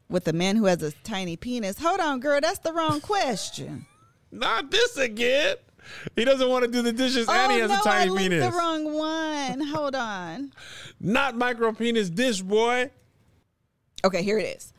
with 0.09 0.27
a 0.29 0.33
man 0.33 0.55
who 0.57 0.67
has 0.67 0.83
a 0.83 0.93
tiny 1.03 1.37
penis? 1.37 1.79
Hold 1.79 1.99
on, 2.01 2.21
girl, 2.21 2.41
that's 2.41 2.61
the 2.61 2.73
wrong 2.73 3.01
question. 3.01 3.87
Not 4.31 4.71
this 4.71 4.97
again. 4.97 5.57
He 6.17 6.25
doesn't 6.25 6.49
want 6.49 6.65
to 6.65 6.71
do 6.71 6.83
the 6.83 6.93
dishes, 6.93 7.29
and 7.29 7.53
he 7.53 7.59
oh 7.59 7.69
has 7.69 7.71
no, 7.71 7.81
a 7.81 7.83
tiny 7.83 8.13
I 8.13 8.19
penis. 8.19 8.45
the 8.45 8.57
wrong 8.57 8.95
one. 8.95 9.61
Hold 9.61 9.95
on. 9.95 10.53
Not 11.01 11.37
micro 11.37 11.73
penis 11.73 12.11
dish 12.11 12.43
boy. 12.43 12.91
Okay, 14.05 14.23
here 14.23 14.39
it 14.39 14.57
is. 14.57 14.73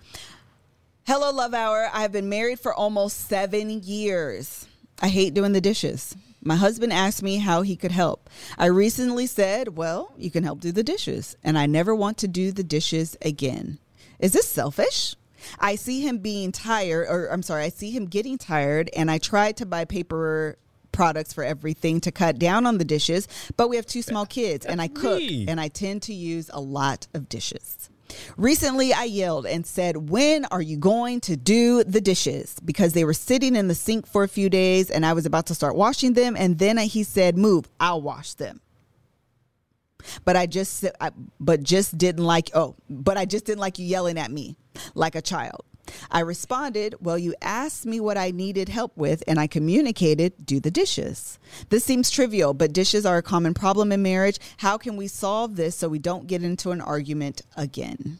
Hello, 1.05 1.31
Love 1.31 1.53
Hour. 1.53 1.89
I 1.91 2.01
have 2.01 2.11
been 2.11 2.29
married 2.29 2.59
for 2.59 2.73
almost 2.73 3.27
seven 3.27 3.81
years. 3.83 4.67
I 5.01 5.09
hate 5.09 5.33
doing 5.33 5.53
the 5.53 5.61
dishes. 5.61 6.15
My 6.41 6.55
husband 6.55 6.93
asked 6.93 7.21
me 7.21 7.37
how 7.37 7.63
he 7.63 7.75
could 7.75 7.91
help. 7.91 8.29
I 8.57 8.67
recently 8.67 9.25
said, 9.25 9.75
Well, 9.75 10.13
you 10.17 10.31
can 10.31 10.43
help 10.43 10.61
do 10.61 10.71
the 10.71 10.83
dishes, 10.83 11.35
and 11.43 11.57
I 11.57 11.65
never 11.65 11.93
want 11.93 12.17
to 12.19 12.27
do 12.27 12.51
the 12.51 12.63
dishes 12.63 13.17
again. 13.21 13.79
Is 14.19 14.33
this 14.33 14.47
selfish? 14.47 15.15
I 15.59 15.75
see 15.75 16.01
him 16.01 16.19
being 16.19 16.51
tired, 16.51 17.07
or 17.09 17.27
I'm 17.27 17.43
sorry, 17.43 17.63
I 17.63 17.69
see 17.69 17.91
him 17.91 18.05
getting 18.05 18.37
tired, 18.37 18.89
and 18.95 19.09
I 19.09 19.17
tried 19.17 19.57
to 19.57 19.65
buy 19.65 19.85
paper 19.85 20.57
products 20.91 21.33
for 21.33 21.43
everything 21.43 22.01
to 22.01 22.11
cut 22.11 22.39
down 22.39 22.65
on 22.65 22.77
the 22.77 22.85
dishes, 22.85 23.27
but 23.57 23.69
we 23.69 23.75
have 23.75 23.85
two 23.85 24.01
small 24.01 24.25
kids, 24.25 24.65
and 24.65 24.81
I 24.81 24.87
cook, 24.87 25.21
and 25.21 25.59
I 25.59 25.67
tend 25.67 26.03
to 26.03 26.13
use 26.13 26.49
a 26.53 26.59
lot 26.61 27.07
of 27.13 27.29
dishes. 27.29 27.89
Recently, 28.37 28.93
I 28.93 29.03
yelled 29.03 29.45
and 29.45 29.65
said, 29.65 30.09
When 30.09 30.45
are 30.45 30.61
you 30.61 30.77
going 30.77 31.21
to 31.21 31.37
do 31.37 31.83
the 31.83 32.01
dishes? 32.01 32.57
Because 32.63 32.93
they 32.93 33.05
were 33.05 33.13
sitting 33.13 33.55
in 33.55 33.67
the 33.67 33.75
sink 33.75 34.07
for 34.07 34.23
a 34.23 34.27
few 34.27 34.49
days 34.49 34.89
and 34.89 35.05
I 35.05 35.13
was 35.13 35.25
about 35.25 35.45
to 35.47 35.55
start 35.55 35.75
washing 35.75 36.13
them. 36.13 36.35
And 36.35 36.57
then 36.57 36.77
he 36.77 37.03
said, 37.03 37.37
Move, 37.37 37.69
I'll 37.79 38.01
wash 38.01 38.33
them. 38.33 38.61
But 40.23 40.37
I 40.37 40.45
just, 40.45 40.85
I, 40.99 41.11
but 41.39 41.61
just 41.61 41.97
didn't 41.97 42.23
like, 42.23 42.49
oh, 42.53 42.75
but 42.89 43.17
I 43.17 43.25
just 43.25 43.45
didn't 43.45 43.59
like 43.59 43.79
you 43.79 43.85
yelling 43.85 44.17
at 44.17 44.31
me 44.31 44.55
like 44.95 45.15
a 45.15 45.21
child. 45.21 45.65
I 46.11 46.21
responded, 46.21 46.95
Well, 47.01 47.17
you 47.17 47.35
asked 47.41 47.85
me 47.85 47.99
what 47.99 48.17
I 48.17 48.31
needed 48.31 48.69
help 48.69 48.95
with, 48.97 49.23
and 49.27 49.39
I 49.39 49.47
communicated, 49.47 50.45
do 50.45 50.59
the 50.59 50.71
dishes. 50.71 51.39
This 51.69 51.85
seems 51.85 52.09
trivial, 52.09 52.53
but 52.53 52.73
dishes 52.73 53.05
are 53.05 53.17
a 53.17 53.23
common 53.23 53.53
problem 53.53 53.91
in 53.91 54.01
marriage. 54.01 54.39
How 54.57 54.77
can 54.77 54.97
we 54.97 55.07
solve 55.07 55.55
this 55.55 55.75
so 55.75 55.89
we 55.89 55.99
don't 55.99 56.27
get 56.27 56.43
into 56.43 56.71
an 56.71 56.81
argument 56.81 57.41
again? 57.55 58.19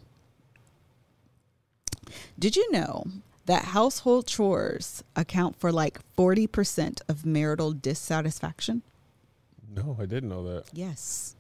Did 2.38 2.56
you 2.56 2.72
know 2.72 3.06
that 3.46 3.66
household 3.66 4.28
chores 4.28 5.04
account 5.16 5.60
for 5.60 5.72
like 5.72 6.00
40% 6.16 7.02
of 7.10 7.26
marital 7.26 7.72
dissatisfaction? 7.72 8.84
No, 9.76 9.98
I 10.00 10.06
didn't 10.06 10.30
know 10.30 10.44
that. 10.44 10.66
Yes. 10.74 11.36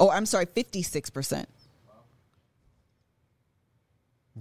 Oh, 0.00 0.10
I'm 0.10 0.26
sorry, 0.26 0.46
56%. 0.46 1.46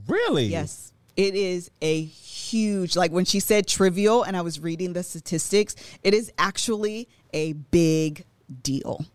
Really? 0.07 0.45
Yes. 0.45 0.92
It 1.15 1.35
is 1.35 1.69
a 1.81 2.01
huge, 2.03 2.95
like 2.95 3.11
when 3.11 3.25
she 3.25 3.39
said 3.39 3.67
trivial 3.67 4.23
and 4.23 4.35
I 4.35 4.41
was 4.41 4.59
reading 4.59 4.93
the 4.93 5.03
statistics, 5.03 5.75
it 6.03 6.13
is 6.13 6.31
actually 6.37 7.07
a 7.33 7.53
big 7.53 8.25
deal 8.61 9.05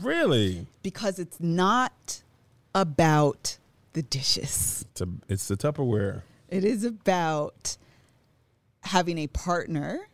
Really? 0.00 0.66
because 0.82 1.18
it's 1.18 1.38
not 1.40 2.22
about 2.74 3.58
the 3.92 4.02
dishes. 4.02 4.84
It's, 4.90 5.00
a, 5.00 5.08
it's 5.28 5.48
the 5.48 5.56
Tupperware. 5.56 6.22
It 6.48 6.64
is 6.64 6.84
about 6.84 7.76
having 8.82 9.18
a 9.18 9.26
partner 9.28 10.08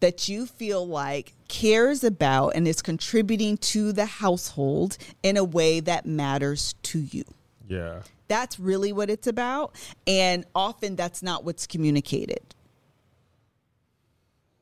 that 0.00 0.28
you 0.28 0.46
feel 0.46 0.86
like 0.86 1.34
cares 1.48 2.02
about 2.02 2.50
and 2.50 2.66
is 2.66 2.80
contributing 2.80 3.58
to 3.58 3.92
the 3.92 4.06
household 4.06 4.96
in 5.22 5.36
a 5.36 5.44
way 5.44 5.80
that 5.80 6.06
matters 6.06 6.74
to 6.82 7.00
you. 7.00 7.24
Yeah. 7.68 8.00
That's 8.30 8.60
really 8.60 8.92
what 8.92 9.10
it's 9.10 9.26
about. 9.26 9.74
And 10.06 10.44
often 10.54 10.94
that's 10.94 11.20
not 11.20 11.42
what's 11.44 11.66
communicated. 11.66 12.54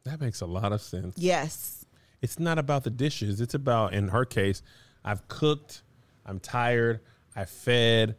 That 0.05 0.23
makes 0.23 0.41
a 0.41 0.47
lot 0.47 0.73
of 0.73 0.81
sense. 0.81 1.19
Yes. 1.19 1.85
It's 2.23 2.39
not 2.39 2.59
about 2.59 2.85
the 2.85 2.91
dishes. 2.91 3.43
It's 3.43 3.53
about, 3.53 3.93
in 3.93 4.09
her 4.09 4.25
case, 4.25 4.62
I've 5.05 5.29
cooked, 5.29 5.83
I'm 6.25 6.41
tired, 6.41 7.01
I 7.37 7.45
fed, 7.45 8.16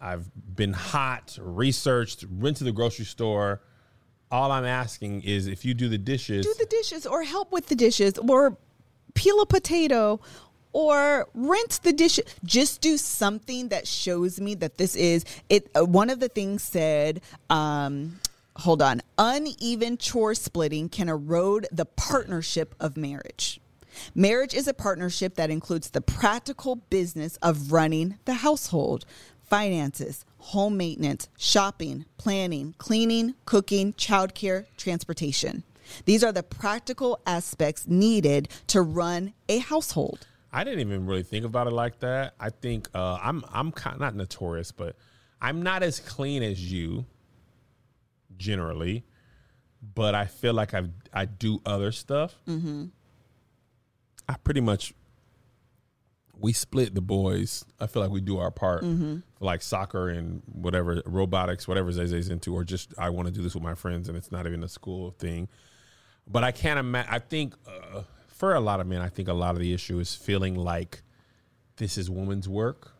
I've 0.00 0.30
been 0.54 0.72
hot, 0.72 1.36
researched, 1.42 2.24
went 2.30 2.58
to 2.58 2.64
the 2.64 2.72
grocery 2.72 3.04
store. 3.04 3.60
All 4.30 4.52
I'm 4.52 4.64
asking 4.64 5.22
is 5.22 5.48
if 5.48 5.64
you 5.64 5.74
do 5.74 5.88
the 5.88 5.98
dishes, 5.98 6.46
do 6.46 6.54
the 6.60 6.66
dishes 6.66 7.06
or 7.06 7.24
help 7.24 7.50
with 7.50 7.66
the 7.66 7.74
dishes 7.74 8.18
or 8.18 8.56
peel 9.14 9.40
a 9.40 9.46
potato 9.46 10.20
or 10.72 11.28
rinse 11.34 11.78
the 11.78 11.92
dishes. 11.92 12.24
Just 12.44 12.80
do 12.80 12.96
something 12.96 13.68
that 13.68 13.86
shows 13.86 14.40
me 14.40 14.54
that 14.56 14.78
this 14.78 14.96
is 14.96 15.24
it. 15.48 15.70
Uh, 15.74 15.84
one 15.84 16.10
of 16.10 16.20
the 16.20 16.28
things 16.28 16.62
said, 16.62 17.20
um, 17.50 18.20
hold 18.56 18.82
on, 18.82 19.02
uneven 19.18 19.96
chore 19.98 20.34
splitting 20.34 20.88
can 20.88 21.08
erode 21.08 21.66
the 21.72 21.84
partnership 21.84 22.74
of 22.80 22.96
marriage. 22.96 23.60
Marriage 24.14 24.54
is 24.54 24.66
a 24.66 24.74
partnership 24.74 25.34
that 25.34 25.50
includes 25.50 25.90
the 25.90 26.00
practical 26.00 26.76
business 26.76 27.36
of 27.42 27.72
running 27.72 28.18
the 28.24 28.34
household, 28.34 29.04
finances, 29.42 30.24
home 30.38 30.76
maintenance, 30.78 31.28
shopping, 31.36 32.06
planning, 32.16 32.74
cleaning, 32.78 33.34
cooking, 33.44 33.92
childcare, 33.92 34.64
transportation. 34.78 35.62
These 36.06 36.24
are 36.24 36.32
the 36.32 36.42
practical 36.42 37.20
aspects 37.26 37.86
needed 37.86 38.48
to 38.68 38.80
run 38.80 39.34
a 39.48 39.58
household. 39.58 40.26
I 40.52 40.64
didn't 40.64 40.80
even 40.80 41.06
really 41.06 41.22
think 41.22 41.44
about 41.44 41.66
it 41.66 41.72
like 41.72 42.00
that. 42.00 42.34
I 42.38 42.50
think 42.50 42.88
uh, 42.94 43.18
I'm 43.22 43.42
I'm 43.50 43.72
kind 43.72 43.98
not 43.98 44.14
notorious, 44.14 44.70
but 44.72 44.96
I'm 45.40 45.62
not 45.62 45.82
as 45.82 45.98
clean 46.00 46.42
as 46.42 46.70
you 46.70 47.06
generally, 48.36 49.04
but 49.94 50.14
I 50.14 50.26
feel 50.26 50.54
like 50.54 50.74
I 50.74 50.84
I 51.12 51.24
do 51.24 51.60
other 51.64 51.92
stuff. 51.92 52.34
Mm-hmm. 52.46 52.86
I 54.28 54.34
pretty 54.44 54.60
much 54.60 54.94
we 56.38 56.52
split 56.52 56.94
the 56.94 57.00
boys. 57.00 57.64
I 57.80 57.86
feel 57.86 58.02
like 58.02 58.10
we 58.10 58.20
do 58.20 58.38
our 58.38 58.50
part 58.50 58.82
Mm-hmm. 58.82 59.16
for 59.38 59.44
like 59.44 59.62
soccer 59.62 60.08
and 60.08 60.42
whatever 60.52 61.00
robotics, 61.06 61.68
whatever 61.68 61.92
Zay's 61.92 62.28
into, 62.28 62.54
or 62.54 62.64
just 62.64 62.94
I 62.98 63.10
want 63.10 63.28
to 63.28 63.32
do 63.32 63.42
this 63.42 63.54
with 63.54 63.62
my 63.62 63.74
friends 63.74 64.08
and 64.08 64.16
it's 64.18 64.32
not 64.32 64.46
even 64.46 64.62
a 64.62 64.68
school 64.68 65.12
thing. 65.18 65.48
But 66.26 66.44
I 66.44 66.52
can't 66.52 66.78
imagine. 66.78 67.12
I 67.12 67.18
think 67.18 67.54
uh, 67.66 68.02
for 68.42 68.54
a 68.54 68.60
lot 68.60 68.80
of 68.80 68.88
men, 68.88 69.00
I 69.00 69.08
think 69.08 69.28
a 69.28 69.32
lot 69.32 69.54
of 69.54 69.60
the 69.60 69.72
issue 69.72 70.00
is 70.00 70.16
feeling 70.16 70.56
like 70.56 71.02
this 71.76 71.96
is 71.96 72.10
woman's 72.10 72.48
work. 72.48 72.90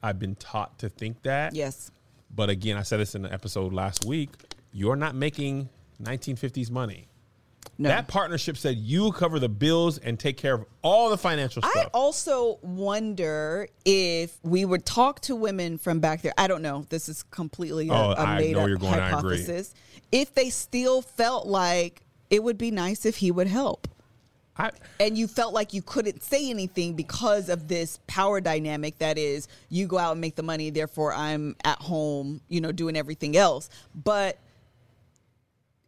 I've 0.00 0.20
been 0.20 0.36
taught 0.36 0.78
to 0.78 0.88
think 0.88 1.24
that. 1.24 1.56
Yes. 1.56 1.90
But 2.32 2.50
again, 2.50 2.76
I 2.76 2.82
said 2.82 3.00
this 3.00 3.16
in 3.16 3.22
the 3.22 3.32
episode 3.32 3.72
last 3.72 4.04
week. 4.04 4.30
You're 4.70 4.94
not 4.94 5.16
making 5.16 5.70
1950s 6.00 6.70
money. 6.70 7.08
No. 7.78 7.88
That 7.88 8.06
partnership 8.06 8.56
said 8.56 8.76
you 8.76 9.10
cover 9.10 9.40
the 9.40 9.48
bills 9.48 9.98
and 9.98 10.20
take 10.20 10.36
care 10.36 10.54
of 10.54 10.66
all 10.82 11.10
the 11.10 11.18
financial 11.18 11.62
stuff. 11.62 11.72
I 11.74 11.88
also 11.92 12.60
wonder 12.62 13.66
if 13.84 14.38
we 14.44 14.64
would 14.64 14.86
talk 14.86 15.18
to 15.22 15.34
women 15.34 15.78
from 15.78 15.98
back 15.98 16.22
there. 16.22 16.32
I 16.38 16.46
don't 16.46 16.62
know. 16.62 16.86
This 16.90 17.08
is 17.08 17.24
completely 17.24 17.88
a, 17.88 17.92
Oh, 17.92 18.14
a 18.16 18.36
made 18.36 18.56
up 18.56 18.78
going, 18.78 18.92
hypothesis. 19.00 19.74
If 20.12 20.32
they 20.34 20.48
still 20.48 21.02
felt 21.02 21.48
like 21.48 22.02
it 22.30 22.44
would 22.44 22.56
be 22.56 22.70
nice 22.70 23.04
if 23.04 23.16
he 23.16 23.32
would 23.32 23.48
help. 23.48 23.88
I, 24.56 24.70
and 25.00 25.16
you 25.16 25.26
felt 25.26 25.54
like 25.54 25.72
you 25.72 25.80
couldn't 25.80 26.22
say 26.22 26.50
anything 26.50 26.94
because 26.94 27.48
of 27.48 27.68
this 27.68 27.98
power 28.06 28.38
dynamic 28.40 28.98
that 28.98 29.16
is 29.16 29.48
you 29.70 29.86
go 29.86 29.96
out 29.96 30.12
and 30.12 30.20
make 30.20 30.36
the 30.36 30.42
money 30.42 30.68
therefore 30.68 31.14
i'm 31.14 31.56
at 31.64 31.80
home 31.80 32.42
you 32.48 32.60
know 32.60 32.72
doing 32.72 32.96
everything 32.96 33.36
else. 33.36 33.68
But 33.94 34.38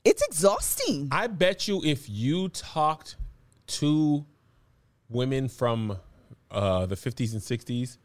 it's 0.05 0.23
exhausting. 0.23 1.09
I 1.11 1.27
bet 1.29 1.67
you 1.67 1.83
if 1.85 2.09
you 2.09 2.49
talked 2.51 3.17
to 3.67 4.25
women 5.09 5.49
from 5.49 5.97
uh, 6.51 6.87
the 6.87 6.97
50s 6.97 7.33
and 7.33 7.41
60s 7.41 7.97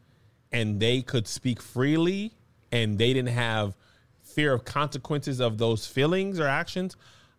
and 0.52 0.80
they 0.80 1.02
could 1.02 1.28
speak 1.28 1.60
freely 1.60 2.32
and 2.72 2.98
they 2.98 3.12
didn't 3.12 3.34
have 3.34 3.76
fear 4.22 4.52
of 4.52 4.64
consequences 4.64 5.40
of 5.40 5.58
those 5.58 5.86
feelings 5.86 6.40
or 6.40 6.46
actions, 6.46 6.96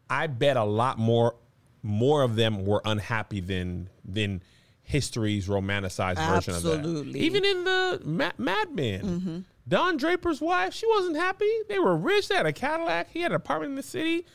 I 0.09 0.27
bet 0.27 0.57
a 0.57 0.63
lot 0.63 0.99
more 0.99 1.35
more 1.83 2.23
of 2.23 2.35
them 2.35 2.65
were 2.65 2.81
unhappy 2.85 3.39
than 3.39 3.89
than 4.05 4.41
history's 4.83 5.47
romanticized 5.47 6.17
version 6.33 6.53
of 6.55 6.63
that. 6.63 6.79
Absolutely. 6.79 7.19
Even 7.21 7.45
in 7.45 7.63
the 7.63 8.01
Ma- 8.03 8.31
Mad 8.37 8.71
Men, 8.75 9.45
Don 9.67 9.97
Draper's 9.97 10.41
wife, 10.41 10.73
she 10.73 10.87
wasn't 10.87 11.15
happy. 11.15 11.49
They 11.69 11.79
were 11.79 11.95
rich. 11.95 12.27
They 12.27 12.35
had 12.35 12.45
a 12.45 12.53
Cadillac. 12.53 13.09
He 13.11 13.21
had 13.21 13.31
an 13.31 13.35
apartment 13.37 13.71
in 13.71 13.75
the 13.75 13.83
city. 13.83 14.25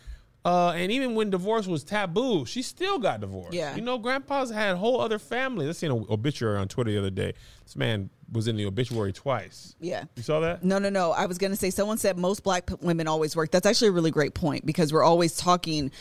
Uh, 0.45 0.71
and 0.77 0.93
even 0.93 1.17
when 1.17 1.29
divorce 1.29 1.67
was 1.67 1.83
taboo, 1.83 2.47
she 2.47 2.63
still 2.63 3.01
got 3.01 3.21
divorced. 3.21 3.53
Yeah. 3.53 3.75
You 3.75 3.83
know, 3.83 3.99
grandpa's 3.99 4.49
had 4.49 4.75
a 4.75 4.77
whole 4.77 5.01
other 5.01 5.19
family. 5.19 5.67
I 5.69 5.73
seen 5.73 5.75
see 5.75 5.87
an 5.89 6.07
obituary 6.09 6.59
on 6.59 6.69
Twitter 6.69 6.93
the 6.93 6.99
other 6.99 7.11
day. 7.11 7.35
This 7.65 7.75
man 7.75 8.11
was 8.31 8.47
in 8.47 8.57
the 8.57 8.65
obituary 8.67 9.13
twice. 9.13 9.75
yeah 9.81 10.03
You 10.17 10.23
saw 10.25 10.41
that? 10.41 10.65
no 10.65 10.81
no 10.81 10.89
no 10.89 11.13
i 11.13 11.27
was 11.27 11.39
going 11.39 11.53
to 11.53 11.57
say 11.57 11.71
someone 11.71 11.97
said 11.97 12.19
most 12.19 12.43
black 12.43 12.67
p- 12.67 12.75
women 12.81 13.07
always 13.07 13.37
work 13.37 13.53
that's 13.53 13.67
actually 13.67 13.87
a 13.87 13.93
really 13.93 14.11
great 14.11 14.35
point 14.35 14.67
because 14.67 14.93
we're 14.93 15.05
always 15.05 15.37
talking 15.37 15.93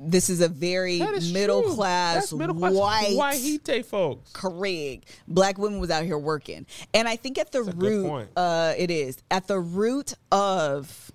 this 0.00 0.30
is 0.30 0.40
a 0.40 0.48
very 0.48 0.98
is 0.98 1.32
middle 1.32 1.62
class, 1.62 2.14
That's 2.14 2.32
middle 2.32 2.56
class 2.56 2.72
white 2.72 3.16
white 3.16 3.86
folks. 3.86 4.30
correct. 4.32 5.20
Black 5.28 5.58
women 5.58 5.80
was 5.80 5.90
out 5.90 6.04
here 6.04 6.18
working, 6.18 6.66
and 6.94 7.06
I 7.06 7.16
think 7.16 7.38
at 7.38 7.52
the 7.52 7.62
good 7.62 7.82
root, 7.82 8.28
uh, 8.36 8.74
it 8.76 8.90
is 8.90 9.18
at 9.30 9.46
the 9.46 9.58
root 9.60 10.14
of 10.32 11.12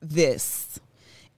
this 0.00 0.78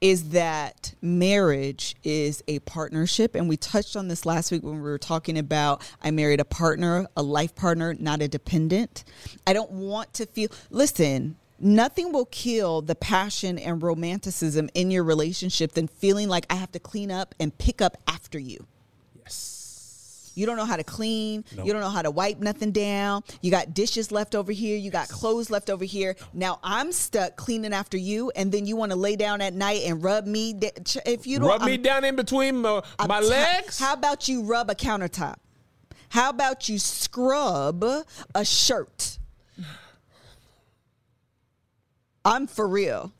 is 0.00 0.30
that 0.30 0.94
marriage 1.00 1.96
is 2.04 2.42
a 2.46 2.58
partnership, 2.60 3.34
and 3.34 3.48
we 3.48 3.56
touched 3.56 3.96
on 3.96 4.08
this 4.08 4.26
last 4.26 4.50
week 4.50 4.62
when 4.62 4.74
we 4.74 4.82
were 4.82 4.98
talking 4.98 5.38
about 5.38 5.80
I 6.02 6.10
married 6.10 6.40
a 6.40 6.44
partner, 6.44 7.06
a 7.16 7.22
life 7.22 7.54
partner, 7.54 7.94
not 7.94 8.20
a 8.20 8.28
dependent. 8.28 9.04
I 9.46 9.52
don't 9.52 9.70
want 9.70 10.12
to 10.14 10.26
feel. 10.26 10.48
Listen. 10.70 11.36
Nothing 11.58 12.12
will 12.12 12.26
kill 12.26 12.82
the 12.82 12.94
passion 12.94 13.58
and 13.58 13.82
romanticism 13.82 14.68
in 14.74 14.90
your 14.90 15.04
relationship 15.04 15.72
than 15.72 15.88
feeling 15.88 16.28
like 16.28 16.46
I 16.50 16.54
have 16.56 16.72
to 16.72 16.78
clean 16.78 17.10
up 17.10 17.34
and 17.40 17.56
pick 17.56 17.80
up 17.80 17.96
after 18.08 18.38
you. 18.38 18.66
Yes. 19.22 20.32
You 20.36 20.46
don't 20.46 20.56
know 20.56 20.64
how 20.64 20.74
to 20.76 20.82
clean. 20.82 21.44
You 21.62 21.72
don't 21.72 21.80
know 21.80 21.88
how 21.90 22.02
to 22.02 22.10
wipe 22.10 22.38
nothing 22.40 22.72
down. 22.72 23.22
You 23.40 23.52
got 23.52 23.72
dishes 23.72 24.10
left 24.10 24.34
over 24.34 24.50
here. 24.50 24.76
You 24.76 24.90
got 24.90 25.08
clothes 25.08 25.48
left 25.48 25.70
over 25.70 25.84
here. 25.84 26.16
Now 26.32 26.58
I'm 26.64 26.90
stuck 26.90 27.36
cleaning 27.36 27.72
after 27.72 27.96
you, 27.96 28.32
and 28.34 28.50
then 28.50 28.66
you 28.66 28.74
want 28.74 28.90
to 28.90 28.96
lay 28.96 29.14
down 29.14 29.40
at 29.40 29.54
night 29.54 29.82
and 29.86 30.02
rub 30.02 30.26
me. 30.26 30.52
da- 30.54 30.72
If 31.06 31.24
you 31.28 31.38
don't, 31.38 31.48
Rub 31.48 31.62
me 31.62 31.72
I'm- 31.74 31.82
down 31.82 32.04
in 32.04 32.16
between 32.16 32.56
my, 32.62 32.82
my 33.06 33.20
t- 33.20 33.26
legs. 33.28 33.78
How 33.78 33.92
about 33.94 34.26
you 34.28 34.42
rub 34.42 34.70
a 34.70 34.74
countertop? 34.74 35.36
How 36.08 36.30
about 36.30 36.68
you 36.68 36.80
scrub 36.80 37.84
a 38.34 38.44
shirt? 38.44 39.18
I'm 42.24 42.46
for 42.46 42.66
real. 42.66 43.12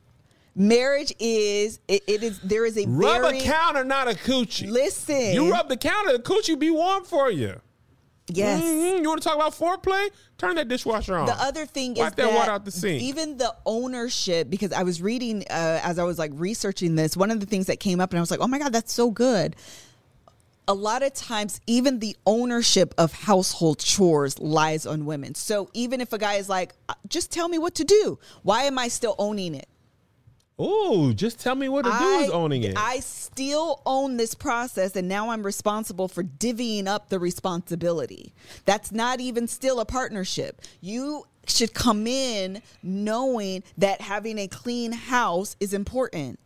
Marriage 0.57 1.13
is 1.19 1.81
it, 1.89 2.03
it 2.07 2.23
is 2.23 2.39
there 2.41 2.65
is 2.65 2.77
a 2.79 2.87
rub 2.87 3.23
very 3.23 3.39
a 3.41 3.43
counter, 3.43 3.83
not 3.85 4.09
a 4.09 4.15
coochie. 4.15 4.71
listen. 4.71 5.33
You 5.33 5.51
rub 5.51 5.69
the 5.69 5.77
counter, 5.77 6.13
the 6.13 6.23
coochie 6.23 6.59
be 6.59 6.71
warm 6.71 7.05
for 7.05 7.29
you. 7.31 7.61
yes. 8.29 8.63
Mhm. 8.63 9.03
You 9.03 9.09
want 9.09 9.21
to 9.21 9.29
talk 9.29 9.35
about 9.37 9.53
foreplay? 9.53 10.09
Turn 10.39 10.55
that 10.55 10.69
dishwasher 10.69 11.17
on. 11.17 11.27
The 11.27 11.35
other 11.35 11.67
thing 11.67 11.95
Wipe 11.95 12.13
is 12.13 12.15
that 12.15 12.17
that 12.29 12.35
water 12.35 12.51
out 12.53 12.65
the 12.65 12.71
sink. 12.71 13.03
even 13.03 13.37
the 13.37 13.53
ownership, 13.67 14.49
because 14.49 14.73
I 14.73 14.85
was 14.85 15.03
reading 15.03 15.43
uh, 15.51 15.81
as 15.83 15.99
I 15.99 16.05
was 16.05 16.19
like 16.21 16.31
researching 16.35 16.95
this, 16.95 17.17
one 17.17 17.31
of 17.33 17.41
the 17.41 17.47
things 17.47 17.67
that 17.67 17.81
came 17.81 18.01
up, 18.01 18.11
and 18.13 18.19
I 18.19 18.23
was 18.23 18.31
like, 18.31 18.41
oh 18.41 18.47
my 18.47 18.59
god, 18.61 18.73
that's 18.73 18.93
so 18.93 19.11
good. 19.11 19.57
A 20.67 20.75
lot 20.75 21.03
of 21.03 21.13
times, 21.13 21.61
even 21.67 21.99
the 21.99 22.17
ownership 22.27 22.95
of 22.97 23.13
household 23.13 23.79
chores 23.79 24.39
lies 24.39 24.87
on 24.87 25.05
women. 25.05 25.35
So 25.35 25.69
even 25.75 26.01
if 26.01 26.13
a 26.13 26.19
guy 26.19 26.35
is 26.35 26.49
like, 26.49 26.75
"Uh, 26.89 26.95
just 27.09 27.31
tell 27.31 27.49
me 27.49 27.59
what 27.59 27.75
to 27.75 27.85
do, 27.85 28.19
why 28.43 28.65
am 28.65 28.79
I 28.79 28.89
still 28.89 29.15
owning 29.19 29.55
it? 29.55 29.69
Oh, 30.59 31.13
just 31.13 31.41
tell 31.41 31.57
me 31.57 31.69
what 31.69 31.85
to 31.85 31.91
do 31.91 32.09
is 32.21 32.31
owning 32.31 32.63
it. 32.63 32.75
I 32.79 33.01
still 33.01 33.83
own 33.85 34.17
this 34.17 34.35
process, 34.35 34.95
and 34.95 35.09
now 35.09 35.31
I'm 35.31 35.43
responsible 35.43 36.07
for 36.07 36.23
divvying 36.23 36.87
up 36.87 37.09
the 37.09 37.19
responsibility. 37.19 38.33
That's 38.65 38.93
not 38.93 39.21
even 39.21 39.49
still 39.49 39.81
a 39.81 39.85
partnership. 39.85 40.63
You 40.81 41.27
should 41.47 41.75
come 41.75 42.07
in 42.07 42.63
knowing 42.85 43.65
that 43.77 44.01
having 44.01 44.39
a 44.39 44.47
clean 44.47 44.93
house 44.93 45.57
is 45.59 45.75
important. 45.75 46.39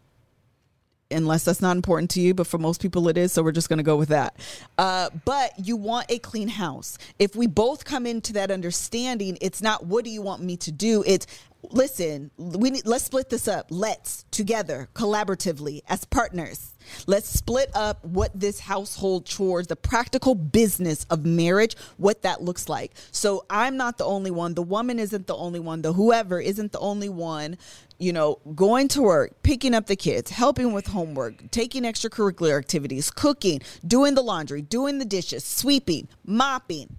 Unless 1.11 1.45
that's 1.45 1.63
not 1.63 1.75
important 1.75 2.11
to 2.11 2.21
you, 2.21 2.35
but 2.35 2.47
for 2.47 2.59
most 2.59 2.83
people 2.83 3.09
it 3.09 3.17
is, 3.17 3.33
so 3.33 3.43
we're 3.43 3.53
just 3.53 3.71
going 3.71 3.79
to 3.79 3.83
go 3.83 3.97
with 3.97 4.11
that. 4.11 4.37
Uh, 4.77 5.09
but 5.25 5.53
you 5.59 5.75
want 5.75 6.05
a 6.11 6.19
clean 6.19 6.49
house. 6.49 6.99
If 7.19 7.35
we 7.35 7.47
both 7.47 7.87
come 7.87 8.05
into 8.05 8.35
that 8.35 8.51
understanding, 8.51 9.39
it's 9.41 9.63
not 9.63 9.87
what 9.87 10.05
do 10.05 10.11
you 10.11 10.21
want 10.21 10.43
me 10.43 10.59
to 10.59 10.71
do. 10.71 11.03
It's 11.07 11.27
listen. 11.63 12.31
We 12.37 12.71
need, 12.71 12.87
let's 12.87 13.05
split 13.05 13.29
this 13.29 13.49
up. 13.49 13.67
Let's 13.71 14.25
together, 14.31 14.89
collaboratively, 14.95 15.83
as 15.89 16.05
partners. 16.05 16.75
Let's 17.07 17.29
split 17.29 17.71
up 17.75 18.05
what 18.05 18.39
this 18.39 18.61
household 18.61 19.27
chores, 19.27 19.67
the 19.67 19.77
practical 19.77 20.35
business 20.35 21.05
of 21.11 21.25
marriage, 21.25 21.77
what 21.97 22.23
that 22.23 22.43
looks 22.43 22.69
like. 22.69 22.93
So 23.13 23.45
I'm 23.51 23.77
not 23.77 23.99
the 23.99 24.05
only 24.05 24.31
one. 24.31 24.55
The 24.55 24.63
woman 24.63 24.99
isn't 24.99 25.27
the 25.27 25.37
only 25.37 25.61
one. 25.61 25.83
The 25.83 25.93
whoever 25.93 26.41
isn't 26.41 26.73
the 26.73 26.81
only 26.81 27.09
one 27.09 27.59
you 27.99 28.13
know, 28.13 28.39
going 28.55 28.89
to 28.89 29.03
work, 29.03 29.43
picking 29.43 29.75
up 29.75 29.87
the 29.87 29.97
kids, 29.97 30.31
helping 30.31 30.73
with 30.73 30.87
homework, 30.87 31.51
taking 31.51 31.83
extracurricular 31.83 32.57
activities, 32.57 33.11
cooking, 33.11 33.61
doing 33.87 34.15
the 34.15 34.23
laundry, 34.23 34.63
doing 34.63 34.99
the 34.99 35.05
dishes, 35.05 35.45
sweeping, 35.45 36.07
mopping. 36.25 36.97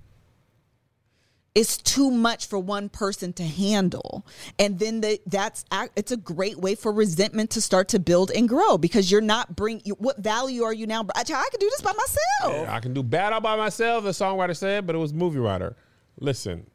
Is 1.56 1.78
too 1.78 2.12
much 2.12 2.47
for 2.47 2.60
one 2.60 2.89
person 2.89 3.34
to 3.34 3.43
handle. 3.43 4.26
And 4.58 4.80
then 4.80 5.02
the, 5.02 5.20
that's 5.26 5.66
it's 5.95 6.12
a 6.12 6.18
great 6.18 6.58
way 6.58 6.76
for 6.76 6.91
resentment 6.91 7.50
to 7.52 7.62
start 7.62 7.88
to 7.89 8.00
build 8.00 8.32
and 8.32 8.47
grow 8.47 8.78
because 8.78 9.12
you're 9.12 9.22
not 9.22 9.56
bring 9.56 9.82
you, 9.84 9.95
what 9.95 10.18
value 10.20 10.64
are 10.64 10.74
you 10.74 10.88
now? 10.88 11.06
I, 11.16 11.22
I 11.22 11.24
can 11.24 11.60
do 11.60 11.70
this 11.70 11.82
by 11.82 11.93
myself. 11.93 12.68
Yeah, 12.68 12.76
I 12.76 12.80
can 12.80 12.93
do 12.93 13.04
bad 13.04 13.34
all 13.34 13.41
by 13.41 13.56
myself, 13.56 14.04
the 14.04 14.12
songwriter 14.12 14.56
said, 14.56 14.86
but 14.86 14.95
it 14.95 15.00
was 15.00 15.14
movie 15.14 15.39
writer. 15.39 15.76
Listen, 16.20 16.68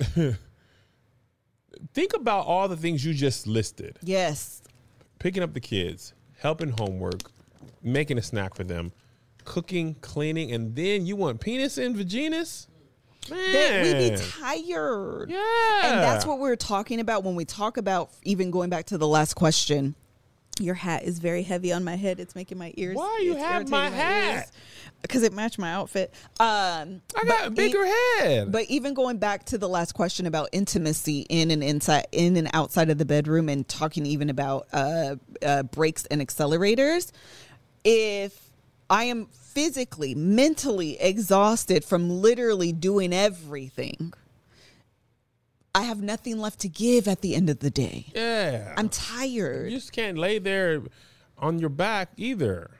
think 1.94 2.14
about 2.14 2.46
all 2.46 2.68
the 2.68 2.76
things 2.76 3.04
you 3.04 3.14
just 3.14 3.46
listed. 3.46 3.98
Yes. 4.02 4.62
Picking 5.18 5.42
up 5.42 5.54
the 5.54 5.60
kids, 5.60 6.14
helping 6.38 6.70
homework, 6.70 7.20
making 7.82 8.18
a 8.18 8.22
snack 8.22 8.54
for 8.54 8.64
them, 8.64 8.92
cooking, 9.44 9.94
cleaning, 10.00 10.52
and 10.52 10.74
then 10.74 11.06
you 11.06 11.16
want 11.16 11.40
penis 11.40 11.78
and 11.78 11.96
vaginas? 11.96 12.66
Man. 13.28 13.52
that 13.52 13.82
we 13.82 14.10
be 14.10 14.16
tired 14.16 15.30
yeah. 15.30 15.80
And 15.84 16.00
that's 16.00 16.24
what 16.24 16.38
we're 16.38 16.56
talking 16.56 17.00
about 17.00 17.24
when 17.24 17.34
we 17.34 17.44
talk 17.44 17.76
about 17.76 18.10
even 18.22 18.50
going 18.50 18.70
back 18.70 18.86
to 18.86 18.98
the 18.98 19.08
last 19.08 19.34
question. 19.34 19.94
Your 20.58 20.74
hat 20.74 21.04
is 21.04 21.18
very 21.18 21.42
heavy 21.42 21.72
on 21.72 21.84
my 21.84 21.96
head. 21.96 22.20
It's 22.20 22.34
making 22.34 22.58
my 22.58 22.72
ears. 22.76 22.96
Why 22.96 23.20
you 23.22 23.34
have 23.34 23.68
my 23.68 23.86
irritating 23.86 24.00
hat? 24.04 24.50
Because 25.00 25.22
it 25.22 25.32
matched 25.32 25.58
my 25.58 25.72
outfit. 25.72 26.12
Um, 26.38 27.00
I 27.16 27.24
got 27.26 27.46
a 27.46 27.50
bigger 27.50 27.82
e- 27.84 27.88
head. 28.18 28.52
But 28.52 28.64
even 28.64 28.92
going 28.92 29.16
back 29.16 29.46
to 29.46 29.58
the 29.58 29.68
last 29.68 29.92
question 29.92 30.26
about 30.26 30.50
intimacy 30.52 31.24
in 31.30 31.50
and 31.50 31.64
inside, 31.64 32.06
in 32.12 32.36
and 32.36 32.50
outside 32.52 32.90
of 32.90 32.98
the 32.98 33.06
bedroom, 33.06 33.48
and 33.48 33.66
talking 33.66 34.04
even 34.04 34.28
about 34.28 34.66
uh, 34.72 35.16
uh, 35.42 35.62
brakes 35.62 36.04
and 36.06 36.20
accelerators, 36.20 37.12
if 37.82 38.38
I 38.90 39.04
am 39.04 39.28
physically, 39.54 40.14
mentally 40.14 41.00
exhausted 41.00 41.84
from 41.84 42.08
literally 42.08 42.72
doing 42.72 43.12
everything, 43.12 44.12
I 45.74 45.82
have 45.82 46.02
nothing 46.02 46.38
left 46.38 46.60
to 46.60 46.68
give 46.68 47.06
at 47.06 47.20
the 47.20 47.34
end 47.34 47.48
of 47.50 47.60
the 47.60 47.70
day. 47.70 48.06
yeah. 48.14 48.74
I'm 48.76 48.88
tired, 48.88 49.70
you 49.70 49.76
just 49.78 49.92
can't 49.92 50.18
lay 50.18 50.38
there 50.38 50.82
on 51.38 51.58
your 51.58 51.68
back 51.68 52.10
either. 52.16 52.70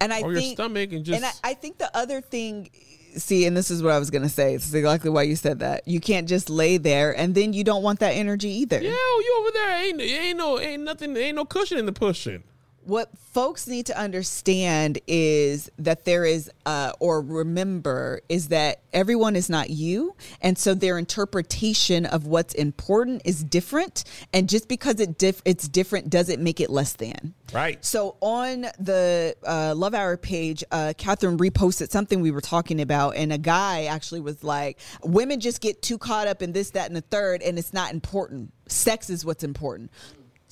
and 0.00 0.12
I 0.12 0.22
or 0.22 0.32
your 0.32 0.40
think, 0.40 0.56
stomach 0.56 0.92
and 0.92 1.04
just 1.04 1.16
and 1.16 1.24
I, 1.24 1.50
I 1.50 1.54
think 1.54 1.78
the 1.78 1.94
other 1.96 2.20
thing, 2.20 2.70
see, 3.16 3.46
and 3.46 3.56
this 3.56 3.70
is 3.70 3.82
what 3.82 3.92
I 3.92 3.98
was 3.98 4.10
gonna 4.10 4.28
say. 4.28 4.54
It's 4.54 4.72
exactly 4.74 5.10
why 5.10 5.22
you 5.22 5.36
said 5.36 5.60
that. 5.60 5.86
You 5.86 6.00
can't 6.00 6.28
just 6.28 6.50
lay 6.50 6.76
there, 6.78 7.16
and 7.16 7.34
then 7.34 7.52
you 7.52 7.64
don't 7.64 7.82
want 7.82 8.00
that 8.00 8.10
energy 8.10 8.48
either. 8.48 8.80
Yeah, 8.82 8.90
oh, 8.92 9.22
you 9.24 9.40
over 9.40 9.50
there 9.52 9.84
ain't 9.84 10.00
ain't 10.00 10.38
no 10.38 10.58
ain't 10.60 10.82
nothing 10.82 11.16
ain't 11.16 11.36
no 11.36 11.44
cushion 11.44 11.78
in 11.78 11.86
the 11.86 11.92
pushing. 11.92 12.42
What 12.84 13.10
folks 13.32 13.66
need 13.66 13.86
to 13.86 13.98
understand 13.98 14.98
is 15.06 15.70
that 15.78 16.04
there 16.04 16.24
is 16.24 16.50
uh, 16.66 16.92
or 17.00 17.20
remember 17.20 18.20
is 18.28 18.48
that 18.48 18.80
everyone 18.92 19.36
is 19.36 19.48
not 19.48 19.70
you 19.70 20.14
and 20.40 20.58
so 20.58 20.74
their 20.74 20.98
interpretation 20.98 22.06
of 22.06 22.26
what's 22.26 22.54
important 22.54 23.22
is 23.24 23.44
different 23.44 24.04
and 24.32 24.48
just 24.48 24.68
because 24.68 25.00
it 25.00 25.16
diff- 25.18 25.42
it's 25.44 25.68
different 25.68 26.10
doesn't 26.10 26.42
make 26.42 26.60
it 26.60 26.70
less 26.70 26.94
than 26.94 27.34
Right. 27.52 27.84
so 27.84 28.16
on 28.20 28.62
the 28.78 29.36
uh, 29.46 29.74
Love 29.76 29.94
Hour 29.94 30.16
page, 30.16 30.64
uh, 30.72 30.94
Catherine 30.96 31.36
reposted 31.36 31.90
something 31.90 32.22
we 32.22 32.30
were 32.30 32.40
talking 32.40 32.80
about, 32.80 33.16
and 33.16 33.30
a 33.30 33.36
guy 33.36 33.84
actually 33.84 34.20
was 34.20 34.42
like, 34.42 34.78
"Women 35.04 35.38
just 35.38 35.60
get 35.60 35.82
too 35.82 35.98
caught 35.98 36.26
up 36.26 36.40
in 36.40 36.52
this, 36.52 36.70
that, 36.70 36.86
and 36.86 36.96
the 36.96 37.02
third, 37.02 37.42
and 37.42 37.58
it's 37.58 37.74
not 37.74 37.92
important. 37.92 38.54
Sex 38.68 39.10
is 39.10 39.26
what's 39.26 39.44
important. 39.44 39.90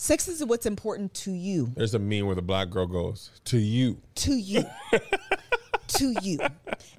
Sex 0.03 0.29
is 0.29 0.43
what's 0.43 0.65
important 0.65 1.13
to 1.13 1.31
you, 1.31 1.73
There's 1.77 1.93
a 1.93 1.99
meme 1.99 2.25
where 2.25 2.35
the 2.35 2.41
black 2.41 2.71
girl 2.71 2.87
goes 2.87 3.31
to 3.45 3.59
you. 3.59 4.01
to 4.15 4.33
you." 4.35 4.65
to 5.89 6.15
you. 6.23 6.39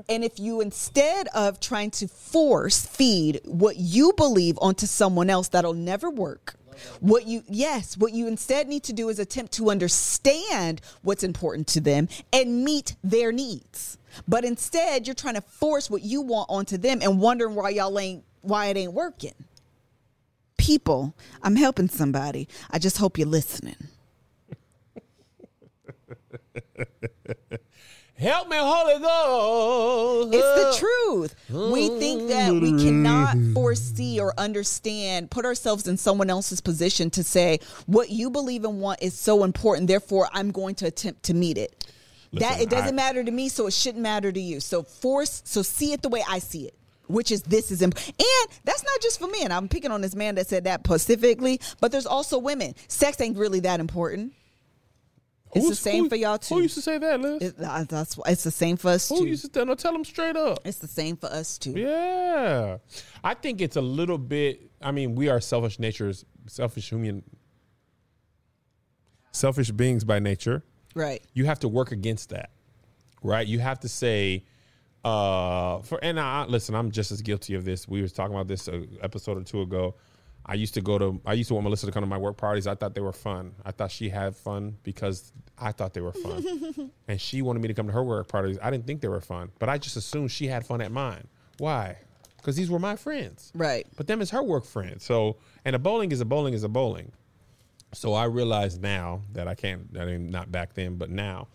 And 0.07 0.23
if 0.23 0.39
you 0.39 0.61
instead 0.61 1.27
of 1.29 1.59
trying 1.59 1.89
to 1.91 2.07
force 2.07 2.85
feed 2.85 3.41
what 3.43 3.77
you 3.77 4.13
believe 4.15 4.55
onto 4.61 4.85
someone 4.85 5.31
else 5.31 5.47
that'll 5.47 5.73
never 5.73 6.11
work. 6.11 6.53
What 6.99 7.25
you 7.25 7.41
yes, 7.49 7.97
what 7.97 8.13
you 8.13 8.27
instead 8.27 8.67
need 8.67 8.83
to 8.83 8.93
do 8.93 9.09
is 9.09 9.17
attempt 9.17 9.53
to 9.53 9.71
understand 9.71 10.79
what's 11.01 11.23
important 11.23 11.65
to 11.69 11.81
them 11.81 12.07
and 12.31 12.63
meet 12.63 12.95
their 13.03 13.31
needs. 13.31 13.97
But 14.27 14.45
instead, 14.45 15.07
you're 15.07 15.15
trying 15.15 15.35
to 15.35 15.41
force 15.41 15.89
what 15.89 16.03
you 16.03 16.21
want 16.21 16.51
onto 16.51 16.77
them 16.77 17.01
and 17.01 17.19
wondering 17.19 17.55
why 17.55 17.69
y'all 17.69 17.97
ain't 17.97 18.23
why 18.41 18.67
it 18.67 18.77
ain't 18.77 18.93
working. 18.93 19.33
People, 20.61 21.15
I'm 21.41 21.55
helping 21.55 21.89
somebody. 21.89 22.47
I 22.69 22.77
just 22.77 22.97
hope 22.99 23.17
you're 23.17 23.27
listening. 23.27 23.75
Help 28.15 28.47
me, 28.47 28.57
Holy 28.59 28.99
Ghost. 28.99 30.35
It's 30.35 30.79
the 30.79 30.85
truth. 30.85 31.35
We 31.71 31.87
think 31.97 32.27
that 32.29 32.53
we 32.53 32.73
cannot 32.77 33.35
foresee 33.55 34.19
or 34.19 34.35
understand, 34.37 35.31
put 35.31 35.45
ourselves 35.45 35.87
in 35.87 35.97
someone 35.97 36.29
else's 36.29 36.61
position 36.61 37.09
to 37.11 37.23
say, 37.23 37.59
what 37.87 38.11
you 38.11 38.29
believe 38.29 38.63
and 38.63 38.79
want 38.79 39.01
is 39.01 39.17
so 39.17 39.43
important, 39.43 39.87
therefore 39.87 40.29
I'm 40.31 40.51
going 40.51 40.75
to 40.75 40.85
attempt 40.85 41.23
to 41.23 41.33
meet 41.33 41.57
it. 41.57 41.87
that 42.33 42.61
it 42.61 42.69
doesn't 42.69 42.89
I- 42.89 42.91
matter 42.91 43.23
to 43.23 43.31
me, 43.31 43.49
so 43.49 43.65
it 43.65 43.73
shouldn't 43.73 44.03
matter 44.03 44.31
to 44.31 44.39
you. 44.39 44.59
So 44.59 44.83
force, 44.83 45.41
so 45.43 45.63
see 45.63 45.91
it 45.93 46.03
the 46.03 46.09
way 46.09 46.23
I 46.29 46.37
see 46.37 46.67
it. 46.67 46.75
Which 47.11 47.31
is 47.31 47.41
this 47.43 47.71
is 47.71 47.81
imp- 47.81 47.97
and 47.97 48.51
that's 48.63 48.83
not 48.83 49.01
just 49.01 49.19
for 49.19 49.27
men. 49.27 49.51
I'm 49.51 49.67
picking 49.67 49.91
on 49.91 50.01
this 50.01 50.15
man 50.15 50.35
that 50.35 50.47
said 50.47 50.63
that 50.65 50.81
specifically, 50.85 51.59
but 51.79 51.91
there's 51.91 52.05
also 52.05 52.37
women. 52.37 52.73
Sex 52.87 53.19
ain't 53.21 53.37
really 53.37 53.59
that 53.61 53.79
important. 53.79 54.33
It's 55.53 55.67
the 55.67 55.75
same 55.75 56.05
who- 56.05 56.09
for 56.09 56.15
y'all 56.15 56.37
too. 56.37 56.55
Who 56.55 56.61
used 56.61 56.75
to 56.75 56.81
say 56.81 56.97
that, 56.97 57.19
Liz? 57.19 57.41
It- 57.41 57.55
uh, 57.61 57.83
that's 57.83 58.17
it's 58.25 58.43
the 58.43 58.51
same 58.51 58.77
for 58.77 58.89
us 58.91 59.09
who 59.09 59.17
too. 59.19 59.27
used 59.27 59.43
to 59.43 59.49
tell, 59.49 59.65
no, 59.65 59.75
tell 59.75 59.91
them 59.91 60.05
straight 60.05 60.37
up. 60.37 60.59
It's 60.63 60.77
the 60.77 60.87
same 60.87 61.17
for 61.17 61.27
us 61.27 61.57
too. 61.57 61.71
Yeah. 61.71 62.77
I 63.23 63.33
think 63.33 63.59
it's 63.59 63.75
a 63.75 63.81
little 63.81 64.17
bit, 64.17 64.71
I 64.81 64.91
mean, 64.91 65.13
we 65.15 65.27
are 65.27 65.41
selfish 65.41 65.77
natures, 65.77 66.23
selfish 66.47 66.87
human, 66.89 67.23
selfish 69.31 69.71
beings 69.71 70.03
by 70.03 70.19
nature. 70.19 70.63
Right. 70.93 71.21
you 71.33 71.45
have 71.45 71.59
to 71.59 71.69
work 71.69 71.91
against 71.93 72.29
that, 72.31 72.49
right? 73.23 73.47
You 73.47 73.59
have 73.59 73.79
to 73.81 73.87
say, 73.89 74.43
uh, 75.03 75.79
for 75.81 75.99
and 76.03 76.19
I 76.19 76.45
listen, 76.45 76.75
I'm 76.75 76.91
just 76.91 77.11
as 77.11 77.21
guilty 77.21 77.55
of 77.55 77.65
this. 77.65 77.87
We 77.87 78.01
was 78.01 78.13
talking 78.13 78.35
about 78.35 78.47
this 78.47 78.67
a 78.67 78.85
episode 79.01 79.37
or 79.37 79.43
two 79.43 79.61
ago. 79.61 79.95
I 80.43 80.55
used 80.55 80.73
to 80.73 80.81
go 80.81 80.97
to, 80.97 81.21
I 81.23 81.33
used 81.33 81.49
to 81.49 81.53
want 81.53 81.65
Melissa 81.65 81.85
to 81.85 81.91
come 81.91 82.01
to 82.01 82.07
my 82.07 82.17
work 82.17 82.35
parties. 82.35 82.65
I 82.65 82.73
thought 82.73 82.95
they 82.95 83.01
were 83.01 83.13
fun. 83.13 83.53
I 83.63 83.71
thought 83.71 83.91
she 83.91 84.09
had 84.09 84.35
fun 84.35 84.75
because 84.81 85.31
I 85.57 85.71
thought 85.71 85.93
they 85.93 86.01
were 86.01 86.13
fun, 86.13 86.91
and 87.07 87.21
she 87.21 87.43
wanted 87.43 87.61
me 87.61 87.67
to 87.67 87.75
come 87.75 87.85
to 87.85 87.93
her 87.93 88.03
work 88.03 88.27
parties. 88.27 88.57
I 88.61 88.71
didn't 88.71 88.87
think 88.87 89.01
they 89.01 89.07
were 89.07 89.21
fun, 89.21 89.51
but 89.59 89.69
I 89.69 89.77
just 89.77 89.97
assumed 89.97 90.31
she 90.31 90.47
had 90.47 90.65
fun 90.65 90.81
at 90.81 90.91
mine. 90.91 91.27
Why? 91.59 91.97
Because 92.37 92.55
these 92.55 92.71
were 92.71 92.79
my 92.79 92.95
friends, 92.95 93.51
Right. 93.53 93.85
but 93.95 94.07
them 94.07 94.19
is 94.19 94.31
her 94.31 94.41
work 94.41 94.65
friends. 94.65 95.03
So, 95.03 95.37
and 95.63 95.75
a 95.75 95.79
bowling 95.79 96.11
is 96.11 96.21
a 96.21 96.25
bowling 96.25 96.55
is 96.55 96.63
a 96.63 96.69
bowling. 96.69 97.11
So 97.93 98.13
I 98.15 98.23
realize 98.25 98.79
now 98.79 99.21
that 99.33 99.47
I 99.47 99.53
can't, 99.53 99.95
I 99.99 100.05
mean, 100.05 100.31
not 100.31 100.51
back 100.51 100.73
then, 100.73 100.95
but 100.95 101.11
now 101.11 101.49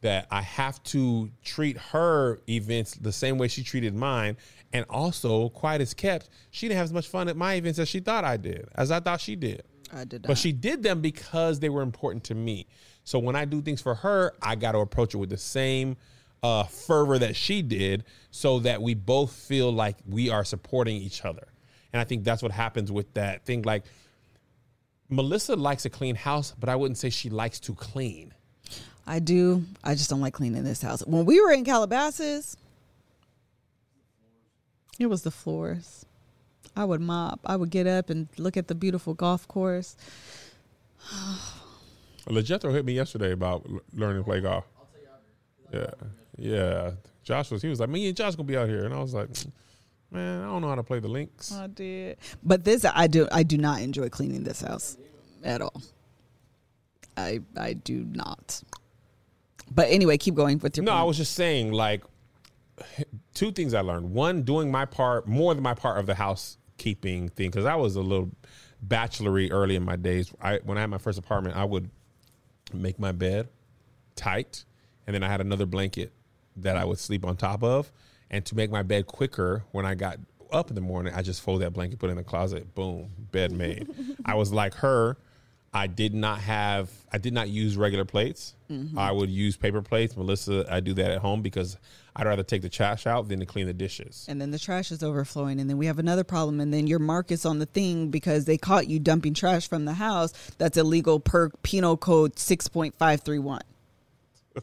that 0.00 0.26
I 0.30 0.42
have 0.42 0.82
to 0.84 1.30
treat 1.42 1.76
her 1.78 2.40
events 2.48 2.94
the 2.94 3.12
same 3.12 3.38
way 3.38 3.48
she 3.48 3.62
treated 3.62 3.94
mine. 3.94 4.36
And 4.72 4.84
also, 4.90 5.48
quiet 5.50 5.80
as 5.80 5.94
kept, 5.94 6.28
she 6.50 6.68
didn't 6.68 6.78
have 6.78 6.84
as 6.84 6.92
much 6.92 7.08
fun 7.08 7.28
at 7.28 7.36
my 7.36 7.54
events 7.54 7.78
as 7.78 7.88
she 7.88 8.00
thought 8.00 8.24
I 8.24 8.36
did, 8.36 8.68
as 8.74 8.90
I 8.90 9.00
thought 9.00 9.20
she 9.20 9.36
did. 9.36 9.62
I 9.92 10.04
did 10.04 10.22
not. 10.22 10.28
But 10.28 10.38
she 10.38 10.52
did 10.52 10.82
them 10.82 11.00
because 11.00 11.60
they 11.60 11.68
were 11.68 11.82
important 11.82 12.24
to 12.24 12.34
me. 12.34 12.66
So 13.04 13.18
when 13.18 13.36
I 13.36 13.44
do 13.44 13.62
things 13.62 13.80
for 13.80 13.94
her, 13.94 14.32
I 14.42 14.56
got 14.56 14.72
to 14.72 14.78
approach 14.78 15.14
it 15.14 15.18
with 15.18 15.30
the 15.30 15.38
same 15.38 15.96
uh, 16.42 16.64
fervor 16.64 17.18
that 17.18 17.36
she 17.36 17.62
did 17.62 18.04
so 18.30 18.58
that 18.60 18.82
we 18.82 18.94
both 18.94 19.32
feel 19.32 19.72
like 19.72 19.96
we 20.06 20.28
are 20.28 20.44
supporting 20.44 20.96
each 20.96 21.24
other. 21.24 21.48
And 21.92 22.00
I 22.00 22.04
think 22.04 22.24
that's 22.24 22.42
what 22.42 22.52
happens 22.52 22.92
with 22.92 23.14
that 23.14 23.44
thing. 23.44 23.62
Like, 23.62 23.84
Melissa 25.08 25.54
likes 25.54 25.84
a 25.84 25.90
clean 25.90 26.16
house, 26.16 26.52
but 26.58 26.68
I 26.68 26.76
wouldn't 26.76 26.98
say 26.98 27.10
she 27.10 27.30
likes 27.30 27.60
to 27.60 27.74
clean. 27.74 28.34
I 29.06 29.20
do. 29.20 29.64
I 29.84 29.94
just 29.94 30.10
don't 30.10 30.20
like 30.20 30.34
cleaning 30.34 30.64
this 30.64 30.82
house. 30.82 31.00
When 31.06 31.24
we 31.24 31.40
were 31.40 31.52
in 31.52 31.64
Calabasas, 31.64 32.56
it 34.98 35.06
was 35.06 35.22
the 35.22 35.30
floors. 35.30 36.04
I 36.74 36.84
would 36.84 37.00
mop. 37.00 37.40
I 37.46 37.56
would 37.56 37.70
get 37.70 37.86
up 37.86 38.10
and 38.10 38.28
look 38.36 38.56
at 38.56 38.68
the 38.68 38.74
beautiful 38.74 39.14
golf 39.14 39.46
course. 39.48 39.96
Legethro 42.26 42.72
hit 42.72 42.84
me 42.84 42.92
yesterday 42.92 43.32
about 43.32 43.64
l- 43.70 43.80
learning 43.94 44.22
to 44.22 44.24
play 44.24 44.40
golf. 44.40 44.64
Yeah, 45.72 45.90
yeah. 46.36 46.90
Josh 47.22 47.50
was. 47.50 47.62
He 47.62 47.68
was 47.68 47.80
like, 47.80 47.88
"Me 47.88 48.08
and 48.08 48.16
Josh 48.16 48.34
gonna 48.34 48.46
be 48.46 48.56
out 48.56 48.68
here," 48.68 48.84
and 48.84 48.92
I 48.94 48.98
was 49.00 49.14
like, 49.14 49.28
mm, 49.28 49.50
"Man, 50.10 50.42
I 50.42 50.46
don't 50.46 50.62
know 50.62 50.68
how 50.68 50.74
to 50.74 50.82
play 50.82 50.98
the 50.98 51.08
links." 51.08 51.52
I 51.52 51.66
did. 51.68 52.18
But 52.42 52.64
this 52.64 52.84
I 52.84 53.06
do 53.06 53.28
I 53.30 53.42
do 53.42 53.58
not 53.58 53.80
enjoy 53.80 54.08
cleaning 54.08 54.44
this 54.44 54.60
house 54.60 54.96
at 55.44 55.60
all. 55.62 55.82
I 57.16 57.40
I 57.56 57.74
do 57.74 58.04
not. 58.10 58.62
But 59.70 59.88
anyway, 59.90 60.18
keep 60.18 60.34
going 60.34 60.58
with 60.58 60.76
your 60.76 60.84
No, 60.84 60.92
I 60.92 61.02
was 61.02 61.16
just 61.16 61.34
saying, 61.34 61.72
like, 61.72 62.02
two 63.34 63.52
things 63.52 63.74
I 63.74 63.80
learned. 63.80 64.12
One, 64.12 64.42
doing 64.42 64.70
my 64.70 64.84
part 64.84 65.26
more 65.26 65.54
than 65.54 65.62
my 65.62 65.74
part 65.74 65.98
of 65.98 66.06
the 66.06 66.14
housekeeping 66.14 67.28
thing, 67.30 67.50
because 67.50 67.64
I 67.64 67.74
was 67.74 67.96
a 67.96 68.02
little 68.02 68.30
bachelory 68.86 69.50
early 69.50 69.76
in 69.76 69.84
my 69.84 69.96
days. 69.96 70.32
I 70.40 70.60
when 70.64 70.78
I 70.78 70.82
had 70.82 70.90
my 70.90 70.98
first 70.98 71.18
apartment, 71.18 71.56
I 71.56 71.64
would 71.64 71.90
make 72.72 72.98
my 72.98 73.12
bed 73.12 73.48
tight, 74.14 74.64
and 75.06 75.14
then 75.14 75.22
I 75.22 75.28
had 75.28 75.40
another 75.40 75.66
blanket 75.66 76.12
that 76.56 76.76
I 76.76 76.84
would 76.84 76.98
sleep 76.98 77.24
on 77.24 77.36
top 77.36 77.62
of. 77.62 77.90
And 78.30 78.44
to 78.46 78.56
make 78.56 78.70
my 78.70 78.82
bed 78.82 79.06
quicker, 79.06 79.64
when 79.70 79.86
I 79.86 79.94
got 79.94 80.18
up 80.52 80.68
in 80.68 80.74
the 80.74 80.80
morning, 80.80 81.12
I 81.14 81.22
just 81.22 81.42
fold 81.42 81.62
that 81.62 81.72
blanket, 81.72 81.98
put 81.98 82.08
it 82.08 82.12
in 82.12 82.16
the 82.16 82.24
closet, 82.24 82.74
boom, 82.74 83.10
bed 83.30 83.52
made. 83.52 83.88
I 84.24 84.34
was 84.34 84.52
like 84.52 84.74
her. 84.74 85.16
I 85.76 85.86
did 85.86 86.14
not 86.14 86.40
have, 86.40 86.90
I 87.12 87.18
did 87.18 87.32
not 87.32 87.48
use 87.48 87.76
regular 87.76 88.04
plates. 88.04 88.54
Mm-hmm. 88.70 88.98
I 88.98 89.12
would 89.12 89.30
use 89.30 89.56
paper 89.56 89.82
plates. 89.82 90.16
Melissa, 90.16 90.64
I 90.70 90.80
do 90.80 90.94
that 90.94 91.10
at 91.10 91.18
home 91.18 91.42
because 91.42 91.76
I'd 92.14 92.26
rather 92.26 92.42
take 92.42 92.62
the 92.62 92.68
trash 92.68 93.06
out 93.06 93.28
than 93.28 93.40
to 93.40 93.46
clean 93.46 93.66
the 93.66 93.74
dishes. 93.74 94.24
And 94.28 94.40
then 94.40 94.50
the 94.50 94.58
trash 94.58 94.90
is 94.90 95.02
overflowing, 95.02 95.60
and 95.60 95.68
then 95.68 95.76
we 95.76 95.86
have 95.86 95.98
another 95.98 96.24
problem. 96.24 96.60
And 96.60 96.72
then 96.72 96.86
your 96.86 96.98
mark 96.98 97.30
is 97.30 97.44
on 97.44 97.58
the 97.58 97.66
thing 97.66 98.08
because 98.08 98.46
they 98.46 98.56
caught 98.56 98.88
you 98.88 98.98
dumping 98.98 99.34
trash 99.34 99.68
from 99.68 99.84
the 99.84 99.92
house. 99.94 100.32
That's 100.56 100.78
illegal 100.78 101.20
per 101.20 101.50
Penal 101.62 101.96
Code 101.96 102.38
six 102.38 102.68
point 102.68 102.94
five 102.96 103.20
three 103.20 103.38
one. 103.38 103.62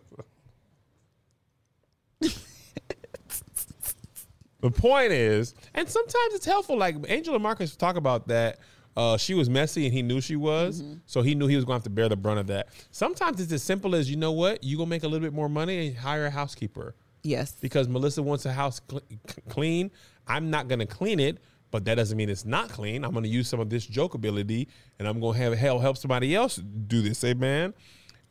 The 4.64 4.72
point 4.72 5.11
is, 5.11 5.55
and 5.74 5.89
sometimes 5.89 6.34
it's 6.36 6.45
helpful. 6.45 6.78
Like 6.78 6.95
Angela 7.09 7.38
Marcus 7.38 7.76
talk 7.76 7.97
about 7.97 8.30
that. 8.30 8.59
Uh, 8.95 9.17
she 9.17 9.33
was 9.33 9.49
messy 9.49 9.85
and 9.85 9.93
he 9.93 10.01
knew 10.03 10.21
she 10.21 10.35
was, 10.35 10.83
so 11.07 11.21
he 11.23 11.33
knew 11.33 11.47
he 11.47 11.55
was 11.55 11.65
going 11.65 11.73
to 11.73 11.77
have 11.79 11.83
to 11.83 11.89
bear 11.89 12.07
the 12.09 12.15
brunt 12.15 12.39
of 12.39 12.47
that. 12.47 12.67
Sometimes 12.91 13.41
it's 13.41 13.51
as 13.51 13.63
simple 13.63 13.95
as 13.95 14.09
you 14.09 14.15
know 14.17 14.31
what 14.31 14.63
you 14.63 14.77
gonna 14.77 14.89
make 14.89 15.03
a 15.03 15.07
little 15.07 15.25
bit 15.25 15.33
more 15.33 15.49
money 15.49 15.87
and 15.87 15.97
hire 15.97 16.25
a 16.27 16.29
housekeeper 16.29 16.93
Yes. 17.23 17.53
because 17.59 17.87
Melissa 17.87 18.21
wants 18.21 18.45
a 18.45 18.53
house 18.53 18.81
cl- 18.89 19.01
clean. 19.49 19.89
I'm 20.27 20.49
not 20.51 20.67
gonna 20.67 20.85
clean 20.85 21.19
it, 21.19 21.39
but 21.71 21.85
that 21.85 21.95
doesn't 21.95 22.15
mean 22.17 22.29
it's 22.29 22.45
not 22.45 22.69
clean. 22.69 23.03
I'm 23.03 23.13
gonna 23.13 23.27
use 23.27 23.47
some 23.47 23.59
of 23.59 23.69
this 23.69 23.85
joke 23.85 24.13
ability, 24.13 24.67
and 24.99 25.07
I'm 25.07 25.19
gonna 25.19 25.37
have 25.39 25.57
hell 25.57 25.79
help 25.79 25.97
somebody 25.97 26.35
else 26.35 26.57
do 26.57 27.01
this. 27.01 27.23
Man, 27.23 27.73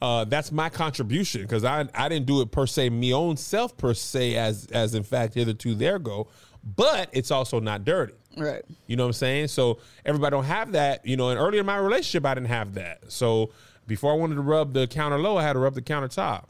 uh, 0.00 0.24
that's 0.26 0.52
my 0.52 0.68
contribution 0.68 1.42
because 1.42 1.64
I 1.64 1.88
I 1.94 2.08
didn't 2.08 2.26
do 2.26 2.40
it 2.40 2.52
per 2.52 2.66
se, 2.68 2.90
me 2.90 3.12
own 3.12 3.36
self 3.36 3.76
per 3.76 3.94
se, 3.94 4.36
as 4.36 4.66
as 4.66 4.94
in 4.94 5.02
fact 5.02 5.34
hitherto 5.34 5.74
there 5.74 5.98
go, 5.98 6.28
but 6.62 7.08
it's 7.12 7.30
also 7.32 7.58
not 7.58 7.84
dirty. 7.84 8.14
Right. 8.36 8.62
You 8.86 8.96
know 8.96 9.04
what 9.04 9.08
I'm 9.08 9.14
saying? 9.14 9.48
So 9.48 9.78
everybody 10.04 10.32
don't 10.32 10.44
have 10.44 10.72
that. 10.72 11.04
You 11.06 11.16
know, 11.16 11.30
and 11.30 11.38
earlier 11.38 11.60
in 11.60 11.66
my 11.66 11.76
relationship, 11.76 12.24
I 12.26 12.34
didn't 12.34 12.48
have 12.48 12.74
that. 12.74 13.12
So 13.12 13.50
before 13.86 14.12
I 14.12 14.16
wanted 14.16 14.36
to 14.36 14.42
rub 14.42 14.72
the 14.72 14.86
counter 14.86 15.18
low, 15.18 15.36
I 15.36 15.42
had 15.42 15.54
to 15.54 15.58
rub 15.58 15.74
the 15.74 15.82
countertop. 15.82 16.44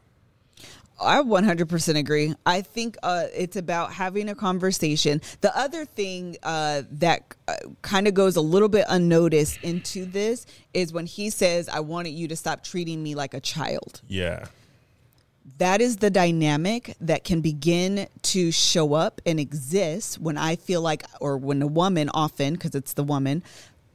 I 1.01 1.21
100% 1.21 1.99
agree. 1.99 2.35
I 2.47 2.63
think 2.63 2.97
uh, 3.03 3.25
it's 3.35 3.57
about 3.57 3.93
having 3.93 4.29
a 4.29 4.35
conversation. 4.35 5.21
The 5.41 5.57
other 5.59 5.85
thing 5.85 6.37
uh, 6.43 6.83
that 6.93 7.35
uh, 7.49 7.57
kind 7.83 8.07
of 8.07 8.15
goes 8.15 8.37
a 8.37 8.41
little 8.41 8.69
bit 8.69 8.85
unnoticed 8.89 9.59
into 9.63 10.05
this 10.05 10.47
is 10.73 10.93
when 10.93 11.07
he 11.07 11.31
says, 11.31 11.69
I 11.69 11.81
wanted 11.81 12.11
you 12.11 12.29
to 12.29 12.37
stop 12.37 12.63
treating 12.63 13.03
me 13.03 13.15
like 13.15 13.35
a 13.35 13.41
child. 13.41 14.01
Yeah. 14.07 14.47
That 15.59 15.81
is 15.81 15.97
the 15.97 16.11
dynamic 16.11 16.95
that 17.01 17.25
can 17.25 17.41
begin 17.41 18.07
to 18.23 18.53
show 18.53 18.95
up 18.95 19.21
and 19.27 19.41
exist 19.41 20.19
when 20.21 20.37
I 20.37 20.57
feel 20.57 20.81
like, 20.81 21.05
or 21.21 21.37
when 21.37 21.63
a 21.63 21.67
woman 21.67 22.11
often, 22.15 22.55
because 22.55 22.75
it's 22.75 22.93
the 22.93 23.03
woman 23.03 23.43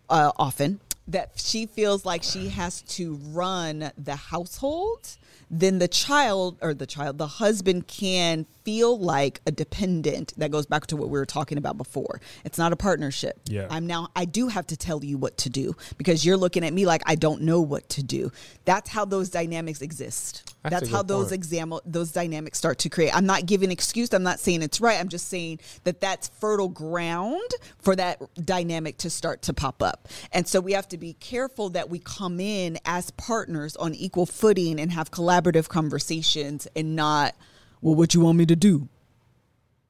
uh, 0.09 0.31
often, 0.37 0.79
that 1.07 1.31
she 1.35 1.65
feels 1.65 2.05
like 2.05 2.23
she 2.23 2.49
has 2.49 2.81
to 2.83 3.15
run 3.31 3.91
the 3.97 4.15
household 4.15 5.17
then 5.49 5.79
the 5.79 5.87
child 5.87 6.57
or 6.61 6.73
the 6.73 6.85
child 6.85 7.17
the 7.17 7.27
husband 7.27 7.87
can 7.87 8.45
feel 8.63 8.99
like 8.99 9.39
a 9.47 9.51
dependent. 9.51 10.33
That 10.37 10.51
goes 10.51 10.65
back 10.65 10.87
to 10.87 10.97
what 10.97 11.09
we 11.09 11.17
were 11.17 11.25
talking 11.25 11.57
about 11.57 11.77
before. 11.77 12.19
It's 12.43 12.57
not 12.57 12.73
a 12.73 12.75
partnership. 12.75 13.39
Yeah. 13.45 13.67
i'm 13.69 13.87
now 13.87 14.09
i 14.15 14.25
do 14.25 14.47
have 14.49 14.67
to 14.67 14.77
tell 14.77 15.03
you 15.03 15.17
what 15.17 15.37
to 15.37 15.49
do 15.49 15.75
because 15.97 16.25
you're 16.25 16.37
looking 16.37 16.65
at 16.65 16.73
me 16.73 16.85
like 16.85 17.01
i 17.05 17.15
don't 17.15 17.41
know 17.41 17.61
what 17.61 17.87
to 17.89 18.03
do. 18.03 18.31
That's 18.65 18.89
how 18.89 19.05
those 19.05 19.29
dynamics 19.29 19.81
exist 19.81 20.53
That's 20.69 20.81
that's, 20.81 20.91
how 20.91 21.03
those 21.03 21.27
point. 21.27 21.33
exam 21.33 21.73
those 21.85 22.11
dynamics 22.11 22.57
start 22.57 22.79
to 22.79 22.89
create. 22.89 23.15
I'm 23.15 23.25
not 23.25 23.45
giving 23.45 23.71
excuse 23.71 24.11
i'm 24.13 24.23
not 24.23 24.39
saying 24.39 24.61
it's 24.61 24.79
right 24.81 24.99
i'm 24.99 25.09
just 25.09 25.27
saying 25.27 25.59
that 25.83 26.01
that's 26.01 26.27
fertile 26.39 26.69
ground 26.69 27.49
for 27.79 27.95
that 27.95 28.21
dynamic 28.43 28.97
to 28.97 29.09
start 29.09 29.41
to 29.43 29.53
pop 29.53 29.81
up. 29.81 30.07
And 30.31 30.47
so 30.47 30.59
we 30.59 30.73
have 30.73 30.87
to 30.89 30.97
be 30.97 31.13
careful 31.13 31.69
that 31.71 31.89
we 31.89 31.99
come 31.99 32.39
in 32.39 32.77
as 32.85 33.11
partners 33.11 33.75
on 33.75 33.93
equal 33.93 34.25
footing 34.25 34.79
and 34.79 34.91
have 34.91 35.11
collaborative 35.11 35.67
conversations 35.67 36.67
and 36.75 36.95
not 36.95 37.35
well 37.81 37.95
what 37.95 38.13
you 38.13 38.21
want 38.21 38.37
me 38.37 38.45
to 38.45 38.55
do? 38.55 38.89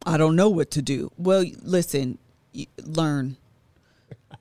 I 0.05 0.17
don't 0.17 0.35
know 0.35 0.49
what 0.49 0.71
to 0.71 0.81
do. 0.81 1.11
Well 1.17 1.45
listen 1.61 2.17
learn 2.83 3.37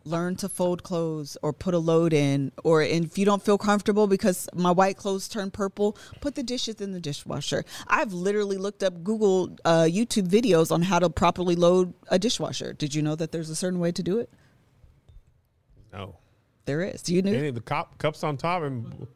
learn 0.05 0.37
to 0.37 0.49
fold 0.49 0.83
clothes 0.83 1.37
or 1.43 1.53
put 1.53 1.75
a 1.75 1.79
load 1.79 2.13
in 2.13 2.53
or 2.65 2.83
if 2.83 3.17
you 3.19 3.25
don't 3.25 3.43
feel 3.43 3.59
comfortable 3.59 4.07
because 4.07 4.49
my 4.55 4.71
white 4.71 4.97
clothes 4.97 5.29
turn 5.29 5.51
purple 5.51 5.97
put 6.21 6.35
the 6.35 6.43
dishes 6.43 6.81
in 6.81 6.93
the 6.93 7.01
dishwasher. 7.01 7.65
I've 7.87 8.13
literally 8.13 8.57
looked 8.57 8.83
up 8.83 9.05
google 9.05 9.57
uh, 9.65 9.85
youtube 9.85 10.29
videos 10.29 10.71
on 10.71 10.83
how 10.83 10.99
to 10.99 11.11
properly 11.11 11.57
load 11.57 11.95
a 12.09 12.19
dishwasher. 12.19 12.73
Did 12.73 12.95
you 12.95 13.03
know 13.03 13.15
that 13.17 13.33
there's 13.33 13.51
a 13.51 13.57
certain 13.57 13.79
way 13.79 13.93
to 13.93 14.03
do 14.03 14.19
it? 14.19 14.31
No. 15.93 16.17
there 16.65 16.83
is. 16.83 17.03
Do 17.03 17.15
you 17.15 17.23
knew 17.23 17.35
Any 17.35 17.51
the 17.51 17.61
cop 17.61 17.99
cups 17.99 18.23
on 18.25 18.37
top 18.37 18.63
and 18.63 19.07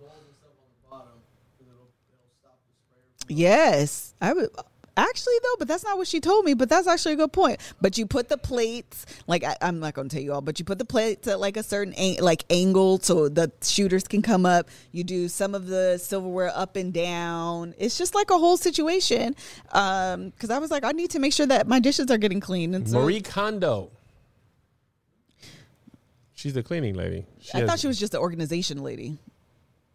Yes, 3.31 4.13
I 4.21 4.33
would. 4.33 4.51
Actually, 5.01 5.33
though, 5.43 5.57
but 5.59 5.67
that's 5.67 5.83
not 5.83 5.97
what 5.97 6.07
she 6.07 6.21
told 6.21 6.45
me. 6.45 6.53
But 6.53 6.69
that's 6.69 6.87
actually 6.87 7.15
a 7.15 7.17
good 7.17 7.33
point. 7.33 7.59
But 7.81 7.97
you 7.97 8.05
put 8.05 8.29
the 8.29 8.37
plates, 8.37 9.07
like 9.27 9.43
I, 9.45 9.57
I'm 9.63 9.81
not 9.81 9.95
going 9.95 10.11
to 10.11 10.15
tell 10.15 10.23
you 10.23 10.35
all, 10.35 10.43
but 10.43 10.59
you 10.59 10.65
put 10.67 10.79
the 10.79 10.85
plates 10.85 11.27
at 11.27 11.41
like 11.41 11.57
a 11.57 11.63
certain 11.63 11.95
an- 11.95 12.19
like 12.21 12.45
angle 12.51 12.99
so 12.99 13.31
the 13.31 13.51
shooters 13.63 14.07
can 14.07 14.21
come 14.21 14.45
up. 14.45 14.69
You 14.93 15.03
do 15.03 15.29
some 15.29 15.55
of 15.55 15.67
the 15.69 15.97
silverware 15.97 16.53
up 16.55 16.77
and 16.77 16.93
down. 16.93 17.75
It's 17.79 17.97
just 17.97 18.15
like 18.15 18.31
a 18.31 18.37
whole 18.37 18.59
situation. 18.59 19.35
Um, 19.73 20.31
because 20.31 20.51
I 20.51 20.59
was 20.59 20.71
like, 20.71 20.85
I 20.85 20.93
need 20.93 21.11
to 21.13 21.19
make 21.19 21.33
sure 21.33 21.47
that 21.47 21.67
my 21.67 21.81
dishes 21.81 22.11
are 22.11 22.19
getting 22.19 22.41
clean. 22.41 22.75
And 22.75 22.87
so 22.87 23.01
Marie 23.01 23.23
Kondo. 23.23 23.91
She's 26.35 26.53
the 26.53 26.63
cleaning 26.63 26.95
lady. 26.95 27.25
She 27.41 27.55
I 27.55 27.61
has- 27.61 27.69
thought 27.71 27.79
she 27.79 27.87
was 27.87 27.99
just 27.99 28.13
the 28.13 28.19
organization 28.21 28.83
lady. 28.83 29.19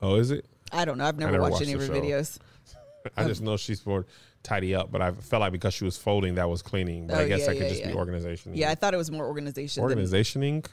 Oh, 0.02 0.16
is 0.16 0.32
it? 0.32 0.46
I 0.72 0.84
don't 0.86 0.98
know. 0.98 1.06
I've 1.06 1.18
never, 1.18 1.32
never 1.34 1.44
watched, 1.44 1.54
watched 1.54 1.64
any 1.64 1.74
of 1.74 1.82
her 1.82 1.88
show. 1.88 1.94
videos. 1.94 2.40
I 3.18 3.26
just 3.26 3.42
know 3.42 3.56
she's 3.56 3.86
more 3.86 4.06
tidy 4.46 4.74
up, 4.76 4.92
but 4.92 5.02
I 5.02 5.12
felt 5.12 5.42
like 5.42 5.52
because 5.52 5.74
she 5.74 5.84
was 5.84 5.98
folding, 5.98 6.36
that 6.36 6.50
was 6.50 6.62
cleaning. 6.62 7.08
But 7.08 7.18
Oh, 7.18 7.20
I 7.22 7.28
guess 7.28 7.42
yeah, 7.42 7.46
that 7.48 7.54
could 7.54 7.64
yeah, 7.64 7.70
just 7.70 7.84
be 7.84 7.90
yeah. 7.90 7.96
organization. 7.96 8.56
Yeah, 8.56 8.72
I 8.72 8.76
thought 8.76 8.94
it 8.94 8.98
was 8.98 9.12
more 9.12 9.26
organization. 9.26 9.86
than- 9.86 9.98
organizationing. 9.98 10.66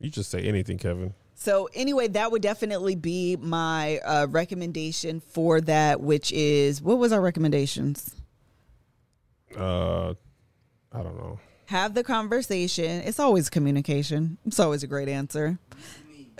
You 0.00 0.10
just 0.10 0.30
say 0.30 0.40
anything, 0.42 0.78
Kevin. 0.78 1.14
So 1.34 1.68
anyway, 1.74 2.08
that 2.08 2.30
would 2.30 2.42
definitely 2.42 2.94
be 2.96 3.36
my 3.36 3.98
uh, 3.98 4.26
recommendation 4.28 5.20
for 5.20 5.60
that, 5.62 6.00
which 6.00 6.30
is 6.32 6.82
what 6.82 6.98
was 6.98 7.12
our 7.12 7.20
recommendations? 7.20 8.14
Uh, 9.56 10.10
I 10.92 11.02
don't 11.02 11.16
know. 11.16 11.38
Have 11.66 11.94
the 11.94 12.04
conversation. 12.04 13.00
It's 13.02 13.18
always 13.18 13.48
communication. 13.48 14.38
It's 14.46 14.60
always 14.60 14.82
a 14.82 14.86
great 14.86 15.08
answer. 15.08 15.58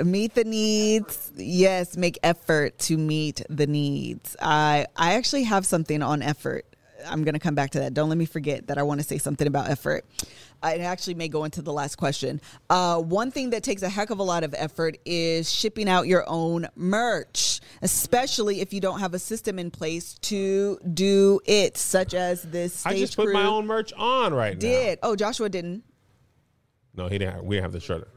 Meet 0.02 0.34
the 0.34 0.44
needs. 0.44 1.30
Yes, 1.36 1.96
make 1.96 2.18
effort 2.22 2.78
to 2.80 2.96
meet 2.96 3.42
the 3.48 3.66
needs. 3.66 4.36
I 4.40 4.86
I 4.96 5.14
actually 5.14 5.44
have 5.44 5.66
something 5.66 6.02
on 6.02 6.22
effort. 6.22 6.66
I'm 7.06 7.24
going 7.24 7.34
to 7.34 7.40
come 7.40 7.54
back 7.54 7.70
to 7.70 7.80
that. 7.80 7.94
Don't 7.94 8.08
let 8.08 8.18
me 8.18 8.26
forget 8.26 8.68
that 8.68 8.78
I 8.78 8.82
want 8.82 9.00
to 9.00 9.06
say 9.06 9.18
something 9.18 9.46
about 9.46 9.68
effort. 9.68 10.04
I 10.62 10.76
actually 10.78 11.14
may 11.14 11.28
go 11.28 11.44
into 11.44 11.60
the 11.60 11.72
last 11.72 11.96
question. 11.96 12.40
Uh, 12.70 13.00
one 13.00 13.30
thing 13.30 13.50
that 13.50 13.62
takes 13.64 13.82
a 13.82 13.88
heck 13.88 14.10
of 14.10 14.20
a 14.20 14.22
lot 14.22 14.44
of 14.44 14.54
effort 14.56 14.96
is 15.04 15.52
shipping 15.52 15.88
out 15.88 16.06
your 16.06 16.24
own 16.28 16.68
merch, 16.76 17.60
especially 17.82 18.60
if 18.60 18.72
you 18.72 18.80
don't 18.80 19.00
have 19.00 19.14
a 19.14 19.18
system 19.18 19.58
in 19.58 19.70
place 19.70 20.14
to 20.20 20.78
do 20.94 21.40
it, 21.44 21.76
such 21.76 22.14
as 22.14 22.42
this. 22.42 22.74
Stage 22.74 22.92
I 22.92 22.96
just 22.96 23.16
put 23.16 23.32
my 23.32 23.44
own 23.44 23.66
merch 23.66 23.92
on 23.94 24.32
right 24.32 24.56
Did 24.58 25.00
oh 25.02 25.16
Joshua 25.16 25.48
didn't. 25.48 25.82
No, 26.94 27.08
he 27.08 27.18
didn't. 27.18 27.34
Have, 27.34 27.44
we 27.44 27.56
didn't 27.56 27.64
have 27.64 27.72
the 27.72 27.80
shirt. 27.80 28.08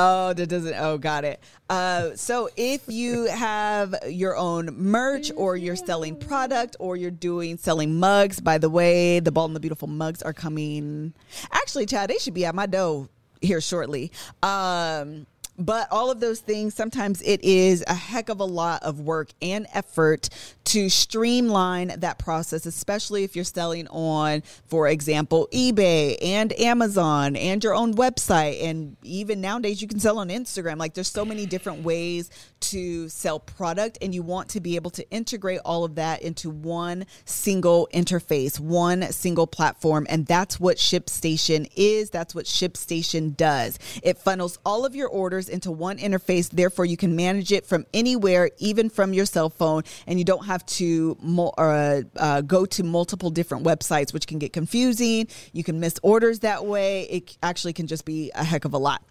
Oh, 0.00 0.32
that 0.32 0.46
doesn't. 0.46 0.74
Oh, 0.74 0.96
got 0.96 1.24
it. 1.24 1.40
Uh, 1.68 2.14
so 2.14 2.48
if 2.56 2.82
you 2.86 3.24
have 3.24 3.96
your 4.08 4.36
own 4.36 4.66
merch, 4.66 5.32
or 5.34 5.56
you're 5.56 5.74
selling 5.74 6.14
product, 6.14 6.76
or 6.78 6.96
you're 6.96 7.10
doing 7.10 7.58
selling 7.58 7.98
mugs. 7.98 8.38
By 8.38 8.58
the 8.58 8.70
way, 8.70 9.18
the 9.18 9.32
Bald 9.32 9.50
and 9.50 9.56
the 9.56 9.60
Beautiful 9.60 9.88
mugs 9.88 10.22
are 10.22 10.32
coming. 10.32 11.14
Actually, 11.50 11.86
Chad, 11.86 12.10
they 12.10 12.18
should 12.18 12.34
be 12.34 12.44
at 12.44 12.54
my 12.54 12.66
door 12.66 13.08
here 13.40 13.60
shortly. 13.60 14.12
Um, 14.40 15.26
but 15.58 15.88
all 15.90 16.10
of 16.10 16.20
those 16.20 16.40
things, 16.40 16.74
sometimes 16.74 17.20
it 17.22 17.42
is 17.42 17.84
a 17.86 17.94
heck 17.94 18.28
of 18.28 18.38
a 18.38 18.44
lot 18.44 18.82
of 18.84 19.00
work 19.00 19.30
and 19.42 19.66
effort 19.74 20.28
to 20.64 20.88
streamline 20.88 21.88
that 21.98 22.18
process, 22.18 22.66
especially 22.66 23.24
if 23.24 23.34
you're 23.34 23.44
selling 23.44 23.88
on, 23.88 24.42
for 24.66 24.86
example, 24.86 25.48
eBay 25.52 26.16
and 26.22 26.58
Amazon 26.60 27.34
and 27.36 27.64
your 27.64 27.74
own 27.74 27.94
website. 27.94 28.62
And 28.62 28.96
even 29.02 29.40
nowadays, 29.40 29.82
you 29.82 29.88
can 29.88 29.98
sell 29.98 30.18
on 30.18 30.28
Instagram. 30.28 30.78
Like 30.78 30.94
there's 30.94 31.08
so 31.08 31.24
many 31.24 31.46
different 31.46 31.82
ways 31.82 32.30
to 32.60 33.08
sell 33.08 33.38
product, 33.40 33.98
and 34.02 34.14
you 34.14 34.22
want 34.22 34.48
to 34.50 34.60
be 34.60 34.76
able 34.76 34.90
to 34.90 35.08
integrate 35.10 35.60
all 35.64 35.84
of 35.84 35.94
that 35.94 36.22
into 36.22 36.50
one 36.50 37.06
single 37.24 37.88
interface, 37.94 38.60
one 38.60 39.10
single 39.12 39.46
platform. 39.46 40.06
And 40.10 40.26
that's 40.26 40.60
what 40.60 40.76
ShipStation 40.76 41.70
is. 41.76 42.10
That's 42.10 42.34
what 42.34 42.44
ShipStation 42.44 43.36
does. 43.36 43.78
It 44.02 44.18
funnels 44.18 44.58
all 44.64 44.84
of 44.84 44.94
your 44.94 45.08
orders 45.08 45.47
into 45.48 45.70
one 45.70 45.98
interface. 45.98 46.50
Therefore, 46.50 46.84
you 46.84 46.96
can 46.96 47.16
manage 47.16 47.52
it 47.52 47.66
from 47.66 47.86
anywhere, 47.92 48.50
even 48.58 48.90
from 48.90 49.12
your 49.12 49.26
cell 49.26 49.50
phone, 49.50 49.82
and 50.06 50.18
you 50.18 50.24
don't 50.24 50.46
have 50.46 50.64
to 50.66 51.16
mo- 51.20 51.54
uh, 51.58 52.02
uh, 52.16 52.40
go 52.42 52.66
to 52.66 52.82
multiple 52.82 53.30
different 53.30 53.64
websites, 53.64 54.12
which 54.12 54.26
can 54.26 54.38
get 54.38 54.52
confusing. 54.52 55.28
You 55.52 55.64
can 55.64 55.80
miss 55.80 55.98
orders 56.02 56.40
that 56.40 56.64
way. 56.64 57.02
It 57.02 57.36
actually 57.42 57.72
can 57.72 57.86
just 57.86 58.04
be 58.04 58.30
a 58.34 58.44
heck 58.44 58.64
of 58.64 58.74
a 58.74 58.78
lot. 58.78 59.02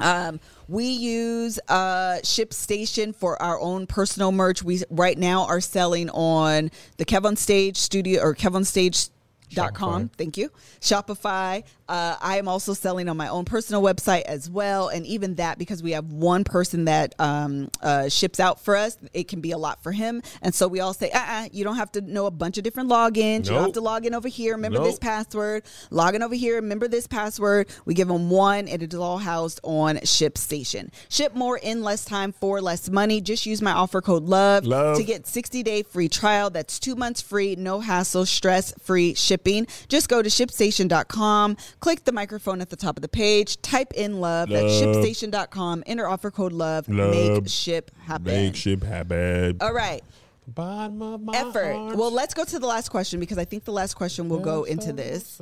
Um, 0.00 0.38
we 0.68 0.84
use 0.84 1.58
uh, 1.68 2.18
ShipStation 2.22 3.16
for 3.16 3.40
our 3.42 3.58
own 3.58 3.88
personal 3.88 4.30
merch. 4.30 4.62
We 4.62 4.82
right 4.90 5.18
now 5.18 5.46
are 5.46 5.60
selling 5.60 6.08
on 6.10 6.70
the 6.98 7.04
KevOnStage 7.04 7.76
Studio 7.76 8.22
or 8.22 8.34
KevOnStage 8.36 9.10
dot 9.54 9.74
com. 9.74 10.08
Thank 10.10 10.36
you. 10.36 10.52
Shopify. 10.80 11.64
Uh, 11.88 12.16
I 12.20 12.36
am 12.38 12.48
also 12.48 12.74
selling 12.74 13.08
on 13.08 13.16
my 13.16 13.28
own 13.28 13.44
personal 13.44 13.82
website 13.82 14.22
as 14.22 14.50
well, 14.50 14.88
and 14.88 15.06
even 15.06 15.36
that 15.36 15.58
because 15.58 15.82
we 15.82 15.92
have 15.92 16.12
one 16.12 16.44
person 16.44 16.84
that 16.84 17.14
um, 17.18 17.70
uh, 17.82 18.08
ships 18.08 18.40
out 18.40 18.60
for 18.60 18.76
us, 18.76 18.98
it 19.14 19.28
can 19.28 19.40
be 19.40 19.52
a 19.52 19.58
lot 19.58 19.82
for 19.82 19.92
him. 19.92 20.22
And 20.42 20.54
so 20.54 20.68
we 20.68 20.80
all 20.80 20.92
say, 20.92 21.10
uh, 21.10 21.18
uh 21.18 21.48
you 21.52 21.64
don't 21.64 21.76
have 21.76 21.92
to 21.92 22.00
know 22.00 22.26
a 22.26 22.30
bunch 22.30 22.58
of 22.58 22.64
different 22.64 22.90
logins. 22.90 23.46
You 23.46 23.54
don't 23.54 23.62
have 23.62 23.72
to 23.72 23.80
log 23.80 24.06
in 24.06 24.14
over 24.14 24.28
here. 24.28 24.54
Remember 24.54 24.78
Nope. 24.78 24.88
this 24.88 24.98
password. 24.98 25.64
Log 25.90 26.14
in 26.14 26.22
over 26.22 26.34
here. 26.34 26.56
Remember 26.56 26.88
this 26.88 27.06
password. 27.06 27.68
We 27.84 27.94
give 27.94 28.08
them 28.08 28.30
one, 28.30 28.68
and 28.68 28.82
it 28.82 28.92
is 28.92 28.98
all 28.98 29.18
housed 29.18 29.60
on 29.62 29.96
ShipStation. 29.96 30.90
Ship 31.08 31.34
more 31.34 31.56
in 31.58 31.82
less 31.82 32.04
time 32.04 32.32
for 32.32 32.60
less 32.60 32.90
money. 32.90 33.20
Just 33.20 33.46
use 33.46 33.62
my 33.62 33.72
offer 33.72 34.00
code 34.02 34.24
LOVE, 34.24 34.64
Love. 34.64 34.96
to 34.96 35.04
get 35.04 35.26
60 35.26 35.62
day 35.62 35.82
free 35.82 36.08
trial. 36.08 36.50
That's 36.50 36.78
two 36.78 36.94
months 36.96 37.20
free, 37.20 37.56
no 37.56 37.80
hassle, 37.80 38.26
stress 38.26 38.72
free 38.80 39.14
shipping. 39.14 39.66
Just 39.88 40.08
go 40.08 40.22
to 40.22 40.28
shipstation.com, 40.28 41.56
click 41.80 42.04
the 42.04 42.12
microphone 42.12 42.60
at 42.60 42.70
the 42.70 42.76
top 42.76 42.96
of 42.96 43.02
the 43.02 43.08
page, 43.08 43.60
type 43.62 43.92
in 43.94 44.20
love. 44.20 44.48
Love. 44.50 44.64
shipstation.com, 44.70 45.84
enter 45.86 46.06
offer 46.08 46.30
code 46.30 46.52
love, 46.52 46.88
Love. 46.88 47.10
make 47.10 47.48
ship 47.48 47.90
happen. 48.06 48.24
Make 48.26 48.56
ship 48.56 48.82
happen. 48.82 49.56
All 49.60 49.72
right. 49.72 50.02
Bottom 50.46 51.02
of 51.02 51.20
my 51.20 51.36
Effort. 51.36 51.74
heart. 51.74 51.96
Well, 51.96 52.10
let's 52.10 52.32
go 52.32 52.42
to 52.42 52.58
the 52.58 52.66
last 52.66 52.88
question 52.88 53.20
because 53.20 53.36
I 53.36 53.44
think 53.44 53.64
the 53.64 53.72
last 53.72 53.94
question 53.94 54.30
will 54.30 54.38
go 54.40 54.64
into 54.64 54.94
this. 54.94 55.38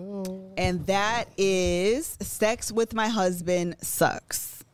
And 0.56 0.84
that 0.86 1.26
is 1.36 2.16
sex 2.20 2.72
with 2.72 2.92
my 2.92 3.06
husband 3.06 3.76
sucks. 3.80 4.64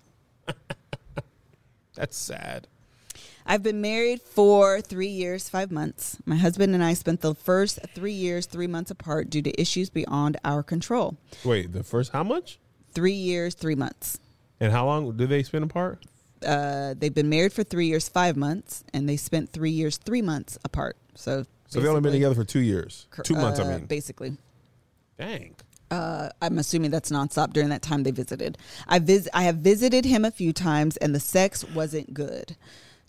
That's 1.95 2.17
sad. 2.17 2.67
I've 3.47 3.63
been 3.63 3.81
married 3.81 4.23
for 4.23 4.81
three 4.81 5.09
years, 5.09 5.49
five 5.49 5.71
months. 5.71 6.19
My 6.25 6.37
husband 6.37 6.75
and 6.75 6.83
I 6.83 6.95
spent 6.95 7.21
the 7.21 7.35
first 7.35 7.81
three 7.95 8.13
years, 8.13 8.47
three 8.47 8.67
months 8.67 8.91
apart 8.91 9.31
due 9.31 9.43
to 9.43 9.61
issues 9.61 9.91
beyond 9.91 10.37
our 10.45 10.63
control. 10.63 11.17
Wait, 11.45 11.73
the 11.73 11.83
first 11.83 12.13
how 12.13 12.23
much? 12.23 12.59
Three 12.93 13.13
years, 13.13 13.55
three 13.55 13.75
months. 13.75 14.19
And 14.61 14.73
how 14.73 14.87
long 14.87 15.17
did 15.17 15.29
they 15.29 15.43
spend 15.43 15.65
apart? 15.65 16.05
Uh, 16.45 16.95
they've 16.97 17.15
been 17.15 17.29
married 17.29 17.53
for 17.53 17.65
three 17.65 17.87
years, 17.87 18.09
five 18.09 18.37
months, 18.37 18.85
and 18.93 19.09
they 19.09 19.17
spent 19.17 19.51
three 19.51 19.71
years, 19.71 19.97
three 19.97 20.23
months 20.23 20.59
apart. 20.65 20.97
So, 21.15 21.45
So 21.69 21.81
they 21.81 21.89
only 21.89 22.01
been 22.01 22.13
together 22.13 22.35
for 22.35 22.45
two 22.45 22.61
years. 22.61 23.07
Two 23.25 23.35
months, 23.35 23.61
I 23.61 23.65
uh, 23.65 23.69
mean. 23.71 23.87
basically. 23.87 24.37
Dang. 25.19 25.55
Uh, 25.91 26.31
I'm 26.41 26.59
assuming 26.59 26.91
that's 26.91 27.11
nonstop 27.11 27.53
during 27.53 27.69
that 27.69 27.83
time 27.83 28.03
they 28.03 28.13
visited. 28.13 28.57
I 28.89 28.99
vis- 28.99 29.29
I 29.35 29.43
have 29.43 29.57
visited 29.57 30.07
him 30.07 30.25
a 30.25 30.31
few 30.31 30.53
times, 30.53 30.97
and 30.97 31.15
the 31.15 31.21
sex 31.21 31.65
wasn't 31.65 32.15
good. 32.15 32.57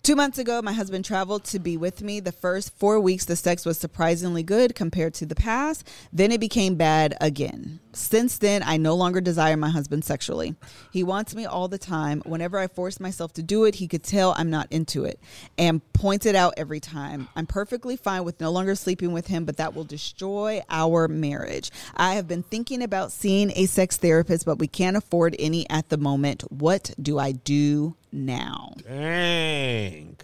Two 0.04 0.16
months 0.16 0.36
ago, 0.36 0.60
my 0.60 0.74
husband 0.74 1.02
traveled 1.02 1.44
to 1.44 1.58
be 1.58 1.78
with 1.78 2.02
me. 2.02 2.20
The 2.20 2.30
first 2.30 2.76
four 2.76 3.00
weeks, 3.00 3.24
the 3.24 3.36
sex 3.36 3.64
was 3.64 3.78
surprisingly 3.78 4.42
good 4.42 4.74
compared 4.74 5.14
to 5.14 5.24
the 5.24 5.34
past. 5.34 5.88
Then 6.12 6.30
it 6.30 6.40
became 6.40 6.74
bad 6.74 7.16
again. 7.22 7.80
Since 7.94 8.38
then, 8.38 8.62
I 8.62 8.76
no 8.76 8.94
longer 8.94 9.20
desire 9.20 9.56
my 9.56 9.70
husband 9.70 10.04
sexually. 10.04 10.54
He 10.92 11.02
wants 11.02 11.34
me 11.34 11.46
all 11.46 11.68
the 11.68 11.78
time. 11.78 12.22
Whenever 12.26 12.58
I 12.58 12.66
force 12.66 12.98
myself 13.00 13.32
to 13.34 13.42
do 13.42 13.64
it, 13.64 13.76
he 13.76 13.88
could 13.88 14.02
tell 14.02 14.34
I'm 14.36 14.50
not 14.50 14.66
into 14.70 15.04
it 15.04 15.20
and 15.56 15.80
points 15.92 16.26
it 16.26 16.34
out 16.34 16.54
every 16.56 16.80
time. 16.80 17.28
I'm 17.36 17.46
perfectly 17.46 17.96
fine 17.96 18.24
with 18.24 18.40
no 18.40 18.50
longer 18.50 18.74
sleeping 18.74 19.12
with 19.12 19.28
him, 19.28 19.44
but 19.44 19.56
that 19.58 19.74
will 19.74 19.84
destroy 19.84 20.62
our 20.68 21.08
marriage. 21.08 21.70
I 21.96 22.14
have 22.14 22.26
been 22.26 22.42
thinking 22.42 22.82
about 22.82 23.12
seeing 23.12 23.52
a 23.54 23.66
sex 23.66 23.96
therapist, 23.96 24.44
but 24.44 24.58
we 24.58 24.66
can't 24.66 24.96
afford 24.96 25.36
any 25.38 25.68
at 25.70 25.88
the 25.88 25.96
moment. 25.96 26.42
What 26.50 26.92
do 27.00 27.18
I 27.18 27.32
do 27.32 27.96
now? 28.12 28.74
Dang. 28.86 30.16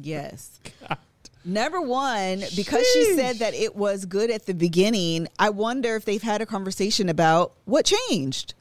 Yes. 0.00 0.60
Number 1.44 1.80
one, 1.80 2.42
because 2.56 2.86
she 2.92 3.16
said 3.16 3.36
that 3.36 3.52
it 3.52 3.76
was 3.76 4.06
good 4.06 4.30
at 4.30 4.46
the 4.46 4.54
beginning, 4.54 5.28
I 5.38 5.50
wonder 5.50 5.94
if 5.94 6.04
they've 6.06 6.22
had 6.22 6.40
a 6.40 6.46
conversation 6.46 7.08
about 7.10 7.52
what 7.66 7.84
changed. 7.84 8.54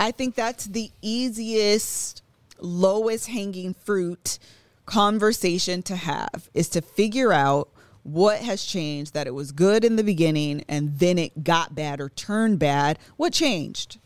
I 0.00 0.10
think 0.10 0.34
that's 0.34 0.64
the 0.64 0.90
easiest, 1.00 2.22
lowest 2.58 3.28
hanging 3.28 3.74
fruit 3.74 4.38
conversation 4.84 5.82
to 5.82 5.96
have 5.96 6.48
is 6.54 6.68
to 6.70 6.80
figure 6.80 7.32
out 7.32 7.68
what 8.02 8.40
has 8.40 8.64
changed, 8.64 9.14
that 9.14 9.26
it 9.26 9.34
was 9.34 9.52
good 9.52 9.84
in 9.84 9.96
the 9.96 10.04
beginning 10.04 10.64
and 10.68 10.98
then 10.98 11.18
it 11.18 11.44
got 11.44 11.74
bad 11.74 12.00
or 12.00 12.08
turned 12.08 12.58
bad. 12.58 12.98
What 13.16 13.32
changed? 13.32 13.98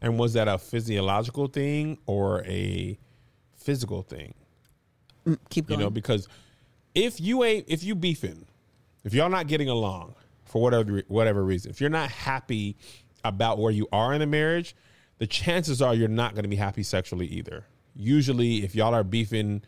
And 0.00 0.18
was 0.18 0.32
that 0.34 0.46
a 0.48 0.58
physiological 0.58 1.48
thing 1.48 1.98
or 2.06 2.44
a 2.44 2.98
physical 3.56 4.02
thing? 4.02 4.34
Mm, 5.26 5.38
keep 5.50 5.66
going. 5.66 5.80
You 5.80 5.86
know, 5.86 5.90
because 5.90 6.28
if 6.98 7.20
you 7.20 7.44
ain't 7.44 7.64
if 7.68 7.84
you 7.84 7.94
beefing, 7.94 8.46
if 9.04 9.14
y'all 9.14 9.28
not 9.30 9.46
getting 9.46 9.68
along 9.68 10.14
for 10.44 10.60
whatever 10.60 11.02
whatever 11.08 11.44
reason, 11.44 11.70
if 11.70 11.80
you're 11.80 11.90
not 11.90 12.10
happy 12.10 12.76
about 13.24 13.58
where 13.58 13.72
you 13.72 13.86
are 13.92 14.12
in 14.12 14.20
the 14.20 14.26
marriage, 14.26 14.74
the 15.18 15.26
chances 15.26 15.80
are 15.80 15.94
you're 15.94 16.08
not 16.08 16.34
going 16.34 16.42
to 16.42 16.48
be 16.48 16.56
happy 16.56 16.82
sexually 16.82 17.26
either. 17.26 17.64
Usually, 17.94 18.64
if 18.64 18.74
y'all 18.74 18.94
are 18.94 19.04
beefing 19.04 19.62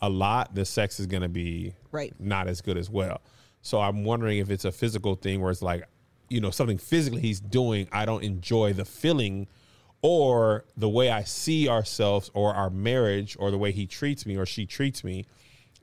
a 0.00 0.08
lot, 0.08 0.54
the 0.54 0.64
sex 0.64 1.00
is 1.00 1.06
going 1.06 1.22
to 1.22 1.28
be 1.28 1.74
Right. 1.92 2.14
not 2.18 2.48
as 2.48 2.60
good 2.60 2.76
as 2.76 2.90
well. 2.90 3.20
So 3.62 3.80
I'm 3.80 4.04
wondering 4.04 4.38
if 4.38 4.50
it's 4.50 4.64
a 4.64 4.72
physical 4.72 5.14
thing 5.14 5.40
where 5.40 5.50
it's 5.50 5.62
like, 5.62 5.84
you 6.28 6.40
know, 6.40 6.50
something 6.50 6.76
physically 6.76 7.22
he's 7.22 7.40
doing, 7.40 7.88
I 7.92 8.04
don't 8.04 8.22
enjoy 8.22 8.74
the 8.74 8.84
feeling 8.84 9.46
or 10.02 10.64
the 10.76 10.88
way 10.88 11.10
I 11.10 11.22
see 11.22 11.68
ourselves 11.68 12.30
or 12.34 12.52
our 12.52 12.68
marriage 12.68 13.36
or 13.38 13.50
the 13.50 13.56
way 13.56 13.72
he 13.72 13.86
treats 13.86 14.26
me 14.26 14.36
or 14.36 14.44
she 14.44 14.66
treats 14.66 15.02
me, 15.02 15.24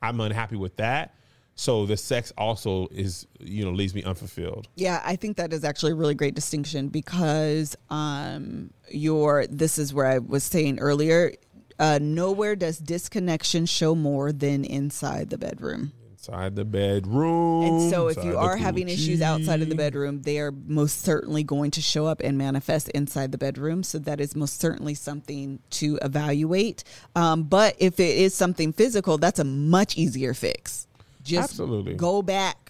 I'm 0.02 0.20
unhappy 0.20 0.56
with 0.56 0.78
that. 0.78 1.16
So 1.56 1.86
the 1.86 1.98
sex 1.98 2.32
also 2.38 2.88
is, 2.92 3.28
you 3.40 3.64
know, 3.66 3.72
leaves 3.72 3.94
me 3.94 4.04
unfulfilled. 4.04 4.68
Yeah, 4.76 5.02
I 5.06 5.16
think 5.16 5.38
that 5.38 5.54
is 5.54 5.64
actually 5.64 5.92
a 5.92 5.96
really 5.96 6.16
great 6.16 6.34
distinction 6.34 6.88
because 6.88 7.76
um, 7.90 8.72
your 8.90 9.46
this 9.48 9.78
is 9.78 9.94
where 9.94 10.08
I 10.08 10.20
was 10.20 10.44
saying 10.44 10.80
earlier. 10.80 11.34
Uh, 11.78 12.00
nowhere 12.02 12.56
does 12.56 12.78
disconnection 12.78 13.66
show 13.66 13.96
more 13.96 14.32
than 14.32 14.64
inside 14.64 15.30
the 15.30 15.38
bedroom. 15.38 15.92
Inside 16.22 16.56
the 16.56 16.66
bedroom. 16.66 17.64
And 17.64 17.90
so, 17.90 18.08
if 18.08 18.24
you 18.24 18.38
are 18.38 18.56
having 18.56 18.88
issues 18.88 19.24
outside 19.24 19.64
of 19.64 19.70
the 19.70 19.76
bedroom, 19.76 20.22
they 20.22 20.38
are 20.38 20.52
most 20.52 21.02
certainly 21.02 21.44
going 21.44 21.72
to 21.72 21.82
show 21.82 22.06
up 22.06 22.22
and 22.24 22.38
manifest 22.38 22.90
inside 22.90 23.32
the 23.32 23.40
bedroom. 23.40 23.82
So, 23.82 23.98
that 23.98 24.22
is 24.22 24.36
most 24.36 24.60
certainly 24.60 24.94
something 24.94 25.58
to 25.72 25.98
evaluate. 26.04 26.84
Um, 27.16 27.42
but 27.42 27.76
if 27.80 28.00
it 28.00 28.18
is 28.18 28.36
something 28.36 28.72
physical, 28.72 29.18
that's 29.18 29.40
a 29.40 29.44
much 29.44 29.98
easier 29.98 30.36
fix. 30.36 30.86
Just 31.24 31.54
Absolutely. 31.54 31.96
go 31.96 32.22
back 32.22 32.61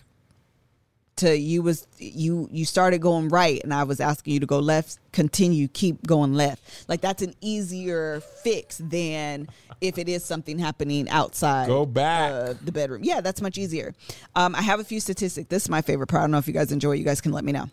to 1.22 1.38
you 1.38 1.62
was 1.62 1.88
you 1.98 2.48
you 2.52 2.66
started 2.66 3.00
going 3.00 3.30
right 3.30 3.64
and 3.64 3.74
I 3.74 3.84
was 3.84 4.00
asking 4.00 4.34
you 4.34 4.40
to 4.40 4.46
go 4.46 4.60
left 4.60 4.98
continue 5.12 5.68
keep 5.68 6.06
going 6.06 6.34
left 6.34 6.86
like 6.88 7.02
that's 7.02 7.22
an 7.22 7.34
easier 7.42 8.22
fix 8.44 8.78
than 8.84 9.48
if 9.82 9.98
it 9.98 10.10
is 10.10 10.26
something 10.26 10.58
happening 10.60 11.08
outside 11.10 11.68
Go 11.68 11.86
back. 11.86 12.32
uh, 12.32 12.54
the 12.64 12.72
bedroom 12.72 13.04
yeah 13.04 13.22
that's 13.22 13.42
much 13.42 13.58
easier 13.58 13.94
um, 14.36 14.56
I 14.56 14.62
have 14.62 14.80
a 14.80 14.84
few 14.84 15.00
statistics 15.00 15.48
this 15.50 15.64
is 15.64 15.70
my 15.70 15.82
favorite 15.82 16.08
part 16.08 16.22
I 16.22 16.24
don't 16.24 16.32
know 16.32 16.38
if 16.40 16.48
you 16.48 16.54
guys 16.54 16.72
enjoy 16.72 16.94
it. 16.94 16.98
you 16.98 17.06
guys 17.06 17.22
can 17.22 17.32
let 17.32 17.44
me 17.44 17.52
know 17.52 17.70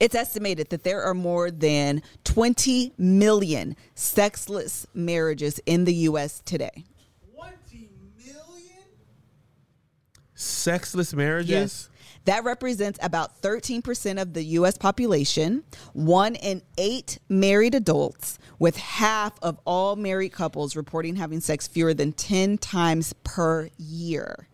it's 0.00 0.14
estimated 0.14 0.68
that 0.70 0.84
there 0.84 1.02
are 1.02 1.14
more 1.14 1.50
than 1.50 2.02
20 2.22 2.92
million 2.98 3.74
sexless 3.96 4.86
marriages 4.94 5.60
in 5.66 5.84
the 5.86 5.94
US 6.10 6.40
today 6.44 6.84
20 7.34 7.88
million? 8.24 8.84
Sexless 10.34 11.12
marriages? 11.14 11.50
Yes. 11.50 11.88
That 12.28 12.44
represents 12.44 12.98
about 13.02 13.40
13% 13.40 14.20
of 14.20 14.34
the 14.34 14.42
U.S. 14.42 14.76
population, 14.76 15.64
one 15.94 16.34
in 16.34 16.60
eight 16.76 17.18
married 17.30 17.74
adults, 17.74 18.38
with 18.58 18.76
half 18.76 19.32
of 19.40 19.58
all 19.64 19.96
married 19.96 20.32
couples 20.32 20.76
reporting 20.76 21.16
having 21.16 21.40
sex 21.40 21.66
fewer 21.66 21.94
than 21.94 22.12
10 22.12 22.58
times 22.58 23.14
per 23.24 23.70
year. 23.78 24.46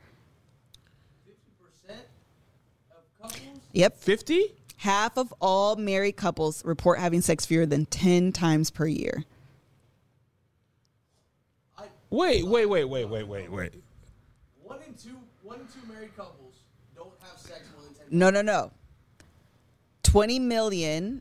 50% 1.28 1.96
of 2.92 3.20
couples? 3.20 3.60
Yep. 3.72 3.96
50? 3.96 4.44
Half 4.76 5.18
of 5.18 5.34
all 5.40 5.74
married 5.74 6.16
couples 6.16 6.64
report 6.64 7.00
having 7.00 7.22
sex 7.22 7.44
fewer 7.44 7.66
than 7.66 7.86
10 7.86 8.30
times 8.30 8.70
per 8.70 8.86
year. 8.86 9.24
Wait, 12.10 12.46
wait, 12.46 12.66
wait, 12.66 12.84
wait, 12.84 13.04
wait, 13.06 13.26
wait, 13.26 13.50
wait. 13.50 13.72
one 14.62 14.78
in 14.86 14.94
two, 14.94 15.16
one 15.42 15.58
in 15.58 15.66
two 15.66 15.92
married 15.92 16.16
couples 16.16 16.54
don't 16.94 17.12
have 17.20 17.38
sex 17.38 17.68
more 17.74 17.84
than 17.84 17.94
10 17.94 18.03
No, 18.14 18.30
no, 18.30 18.42
no. 18.42 18.70
20 20.04 20.38
million. 20.38 21.20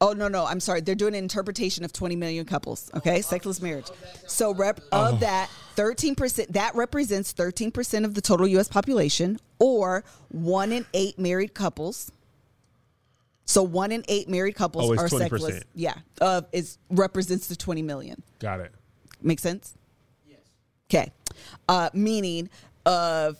Oh 0.00 0.12
no, 0.12 0.26
no, 0.26 0.44
I'm 0.44 0.58
sorry. 0.60 0.80
They're 0.80 0.96
doing 0.96 1.14
an 1.14 1.22
interpretation 1.22 1.84
of 1.84 1.92
20 1.92 2.16
million 2.16 2.44
couples. 2.44 2.90
Okay, 2.94 3.22
sexless 3.22 3.62
marriage. 3.62 3.86
So 4.26 4.52
rep 4.52 4.80
of 4.90 5.20
that, 5.20 5.48
13 5.76 6.16
percent 6.16 6.52
that 6.52 6.74
represents 6.74 7.30
13 7.32 7.70
percent 7.70 8.04
of 8.04 8.14
the 8.14 8.20
total 8.20 8.46
U.S. 8.48 8.66
population, 8.68 9.38
or 9.60 10.04
one 10.28 10.72
in 10.72 10.84
eight 10.92 11.18
married 11.18 11.54
couples. 11.54 12.10
So 13.46 13.62
one 13.62 13.92
in 13.92 14.04
eight 14.08 14.28
married 14.28 14.56
couples 14.56 14.90
Oh, 14.90 14.92
it's 14.92 15.02
are 15.02 15.16
20%. 15.16 15.18
sexless. 15.30 15.60
Yeah, 15.74 15.94
uh, 16.20 16.42
is 16.52 16.78
represents 16.90 17.46
the 17.46 17.56
20 17.56 17.82
million. 17.82 18.22
Got 18.40 18.60
it. 18.60 18.72
Make 19.22 19.38
sense? 19.38 19.74
Yes. 20.28 20.38
Okay. 20.90 21.12
Uh, 21.68 21.90
meaning 21.94 22.50
of 22.84 23.38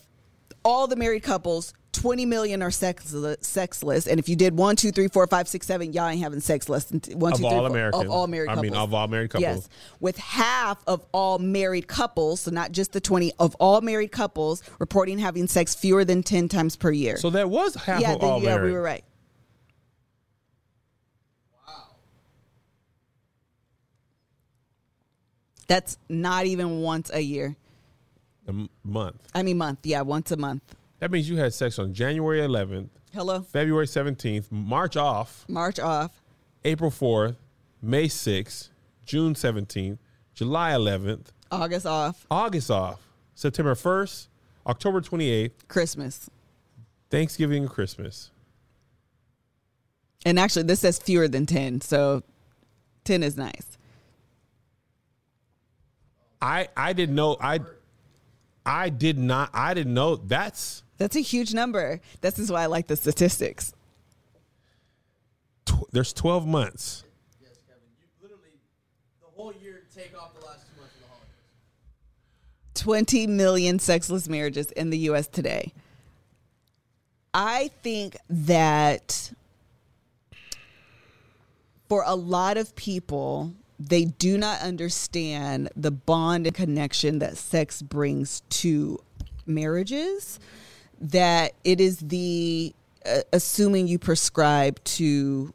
all 0.64 0.86
the 0.86 0.96
married 0.96 1.24
couples, 1.24 1.74
20 2.04 2.26
million 2.26 2.62
are 2.62 2.70
sexless, 2.70 3.38
sexless. 3.40 4.06
And 4.06 4.18
if 4.20 4.28
you 4.28 4.36
did 4.36 4.58
one, 4.58 4.76
two, 4.76 4.92
three, 4.92 5.08
four, 5.08 5.26
five, 5.26 5.48
six, 5.48 5.66
seven, 5.66 5.94
y'all 5.94 6.06
ain't 6.06 6.20
having 6.20 6.40
sex 6.40 6.68
less 6.68 6.84
than 6.84 7.00
t- 7.00 7.14
one, 7.14 7.32
Of 7.32 7.38
two, 7.38 7.44
three, 7.44 7.50
all 7.54 7.60
four- 7.60 7.70
Americans. 7.70 8.04
Of 8.04 8.10
all 8.10 8.26
married 8.26 8.48
couples. 8.48 8.58
I 8.58 8.62
mean, 8.62 8.74
of 8.74 8.92
all 8.92 9.08
married 9.08 9.30
couples. 9.30 9.42
Yes. 9.42 9.68
With 10.00 10.18
half 10.18 10.84
of 10.86 11.02
all 11.12 11.38
married 11.38 11.88
couples, 11.88 12.42
so 12.42 12.50
not 12.50 12.72
just 12.72 12.92
the 12.92 13.00
20, 13.00 13.32
of 13.38 13.54
all 13.54 13.80
married 13.80 14.12
couples 14.12 14.62
reporting 14.78 15.18
having 15.18 15.46
sex 15.46 15.74
fewer 15.74 16.04
than 16.04 16.22
10 16.22 16.50
times 16.50 16.76
per 16.76 16.90
year. 16.90 17.16
So 17.16 17.30
that 17.30 17.48
was 17.48 17.74
half 17.74 18.02
yeah, 18.02 18.12
of 18.12 18.20
then, 18.20 18.28
all 18.28 18.42
yeah, 18.42 18.54
married. 18.56 18.68
we 18.68 18.72
were 18.72 18.82
right. 18.82 19.04
Wow. 21.66 21.84
That's 25.68 25.96
not 26.10 26.44
even 26.44 26.80
once 26.82 27.10
a 27.14 27.20
year. 27.20 27.56
A 28.46 28.50
m- 28.50 28.68
month. 28.84 29.16
I 29.34 29.42
mean, 29.42 29.56
month. 29.56 29.78
Yeah, 29.84 30.02
once 30.02 30.30
a 30.30 30.36
month. 30.36 30.62
That 31.04 31.10
means 31.10 31.28
you 31.28 31.36
had 31.36 31.52
sex 31.52 31.78
on 31.78 31.92
January 31.92 32.40
11th, 32.40 32.88
Hello? 33.12 33.42
February 33.42 33.84
17th, 33.84 34.50
March 34.50 34.96
off, 34.96 35.44
March 35.50 35.78
off. 35.78 36.22
April 36.64 36.90
4th, 36.90 37.36
May 37.82 38.06
6th, 38.06 38.70
June 39.04 39.34
17th, 39.34 39.98
July 40.32 40.70
11th, 40.70 41.26
August 41.50 41.84
off. 41.84 42.26
August 42.30 42.70
off, 42.70 43.02
September 43.34 43.74
1st, 43.74 44.28
October 44.66 45.02
28th, 45.02 45.50
Christmas. 45.68 46.30
Thanksgiving 47.10 47.64
and 47.64 47.70
Christmas. 47.70 48.30
And 50.24 50.38
actually, 50.38 50.62
this 50.62 50.80
says 50.80 50.98
fewer 50.98 51.28
than 51.28 51.44
10. 51.44 51.82
So 51.82 52.22
10 53.04 53.22
is 53.22 53.36
nice. 53.36 53.76
I 56.40 56.68
I 56.74 56.94
didn't 56.94 57.14
know 57.14 57.36
I 57.38 57.60
I 58.64 58.88
did 58.88 59.18
not 59.18 59.50
I 59.52 59.74
didn't 59.74 59.92
know 59.92 60.16
that's 60.16 60.82
That's 60.98 61.16
a 61.16 61.20
huge 61.20 61.52
number. 61.54 62.00
This 62.20 62.38
is 62.38 62.50
why 62.50 62.62
I 62.62 62.66
like 62.66 62.86
the 62.86 62.96
statistics. 62.96 63.72
tw- 65.66 65.90
there's 65.92 66.12
12 66.12 66.46
months. 66.46 67.04
Yes, 67.40 67.52
Kevin. 67.66 67.82
You 67.98 68.06
literally 68.22 68.60
the 69.20 69.28
whole 69.34 69.52
year 69.62 69.82
take 69.94 70.16
off 70.16 70.38
the 70.38 70.46
last 70.46 70.66
two 70.66 70.80
months 70.80 70.94
of 70.94 71.00
the 71.02 71.08
holidays. 71.08 72.74
20 72.74 73.26
million 73.28 73.78
sexless 73.78 74.28
marriages 74.28 74.70
in 74.72 74.90
the 74.90 74.98
US 75.10 75.26
today. 75.26 75.72
I 77.32 77.70
think 77.82 78.16
that 78.30 79.32
for 81.88 82.04
a 82.06 82.14
lot 82.14 82.56
of 82.56 82.76
people, 82.76 83.52
they 83.80 84.04
do 84.04 84.38
not 84.38 84.60
understand 84.60 85.68
the 85.74 85.90
bond 85.90 86.46
and 86.46 86.54
connection 86.54 87.18
that 87.18 87.36
sex 87.36 87.82
brings 87.82 88.42
to 88.50 89.00
marriages. 89.46 90.38
That 91.00 91.52
it 91.64 91.80
is 91.80 91.98
the, 91.98 92.74
uh, 93.04 93.20
assuming 93.32 93.88
you 93.88 93.98
prescribe 93.98 94.82
to 94.84 95.52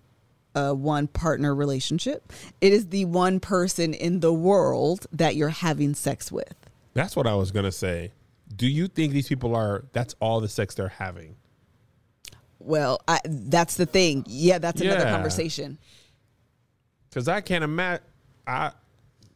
a 0.55 0.73
one 0.73 1.07
partner 1.07 1.53
relationship, 1.55 2.31
it 2.61 2.73
is 2.73 2.87
the 2.87 3.05
one 3.05 3.39
person 3.39 3.93
in 3.93 4.19
the 4.19 4.33
world 4.33 5.07
that 5.11 5.35
you're 5.35 5.49
having 5.49 5.93
sex 5.95 6.31
with. 6.31 6.53
That's 6.93 7.15
what 7.15 7.27
I 7.27 7.35
was 7.35 7.51
going 7.51 7.65
to 7.65 7.71
say. 7.71 8.11
Do 8.55 8.67
you 8.67 8.87
think 8.87 9.13
these 9.13 9.27
people 9.27 9.55
are 9.55 9.85
that's 9.93 10.15
all 10.19 10.41
the 10.41 10.49
sex 10.49 10.75
they're 10.75 10.87
having? 10.89 11.35
Well, 12.57 12.99
I, 13.07 13.19
that's 13.25 13.75
the 13.75 13.85
thing. 13.85 14.25
Yeah, 14.27 14.57
that's 14.57 14.81
another 14.81 15.05
Yeah. 15.05 15.11
conversation. 15.11 15.77
Cuz 17.11 17.27
I 17.27 17.41
can't 17.41 17.63
imagine 17.63 18.03
I 18.45 18.71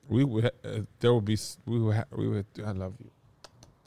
we 0.10 0.24
would 0.24 0.46
uh, 0.46 0.80
there 1.00 1.14
would 1.14 1.26
be 1.26 1.38
we 1.66 1.80
would 1.80 1.96
ha- 1.96 2.06
we 2.12 2.28
would 2.28 2.46
I 2.66 2.72
love 2.72 2.96
you. 3.00 3.10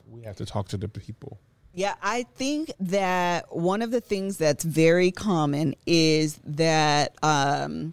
We 0.09 0.23
have 0.23 0.37
to 0.37 0.47
talk 0.47 0.69
to 0.69 0.77
the 0.77 0.89
people. 0.89 1.39
Yeah, 1.77 1.95
I 2.03 2.23
think 2.23 2.73
that 2.81 3.55
one 3.55 3.83
of 3.83 3.91
the 3.91 4.01
things 4.01 4.39
that's 4.39 4.65
very 4.65 5.11
common 5.11 5.75
is 5.85 6.41
that 6.43 7.15
um, 7.23 7.93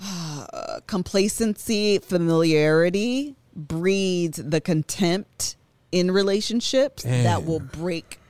complacency, 0.86 1.98
familiarity 1.98 3.34
breeds 3.56 4.36
the 4.36 4.60
contempt 4.60 5.56
in 5.90 6.12
relationships 6.12 7.02
that 7.02 7.44
will 7.44 7.58
break, 7.58 8.20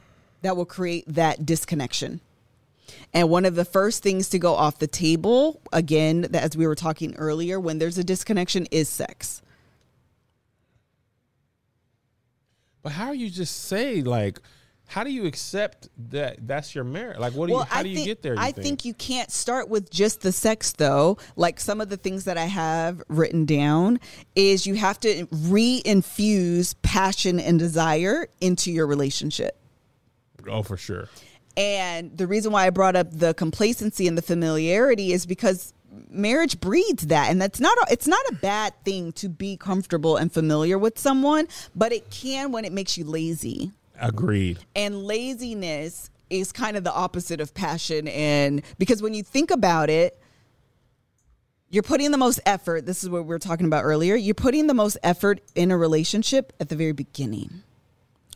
that 0.40 0.56
will 0.56 0.64
create 0.64 1.04
that 1.08 1.44
disconnection. 1.44 2.22
And 3.12 3.28
one 3.28 3.44
of 3.44 3.56
the 3.56 3.66
first 3.66 4.02
things 4.02 4.30
to 4.30 4.38
go 4.38 4.54
off 4.54 4.78
the 4.78 4.86
table, 4.86 5.60
again, 5.70 6.22
that 6.30 6.42
as 6.42 6.56
we 6.56 6.66
were 6.66 6.76
talking 6.76 7.14
earlier, 7.16 7.60
when 7.60 7.78
there's 7.78 7.98
a 7.98 8.04
disconnection, 8.04 8.66
is 8.70 8.88
sex. 8.88 9.42
But 12.86 12.92
how 12.92 13.10
do 13.10 13.18
you 13.18 13.30
just 13.30 13.64
say 13.64 14.00
like 14.00 14.38
how 14.86 15.02
do 15.02 15.10
you 15.10 15.26
accept 15.26 15.88
that 16.10 16.46
that's 16.46 16.72
your 16.72 16.84
marriage? 16.84 17.18
Like 17.18 17.32
what 17.32 17.48
do 17.48 17.54
you 17.54 17.58
how 17.58 17.80
I 17.80 17.82
do 17.82 17.88
you 17.88 17.96
think, 17.96 18.06
get 18.06 18.22
there? 18.22 18.34
you 18.34 18.40
I 18.40 18.52
think 18.52 18.84
you 18.84 18.94
can't 18.94 19.28
start 19.28 19.68
with 19.68 19.90
just 19.90 20.20
the 20.20 20.30
sex 20.30 20.70
though. 20.70 21.18
Like 21.34 21.58
some 21.58 21.80
of 21.80 21.88
the 21.88 21.96
things 21.96 22.26
that 22.26 22.38
I 22.38 22.44
have 22.44 23.02
written 23.08 23.44
down 23.44 23.98
is 24.36 24.68
you 24.68 24.76
have 24.76 25.00
to 25.00 25.26
re-infuse 25.32 26.74
passion 26.74 27.40
and 27.40 27.58
desire 27.58 28.28
into 28.40 28.70
your 28.70 28.86
relationship. 28.86 29.58
Oh, 30.48 30.62
for 30.62 30.76
sure. 30.76 31.08
And 31.56 32.16
the 32.16 32.28
reason 32.28 32.52
why 32.52 32.68
I 32.68 32.70
brought 32.70 32.94
up 32.94 33.08
the 33.10 33.34
complacency 33.34 34.06
and 34.06 34.16
the 34.16 34.22
familiarity 34.22 35.12
is 35.12 35.26
because 35.26 35.72
marriage 36.10 36.60
breeds 36.60 37.06
that 37.08 37.30
and 37.30 37.40
that's 37.40 37.60
not 37.60 37.76
a, 37.78 37.86
it's 37.92 38.06
not 38.06 38.24
a 38.30 38.34
bad 38.36 38.72
thing 38.84 39.12
to 39.12 39.28
be 39.28 39.56
comfortable 39.56 40.16
and 40.16 40.32
familiar 40.32 40.78
with 40.78 40.98
someone, 40.98 41.48
but 41.74 41.92
it 41.92 42.10
can 42.10 42.52
when 42.52 42.64
it 42.64 42.72
makes 42.72 42.96
you 42.98 43.04
lazy 43.04 43.70
Agreed. 44.00 44.58
and 44.74 45.04
laziness 45.04 46.10
is 46.28 46.52
kind 46.52 46.76
of 46.76 46.84
the 46.84 46.92
opposite 46.92 47.40
of 47.40 47.54
passion 47.54 48.08
and 48.08 48.62
because 48.78 49.00
when 49.00 49.14
you 49.14 49.22
think 49.22 49.50
about 49.50 49.88
it 49.88 50.20
you're 51.70 51.82
putting 51.82 52.10
the 52.10 52.18
most 52.18 52.40
effort 52.46 52.84
this 52.84 53.02
is 53.02 53.08
what 53.10 53.22
we 53.22 53.28
were 53.28 53.38
talking 53.38 53.64
about 53.66 53.84
earlier 53.84 54.14
you're 54.16 54.34
putting 54.34 54.66
the 54.66 54.74
most 54.74 54.98
effort 55.02 55.40
in 55.54 55.70
a 55.70 55.76
relationship 55.76 56.52
at 56.60 56.68
the 56.68 56.76
very 56.76 56.92
beginning 56.92 57.62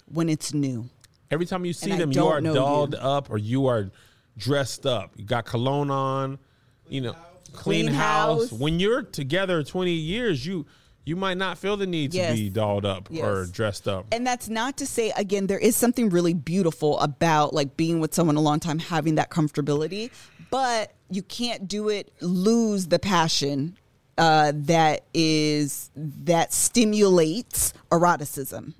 when 0.06 0.28
it's 0.28 0.54
new 0.54 0.88
Every 1.32 1.46
time 1.46 1.64
you 1.64 1.72
see 1.72 1.92
And 1.92 2.00
them, 2.00 2.12
you 2.12 2.26
are 2.26 2.40
dolled 2.40 2.94
you. 2.94 2.98
up 2.98 3.30
or 3.30 3.38
you 3.38 3.66
are 3.66 3.88
dressed 4.36 4.84
up. 4.84 5.12
You 5.14 5.24
got 5.24 5.44
cologne 5.44 5.88
on, 5.88 6.40
you 6.88 7.00
know, 7.02 7.14
clean, 7.53 7.86
Clean 7.86 7.94
house. 7.94 8.51
house. 8.51 8.53
When 8.53 8.80
you're 8.80 9.03
together 9.03 9.62
20 9.62 9.92
years, 9.92 10.44
you 10.46 10.66
you 11.07 11.16
might 11.16 11.38
not 11.38 11.59
feel 11.59 11.76
the 11.76 11.86
need 11.86 12.12
Yes. 12.14 12.30
to 12.36 12.42
be 12.42 12.51
dolled 12.51 12.84
up 12.84 13.11
or 13.11 13.46
dressed 13.46 13.88
up. 13.88 14.07
and 14.12 14.24
that's 14.26 14.48
not 14.48 14.76
to 14.76 14.86
say 14.86 15.11
again 15.16 15.46
there 15.48 15.59
is 15.59 15.74
something 15.74 16.11
really 16.11 16.34
beautiful 16.34 17.01
about 17.01 17.53
like 17.55 17.76
being 17.76 18.01
with 18.01 18.14
someone 18.14 18.36
a 18.36 18.40
long 18.40 18.61
time 18.61 18.78
having 18.78 19.14
that 19.16 19.30
comfortability 19.30 20.11
but 20.51 20.92
you 21.11 21.22
can't 21.22 21.66
do 21.66 21.88
it 21.88 22.12
lose 22.20 22.88
the 22.88 22.98
passion 22.98 23.76
uh, 24.18 24.53
that 24.55 25.01
is 25.14 25.90
that 25.96 26.53
stimulates 26.53 27.72
eroticism 27.90 28.74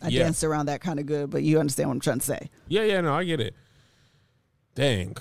i 0.00 0.08
Yeah. 0.08 0.22
danced 0.22 0.44
around 0.44 0.66
that 0.66 0.80
kind 0.80 1.00
of 1.00 1.06
good 1.06 1.28
but 1.28 1.42
you 1.42 1.58
understand 1.58 1.88
what 1.90 1.94
i'm 1.96 2.00
trying 2.00 2.20
to 2.20 2.24
say 2.26 2.48
yeah, 2.68 2.84
yeah, 2.84 3.00
no, 3.02 3.14
I 3.14 3.24
get 3.24 3.40
it. 3.40 3.54
Dang. 4.74 5.16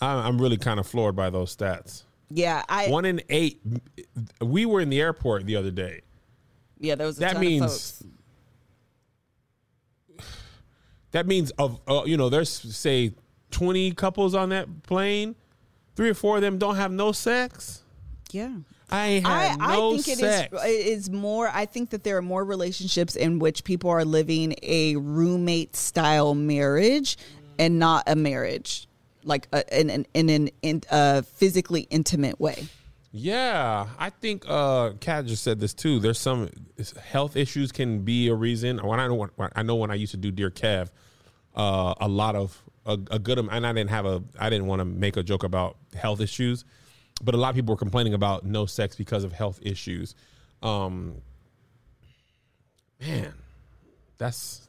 I- 0.00 0.26
I'm 0.26 0.40
really 0.40 0.56
kind 0.56 0.80
of 0.80 0.86
floored 0.86 1.14
by 1.16 1.30
those 1.30 1.54
stats. 1.56 2.04
yeah 2.30 2.62
i 2.68 2.88
One 2.88 3.04
in 3.04 3.20
eight. 3.28 3.60
We 4.40 4.66
were 4.66 4.80
in 4.80 4.88
the 4.90 5.00
airport 5.00 5.46
the 5.46 5.56
other 5.56 5.70
day. 5.70 6.00
yeah 6.78 6.94
there 6.94 7.06
was 7.06 7.18
a 7.18 7.20
that 7.20 7.38
means 7.40 8.02
that 11.12 11.26
means 11.26 11.50
of 11.52 11.80
uh, 11.88 12.02
you 12.06 12.16
know 12.16 12.28
there's 12.28 12.50
say 12.50 13.12
20 13.50 13.92
couples 13.92 14.34
on 14.34 14.50
that 14.50 14.82
plane 14.84 15.34
three 15.96 16.10
or 16.10 16.14
four 16.14 16.36
of 16.36 16.42
them 16.42 16.56
don't 16.58 16.76
have 16.76 16.92
no 16.92 17.10
sex 17.12 17.82
yeah 18.30 18.52
i 18.90 19.06
ain't 19.08 19.26
I, 19.26 19.56
no 19.56 19.94
I 19.94 19.96
think 19.98 20.18
sex 20.18 20.52
it 20.52 20.56
is 20.56 20.64
it 20.64 20.86
is 20.86 21.10
more 21.10 21.48
I 21.52 21.66
think 21.66 21.90
that 21.90 22.04
there 22.04 22.16
are 22.16 22.22
more 22.22 22.44
relationships 22.44 23.16
in 23.16 23.38
which 23.40 23.64
people 23.64 23.90
are 23.90 24.04
living 24.04 24.54
a 24.62 24.96
roommate 24.96 25.74
style 25.74 26.34
marriage 26.34 27.16
and 27.58 27.78
not 27.80 28.04
a 28.06 28.14
marriage 28.14 28.86
like 29.24 29.48
a, 29.52 29.80
in 29.80 29.90
an 29.90 30.06
in 30.14 30.28
an 30.28 30.50
in 30.62 30.82
a 30.90 31.22
physically 31.22 31.82
intimate 31.90 32.40
way. 32.40 32.66
yeah 33.12 33.88
i 33.98 34.08
think 34.08 34.44
uh 34.48 34.92
kat 35.00 35.26
just 35.26 35.42
said 35.42 35.58
this 35.58 35.74
too 35.74 35.98
there's 35.98 36.18
some 36.18 36.48
health 37.02 37.36
issues 37.36 37.72
can 37.72 38.00
be 38.00 38.28
a 38.28 38.34
reason 38.34 38.78
when 38.78 39.00
i 39.00 39.06
know 39.08 39.14
when, 39.14 39.50
i 39.56 39.62
know 39.62 39.74
when 39.74 39.90
i 39.90 39.94
used 39.94 40.12
to 40.12 40.16
do 40.16 40.30
dear 40.30 40.50
kev 40.50 40.90
uh 41.56 41.94
a 42.00 42.06
lot 42.06 42.36
of 42.36 42.62
a, 42.86 42.92
a 43.10 43.18
good 43.18 43.38
and 43.38 43.66
I 43.66 43.72
didn't 43.72 43.90
have 43.90 44.06
a 44.06 44.22
I 44.38 44.50
didn't 44.50 44.66
want 44.66 44.80
to 44.80 44.84
make 44.84 45.16
a 45.16 45.22
joke 45.22 45.44
about 45.44 45.76
health 45.94 46.20
issues, 46.20 46.64
but 47.22 47.34
a 47.34 47.38
lot 47.38 47.50
of 47.50 47.54
people 47.56 47.74
were 47.74 47.78
complaining 47.78 48.14
about 48.14 48.44
no 48.44 48.66
sex 48.66 48.96
because 48.96 49.24
of 49.24 49.32
health 49.32 49.60
issues. 49.62 50.14
Um, 50.62 51.16
man, 53.00 53.34
that's 54.18 54.68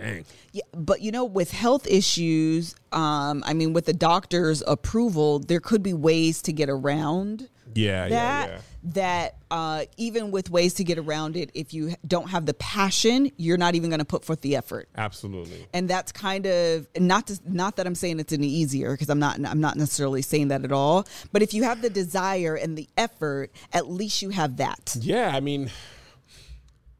dang. 0.00 0.24
Yeah, 0.52 0.62
but 0.74 1.00
you 1.00 1.12
know, 1.12 1.24
with 1.24 1.52
health 1.52 1.86
issues, 1.86 2.74
um, 2.92 3.42
I 3.46 3.54
mean, 3.54 3.72
with 3.72 3.84
the 3.86 3.92
doctor's 3.92 4.62
approval, 4.66 5.38
there 5.38 5.60
could 5.60 5.82
be 5.82 5.92
ways 5.92 6.42
to 6.42 6.52
get 6.52 6.68
around 6.68 7.48
Yeah, 7.74 8.08
that. 8.08 8.10
yeah, 8.10 8.46
yeah. 8.54 8.60
That 8.82 9.36
uh, 9.50 9.84
even 9.98 10.30
with 10.30 10.48
ways 10.50 10.72
to 10.74 10.84
get 10.84 10.96
around 10.96 11.36
it, 11.36 11.50
if 11.52 11.74
you 11.74 11.94
don't 12.06 12.30
have 12.30 12.46
the 12.46 12.54
passion, 12.54 13.30
you're 13.36 13.58
not 13.58 13.74
even 13.74 13.90
going 13.90 13.98
to 13.98 14.06
put 14.06 14.24
forth 14.24 14.40
the 14.40 14.56
effort. 14.56 14.88
Absolutely. 14.96 15.66
and 15.74 15.86
that's 15.88 16.12
kind 16.12 16.46
of 16.46 16.86
not 16.98 17.26
to, 17.26 17.38
not 17.44 17.76
that 17.76 17.86
I'm 17.86 17.94
saying 17.94 18.20
it's 18.20 18.32
any 18.32 18.46
easier 18.48 18.92
because 18.92 19.10
I'm 19.10 19.18
not 19.18 19.38
I'm 19.44 19.60
not 19.60 19.76
necessarily 19.76 20.22
saying 20.22 20.48
that 20.48 20.64
at 20.64 20.72
all. 20.72 21.06
But 21.30 21.42
if 21.42 21.52
you 21.52 21.62
have 21.64 21.82
the 21.82 21.90
desire 21.90 22.54
and 22.54 22.76
the 22.76 22.88
effort, 22.96 23.50
at 23.74 23.90
least 23.90 24.22
you 24.22 24.30
have 24.30 24.56
that. 24.56 24.96
Yeah, 24.98 25.30
I 25.34 25.40
mean, 25.40 25.70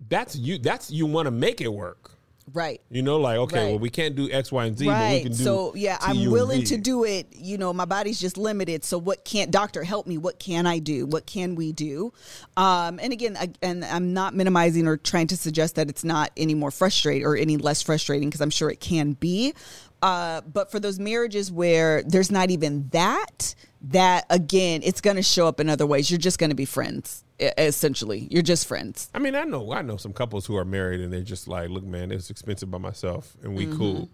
that's 0.09 0.37
you. 0.37 0.59
That's 0.59 0.91
you 0.91 1.07
want 1.07 1.27
to 1.27 1.31
make 1.31 1.61
it 1.63 1.73
work. 1.73 2.11
Right. 2.53 2.81
You 2.91 3.03
know, 3.03 3.19
like 3.19 3.39
okay, 3.39 3.65
Right. 3.65 3.71
well, 3.71 3.79
we 3.79 3.91
can't 3.91 4.17
do 4.17 4.31
X, 4.31 4.51
Y, 4.51 4.65
and 4.65 4.79
Z, 4.79 4.85
but 4.85 4.91
we 4.93 4.99
Right. 4.99 5.23
can 5.23 5.33
do. 5.33 5.45
So 5.45 5.75
yeah, 5.75 5.97
T, 5.99 6.05
I'm 6.07 6.31
willing 6.31 6.65
to 6.65 6.77
do 6.77 7.05
it. 7.05 7.27
You 7.37 7.59
know, 7.59 7.73
my 7.73 7.85
body's 7.85 8.19
just 8.21 8.37
limited. 8.37 8.85
So 8.85 8.99
what 8.99 9.25
can't 9.25 9.51
doctor 9.51 9.85
help 9.85 10.07
me? 10.07 10.19
What 10.19 10.39
can 10.39 10.67
I 10.67 10.79
do? 10.79 11.07
What 11.07 11.27
can 11.27 11.55
we 11.55 11.73
do? 11.73 12.13
Um, 12.57 12.99
and 13.03 13.13
again, 13.13 13.37
I, 13.39 13.51
and 13.63 13.85
I'm 13.85 14.13
not 14.13 14.35
minimizing 14.35 14.87
or 14.87 14.97
trying 14.97 15.27
to 15.29 15.37
suggest 15.37 15.77
that 15.77 15.89
it's 15.89 16.05
not 16.05 16.31
any 16.37 16.55
more 16.55 16.71
frustrating 16.71 17.25
or 17.25 17.37
any 17.37 17.57
less 17.57 17.83
frustrating 17.83 18.29
because 18.29 18.41
I'm 18.41 18.51
sure 18.51 18.71
it 18.71 18.81
can 18.81 19.13
be. 19.13 19.55
Uh, 20.03 20.41
but 20.41 20.71
for 20.71 20.81
those 20.81 20.99
marriages 20.99 21.53
where 21.53 22.03
there's 22.03 22.31
not 22.31 22.51
even 22.51 22.89
that, 22.93 23.55
that 23.83 24.27
again, 24.31 24.81
it's 24.85 25.01
going 25.01 25.17
to 25.17 25.23
show 25.23 25.47
up 25.47 25.61
in 25.61 25.69
other 25.69 25.87
ways. 25.87 26.11
You're 26.11 26.19
just 26.19 26.39
going 26.39 26.51
to 26.51 26.57
be 26.57 26.65
friends, 26.67 27.25
essentially. 27.41 28.29
You're 28.31 28.43
just 28.43 28.67
friends. 28.67 29.09
I 29.15 29.19
mean, 29.19 29.35
I 29.35 29.45
know, 29.45 29.73
I 29.73 29.83
know 29.83 29.97
some 29.97 30.13
couples 30.13 30.47
who 30.47 30.57
are 30.57 30.65
married 30.65 31.01
and 31.01 31.13
they're 31.13 31.23
just 31.23 31.49
like, 31.49 31.71
look, 31.71 31.85
man, 31.85 32.13
it's 32.13 32.31
expensive 32.31 32.71
by 32.71 32.79
myself, 32.79 33.37
and 33.43 33.57
Mm-hmm. 33.57 33.71
we 33.71 33.77
cool, 33.77 34.09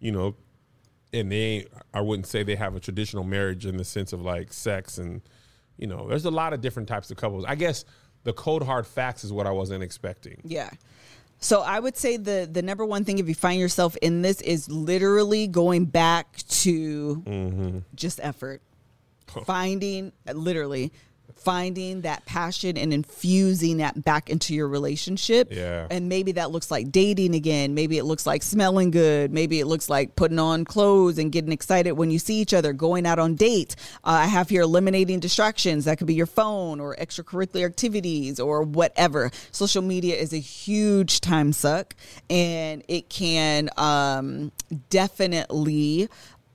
you 0.00 0.12
know. 0.12 0.34
And 1.12 1.30
they, 1.30 1.66
I 1.94 2.00
wouldn't 2.00 2.26
say 2.26 2.42
they 2.42 2.56
have 2.56 2.74
a 2.74 2.80
traditional 2.80 3.22
marriage 3.24 3.64
in 3.64 3.76
the 3.76 3.84
sense 3.84 4.12
of 4.12 4.20
like 4.22 4.52
sex, 4.52 4.98
and 4.98 5.22
you 5.78 5.86
know, 5.86 6.08
there's 6.08 6.24
a 6.24 6.30
lot 6.30 6.52
of 6.52 6.60
different 6.60 6.88
types 6.88 7.10
of 7.10 7.16
couples. 7.16 7.44
I 7.46 7.54
guess 7.54 7.84
the 8.24 8.32
cold 8.32 8.64
hard 8.64 8.86
facts 8.86 9.22
is 9.24 9.32
what 9.32 9.46
I 9.46 9.50
wasn't 9.52 9.82
expecting. 9.84 10.40
Yeah. 10.44 10.68
So 11.38 11.60
I 11.60 11.78
would 11.78 11.96
say 11.96 12.16
the 12.16 12.48
the 12.50 12.60
number 12.60 12.84
one 12.84 13.04
thing 13.04 13.18
if 13.18 13.28
you 13.28 13.34
find 13.34 13.60
yourself 13.60 13.96
in 14.02 14.22
this 14.22 14.40
is 14.40 14.68
literally 14.68 15.46
going 15.46 15.84
back 15.84 16.38
to 16.48 17.82
just 17.94 18.18
effort. 18.22 18.60
Finding 19.44 20.12
literally 20.32 20.92
finding 21.36 22.00
that 22.00 22.24
passion 22.26 22.76
and 22.76 22.92
infusing 22.92 23.76
that 23.76 24.04
back 24.04 24.30
into 24.30 24.54
your 24.54 24.66
relationship. 24.66 25.48
Yeah. 25.52 25.86
And 25.90 26.08
maybe 26.08 26.32
that 26.32 26.50
looks 26.50 26.70
like 26.70 26.90
dating 26.90 27.34
again. 27.34 27.74
Maybe 27.74 27.98
it 27.98 28.04
looks 28.04 28.26
like 28.26 28.42
smelling 28.42 28.90
good. 28.90 29.30
Maybe 29.30 29.60
it 29.60 29.66
looks 29.66 29.88
like 29.88 30.16
putting 30.16 30.38
on 30.38 30.64
clothes 30.64 31.18
and 31.18 31.30
getting 31.30 31.52
excited 31.52 31.92
when 31.92 32.10
you 32.10 32.18
see 32.18 32.40
each 32.40 32.54
other, 32.54 32.72
going 32.72 33.06
out 33.06 33.18
on 33.18 33.34
dates. 33.34 33.76
Uh, 34.02 34.22
I 34.22 34.26
have 34.26 34.48
here 34.48 34.62
eliminating 34.62 35.20
distractions. 35.20 35.84
That 35.84 35.98
could 35.98 36.08
be 36.08 36.14
your 36.14 36.26
phone 36.26 36.80
or 36.80 36.96
extracurricular 36.96 37.66
activities 37.66 38.40
or 38.40 38.62
whatever. 38.62 39.30
Social 39.52 39.82
media 39.82 40.16
is 40.16 40.32
a 40.32 40.38
huge 40.38 41.20
time 41.20 41.52
suck 41.52 41.94
and 42.28 42.82
it 42.88 43.08
can 43.08 43.70
um, 43.76 44.50
definitely 44.90 46.08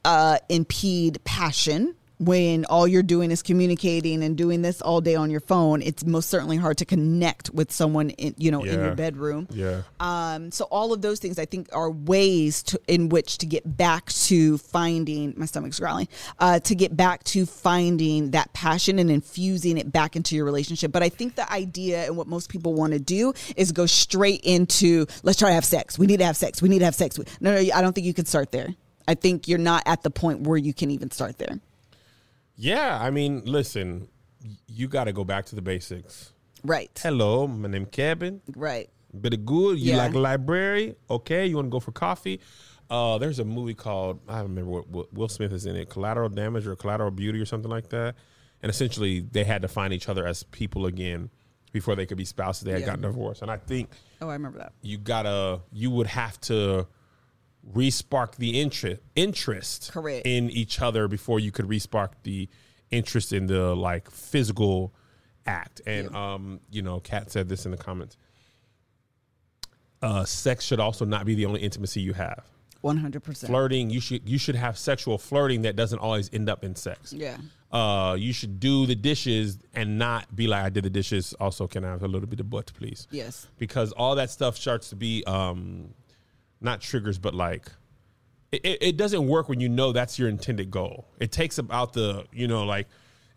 uh, 0.03 0.39
impede 0.49 1.24
passion 1.24 1.95
when 2.22 2.65
all 2.65 2.88
you're 2.88 3.01
doing 3.01 3.32
is 3.32 3.41
communicating 3.41 4.24
and 4.24 4.38
doing 4.38 4.61
this 4.61 4.80
all 4.82 5.01
day 5.01 5.15
on 5.15 5.32
your 5.32 5.39
phone 5.39 5.82
it's 5.82 6.05
most 6.05 6.30
certainly 6.30 6.55
hard 6.55 6.78
to 6.78 6.86
connect 6.86 7.49
with 7.49 7.72
someone 7.72 8.11
in 8.11 8.36
you 8.38 8.51
know 8.51 8.63
in 8.63 8.74
your 8.80 8.95
bedroom 8.95 9.47
Yeah. 9.51 9.82
um, 9.99 10.51
so 10.51 10.65
all 10.65 10.93
of 10.93 11.01
those 11.01 11.19
things 11.19 11.39
I 11.39 11.45
think 11.45 11.67
are 11.74 11.89
ways 11.89 12.61
to, 12.63 12.80
in 12.88 13.09
which 13.09 13.39
to 13.39 13.45
get 13.47 13.63
back 13.78 14.05
to 14.30 14.57
finding 14.59 15.34
my 15.36 15.45
stomach's 15.47 15.80
growling 15.80 16.07
uh, 16.39 16.59
to 16.59 16.76
get 16.76 16.95
back 16.95 17.24
to 17.26 17.45
finding 17.47 18.32
that 18.32 18.53
passion 18.53 18.99
and 18.99 19.09
infusing 19.09 19.78
it 19.78 19.91
back 19.91 20.15
into 20.15 20.36
your 20.36 20.45
relationship. 20.45 20.91
But 20.91 21.01
I 21.03 21.09
think 21.09 21.36
the 21.36 21.51
idea 21.51 22.05
and 22.05 22.15
what 22.17 22.28
most 22.28 22.49
people 22.49 22.74
want 22.76 22.93
to 22.93 22.99
do 22.99 23.34
is 23.55 23.72
go 23.72 23.86
straight 23.88 24.41
into 24.43 25.07
let's 25.24 25.39
try 25.39 25.49
to 25.49 25.55
have 25.55 25.65
sex. 25.65 25.97
We 25.97 26.05
need 26.07 26.17
to 26.19 26.26
have 26.26 26.38
sex. 26.38 26.61
We 26.61 26.69
need 26.69 26.80
to 26.80 26.86
have 26.86 26.95
sex. 26.95 27.17
No, 27.39 27.51
no, 27.53 27.57
I 27.74 27.82
don't 27.82 27.93
think 27.93 28.05
you 28.05 28.13
can 28.13 28.26
start 28.26 28.51
there. 28.51 28.69
I 29.07 29.15
think 29.15 29.47
you're 29.47 29.57
not 29.57 29.84
at 29.88 30.03
the 30.03 30.11
point 30.11 30.41
where 30.41 30.57
you 30.57 30.74
can 30.74 30.91
even 30.91 31.09
start 31.11 31.38
there. 31.39 31.59
Yeah, 32.62 32.99
I 33.01 33.09
mean, 33.09 33.41
listen, 33.45 34.07
you 34.68 34.88
got 34.88 35.05
to 35.05 35.14
go 35.14 35.24
back 35.24 35.45
to 35.47 35.55
the 35.55 35.64
basics. 35.64 36.32
Right. 36.64 36.91
Hello, 37.01 37.47
my 37.47 37.68
name 37.68 37.88
Kevin. 37.88 38.39
Right. 38.55 38.88
Bit 39.20 39.34
of 39.34 39.45
good. 39.47 39.80
You 39.80 39.93
Yeah. 39.93 39.97
like 39.97 40.14
library? 40.14 40.95
Okay. 41.09 41.47
You 41.47 41.55
want 41.55 41.66
to 41.66 41.70
go 41.72 41.80
for 41.80 41.91
coffee? 41.91 42.39
Uh, 42.88 43.18
there's 43.18 43.39
a 43.39 43.45
movie 43.45 43.74
called 43.74 44.20
I 44.28 44.39
don't 44.41 44.49
remember 44.49 44.70
what, 44.70 44.88
what 44.89 45.12
Will 45.14 45.28
Smith 45.28 45.51
is 45.53 45.66
in 45.66 45.76
it, 45.76 45.89
Collateral 45.89 46.30
Damage 46.30 46.68
or 46.68 46.76
Collateral 46.76 47.09
Beauty 47.09 47.39
or 47.39 47.45
something 47.45 47.72
like 47.72 47.89
that. 47.89 48.14
And 48.62 48.70
essentially, 48.70 49.22
they 49.22 49.43
had 49.43 49.64
to 49.64 49.68
find 49.68 49.91
each 49.91 50.07
other 50.07 50.28
as 50.28 50.43
people 50.43 50.86
again 50.86 51.32
before 51.72 51.95
they 51.95 52.05
could 52.05 52.18
be 52.18 52.26
spouses. 52.26 52.64
They 52.64 52.74
had 52.74 52.82
Yeah. 52.82 52.86
gotten 52.88 53.01
divorced, 53.01 53.41
and 53.41 53.49
I 53.49 53.57
think 53.57 53.89
Oh, 54.22 54.30
I 54.30 54.34
remember 54.34 54.59
that. 54.59 54.74
you 54.84 54.99
gotta 54.99 55.62
you 55.74 55.89
would 55.89 56.05
have 56.07 56.39
to 56.41 56.86
respark 57.74 58.36
the 58.38 58.59
interest 58.59 59.01
interest 59.16 59.91
Correct. 59.91 60.26
in 60.26 60.49
each 60.49 60.82
other 60.82 61.07
before 61.07 61.39
you 61.39 61.51
could 61.51 61.68
respark 61.68 62.09
the 62.24 62.49
interest 62.89 63.32
in 63.34 63.45
the 63.47 63.76
like 63.76 64.09
physical 64.09 64.93
act 65.45 65.80
and 65.86 66.14
um 66.16 66.59
you 66.72 66.82
know 66.82 66.99
kat 66.99 67.32
said 67.32 67.47
this 67.49 67.66
in 67.66 67.72
the 67.72 67.78
comments 67.78 68.18
uh 70.01 70.26
sex 70.26 70.66
should 70.66 70.80
also 70.80 71.05
not 71.05 71.26
be 71.26 71.36
the 71.36 71.45
only 71.45 71.62
intimacy 71.62 72.01
you 72.01 72.14
have 72.14 72.43
One 72.82 72.97
hundred 72.97 73.24
percent. 73.24 73.51
flirting 73.51 73.89
you 73.91 74.01
should 74.01 74.28
you 74.28 74.39
should 74.39 74.55
have 74.55 74.78
sexual 74.78 75.18
flirting 75.18 75.62
that 75.62 75.76
doesn't 75.76 75.99
always 75.99 76.30
end 76.34 76.49
up 76.49 76.64
in 76.64 76.76
sex 76.76 77.14
Yeah. 77.14 77.38
uh 77.72 78.16
you 78.20 78.34
should 78.34 78.59
do 78.59 78.88
the 78.88 78.95
dishes 78.95 79.59
and 79.76 79.99
not 79.99 80.36
be 80.36 80.47
like 80.47 80.64
i 80.66 80.70
did 80.70 80.84
the 80.86 80.89
dishes 80.89 81.34
also 81.39 81.68
can 81.68 81.86
i 81.86 81.89
have 81.91 82.01
a 82.03 82.07
little 82.07 82.28
bit 82.28 82.39
of 82.39 82.49
butt 82.49 82.72
please 82.76 83.07
Yes. 83.12 83.45
because 83.59 83.91
all 83.91 84.16
that 84.16 84.32
stuff 84.32 84.57
starts 84.57 84.89
to 84.89 84.95
be 84.95 85.24
um 85.26 85.93
not 86.62 86.80
triggers 86.82 87.18
but 87.18 87.34
like 87.34 87.68
it, 88.51 88.78
it 88.82 88.97
doesn't 88.97 89.28
work 89.28 89.49
when 89.49 89.59
you 89.59 89.70
know 89.70 89.91
that's 89.91 90.20
your 90.20 90.30
intended 90.30 90.70
goal 90.72 91.07
it 91.20 91.32
takes 91.32 91.57
about 91.57 91.93
the 91.93 92.26
you 92.32 92.47
know 92.47 92.64
like 92.66 92.88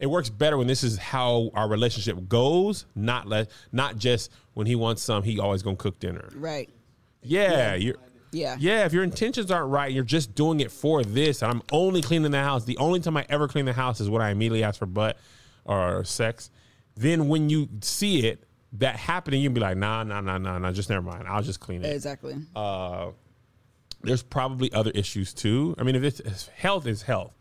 it 0.01 0.07
works 0.07 0.29
better 0.29 0.59
when 0.59 0.67
this 0.67 0.83
is 0.83 0.99
how 0.99 1.51
our 1.55 1.69
relationship 1.69 2.29
goes 2.29 2.85
not 2.95 3.27
let 3.27 3.49
not 3.73 3.97
just 3.97 4.31
when 4.55 4.67
he 4.67 4.75
wants 4.75 5.03
some 5.03 5.23
he 5.23 5.39
always 5.39 5.63
gonna 5.63 5.77
cook 5.77 5.99
dinner 5.99 6.29
Right. 6.35 6.69
yeah, 7.23 7.75
you're 7.75 7.95
Yeah. 8.33 8.57
yeah 8.59 8.85
if 8.85 8.93
your 8.93 9.05
intentions 9.05 9.51
aren't 9.51 9.71
right 9.71 9.91
you're 9.93 10.03
just 10.05 10.35
doing 10.35 10.61
it 10.61 10.71
for 10.73 11.03
this 11.05 11.43
and 11.43 11.51
i'm 11.53 11.63
only 11.73 12.03
cleaning 12.03 12.33
the 12.33 12.43
house 12.43 12.65
the 12.65 12.77
only 12.79 13.01
time 13.01 13.17
i 13.17 13.25
ever 13.29 13.47
clean 13.49 13.65
the 13.65 13.73
house 13.73 14.01
is 14.01 14.11
when 14.11 14.21
i 14.21 14.31
immediately 14.31 14.65
ask 14.65 14.79
for 14.81 14.87
butt 14.87 15.17
or 15.65 16.03
sex 16.05 16.51
then 16.97 17.29
when 17.29 17.49
you 17.49 17.69
see 17.81 18.27
it 18.27 18.45
that 18.75 18.97
happening 18.97 19.41
you'd 19.43 19.55
be 19.55 19.61
like 19.61 19.77
nah 19.77 20.03
nah 20.03 20.21
nah 20.21 20.37
nah 20.39 20.59
nah 20.59 20.73
just 20.73 20.91
never 20.91 21.03
mind 21.03 21.25
i'll 21.29 21.43
just 21.43 21.61
clean 21.61 21.85
it 21.85 21.95
Exactly. 21.95 22.35
uh, 22.57 23.11
there's 24.03 24.23
probably 24.23 24.71
other 24.75 24.91
issues 24.91 25.33
too. 25.33 25.75
I 25.79 25.83
mean, 25.83 25.95
if 25.95 26.03
it's 26.03 26.21
if 26.21 26.49
health 26.49 26.87
is 26.87 27.01
health, 27.01 27.33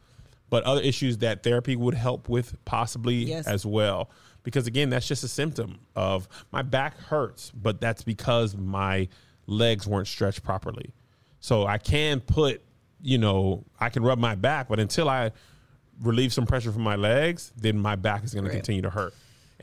but 0.49 0.63
other 0.63 0.79
issues 0.79 1.17
that 1.17 1.43
therapy 1.43 1.75
would 1.75 1.93
help 1.93 2.29
with 2.29 2.55
possibly 2.63 3.15
Yes. 3.25 3.47
as 3.47 3.65
well. 3.65 4.09
Because 4.43 4.65
again, 4.65 4.89
that's 4.89 5.05
just 5.05 5.25
a 5.25 5.27
symptom 5.27 5.79
of 5.93 6.29
my 6.53 6.61
back 6.61 6.97
hurts, 6.97 7.51
but 7.51 7.81
that's 7.81 8.03
because 8.03 8.55
my 8.55 9.09
legs 9.45 9.85
weren't 9.85 10.07
stretched 10.07 10.41
properly. 10.43 10.93
So 11.41 11.65
I 11.67 11.77
can 11.79 12.21
put, 12.21 12.61
you 13.01 13.17
know, 13.17 13.65
I 13.77 13.89
can 13.89 14.03
rub 14.03 14.17
my 14.19 14.35
back, 14.35 14.69
but 14.69 14.79
until 14.79 15.09
I 15.09 15.31
relieve 16.01 16.31
some 16.31 16.45
pressure 16.45 16.71
from 16.71 16.83
my 16.83 16.95
legs, 16.95 17.51
then 17.57 17.77
my 17.77 17.97
back 17.97 18.23
is 18.23 18.33
going 18.33 18.45
to 18.45 18.51
continue 18.51 18.83
to 18.83 18.89
hurt. 18.89 19.13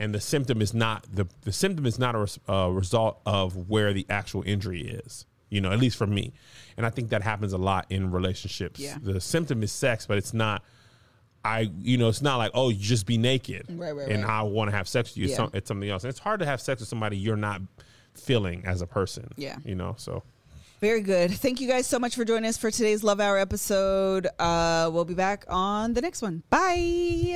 And 0.01 0.15
the 0.15 0.19
symptom 0.19 0.61
is 0.63 0.73
not 0.73 1.05
the 1.13 1.27
the 1.43 1.51
symptom 1.51 1.85
is 1.85 1.99
not 1.99 2.15
a 2.15 2.17
res, 2.17 2.39
uh, 2.49 2.69
result 2.69 3.21
of 3.25 3.69
where 3.69 3.93
the 3.93 4.05
actual 4.09 4.41
injury 4.47 4.81
is. 4.81 5.25
You 5.51 5.61
know, 5.61 5.71
at 5.71 5.79
least 5.79 5.95
for 5.95 6.07
me, 6.07 6.33
and 6.75 6.85
I 6.85 6.89
think 6.89 7.09
that 7.09 7.21
happens 7.21 7.53
a 7.53 7.57
lot 7.57 7.85
in 7.89 8.09
relationships. 8.09 8.79
Yeah. 8.79 8.97
The 8.99 9.21
symptom 9.21 9.61
is 9.61 9.71
sex, 9.71 10.07
but 10.07 10.17
it's 10.17 10.33
not. 10.33 10.63
I, 11.45 11.71
you 11.81 11.97
know, 11.97 12.09
it's 12.09 12.21
not 12.21 12.37
like 12.37 12.51
oh, 12.55 12.69
you 12.69 12.79
just 12.79 13.05
be 13.05 13.17
naked, 13.17 13.65
Right, 13.69 13.95
right, 13.95 14.09
and 14.09 14.23
right. 14.23 14.31
I 14.31 14.41
want 14.43 14.71
to 14.71 14.75
have 14.75 14.87
sex 14.87 15.09
with 15.11 15.17
you. 15.17 15.25
It's, 15.25 15.35
some, 15.35 15.49
it's 15.53 15.67
something 15.67 15.89
else. 15.89 16.03
And 16.03 16.09
it's 16.09 16.19
hard 16.19 16.39
to 16.39 16.45
have 16.45 16.61
sex 16.61 16.81
with 16.81 16.89
somebody 16.89 17.17
you're 17.17 17.35
not 17.35 17.61
feeling 18.15 18.63
as 18.65 18.81
a 18.81 18.87
person. 18.87 19.31
Yeah. 19.37 19.57
you 19.63 19.75
know. 19.75 19.95
So 19.97 20.23
Very 20.79 21.01
good. 21.01 21.31
Thank 21.31 21.61
you 21.61 21.67
guys 21.67 21.85
so 21.85 21.99
much 21.99 22.15
for 22.15 22.25
joining 22.25 22.47
us 22.49 22.57
for 22.57 22.71
today's 22.71 23.03
Love 23.03 23.19
Hour 23.19 23.37
episode. 23.37 24.27
Uh, 24.39 24.89
we'll 24.91 25.05
be 25.05 25.13
back 25.15 25.45
on 25.47 25.93
the 25.93 26.01
next 26.01 26.21
one. 26.23 26.41
Bye. 26.49 27.35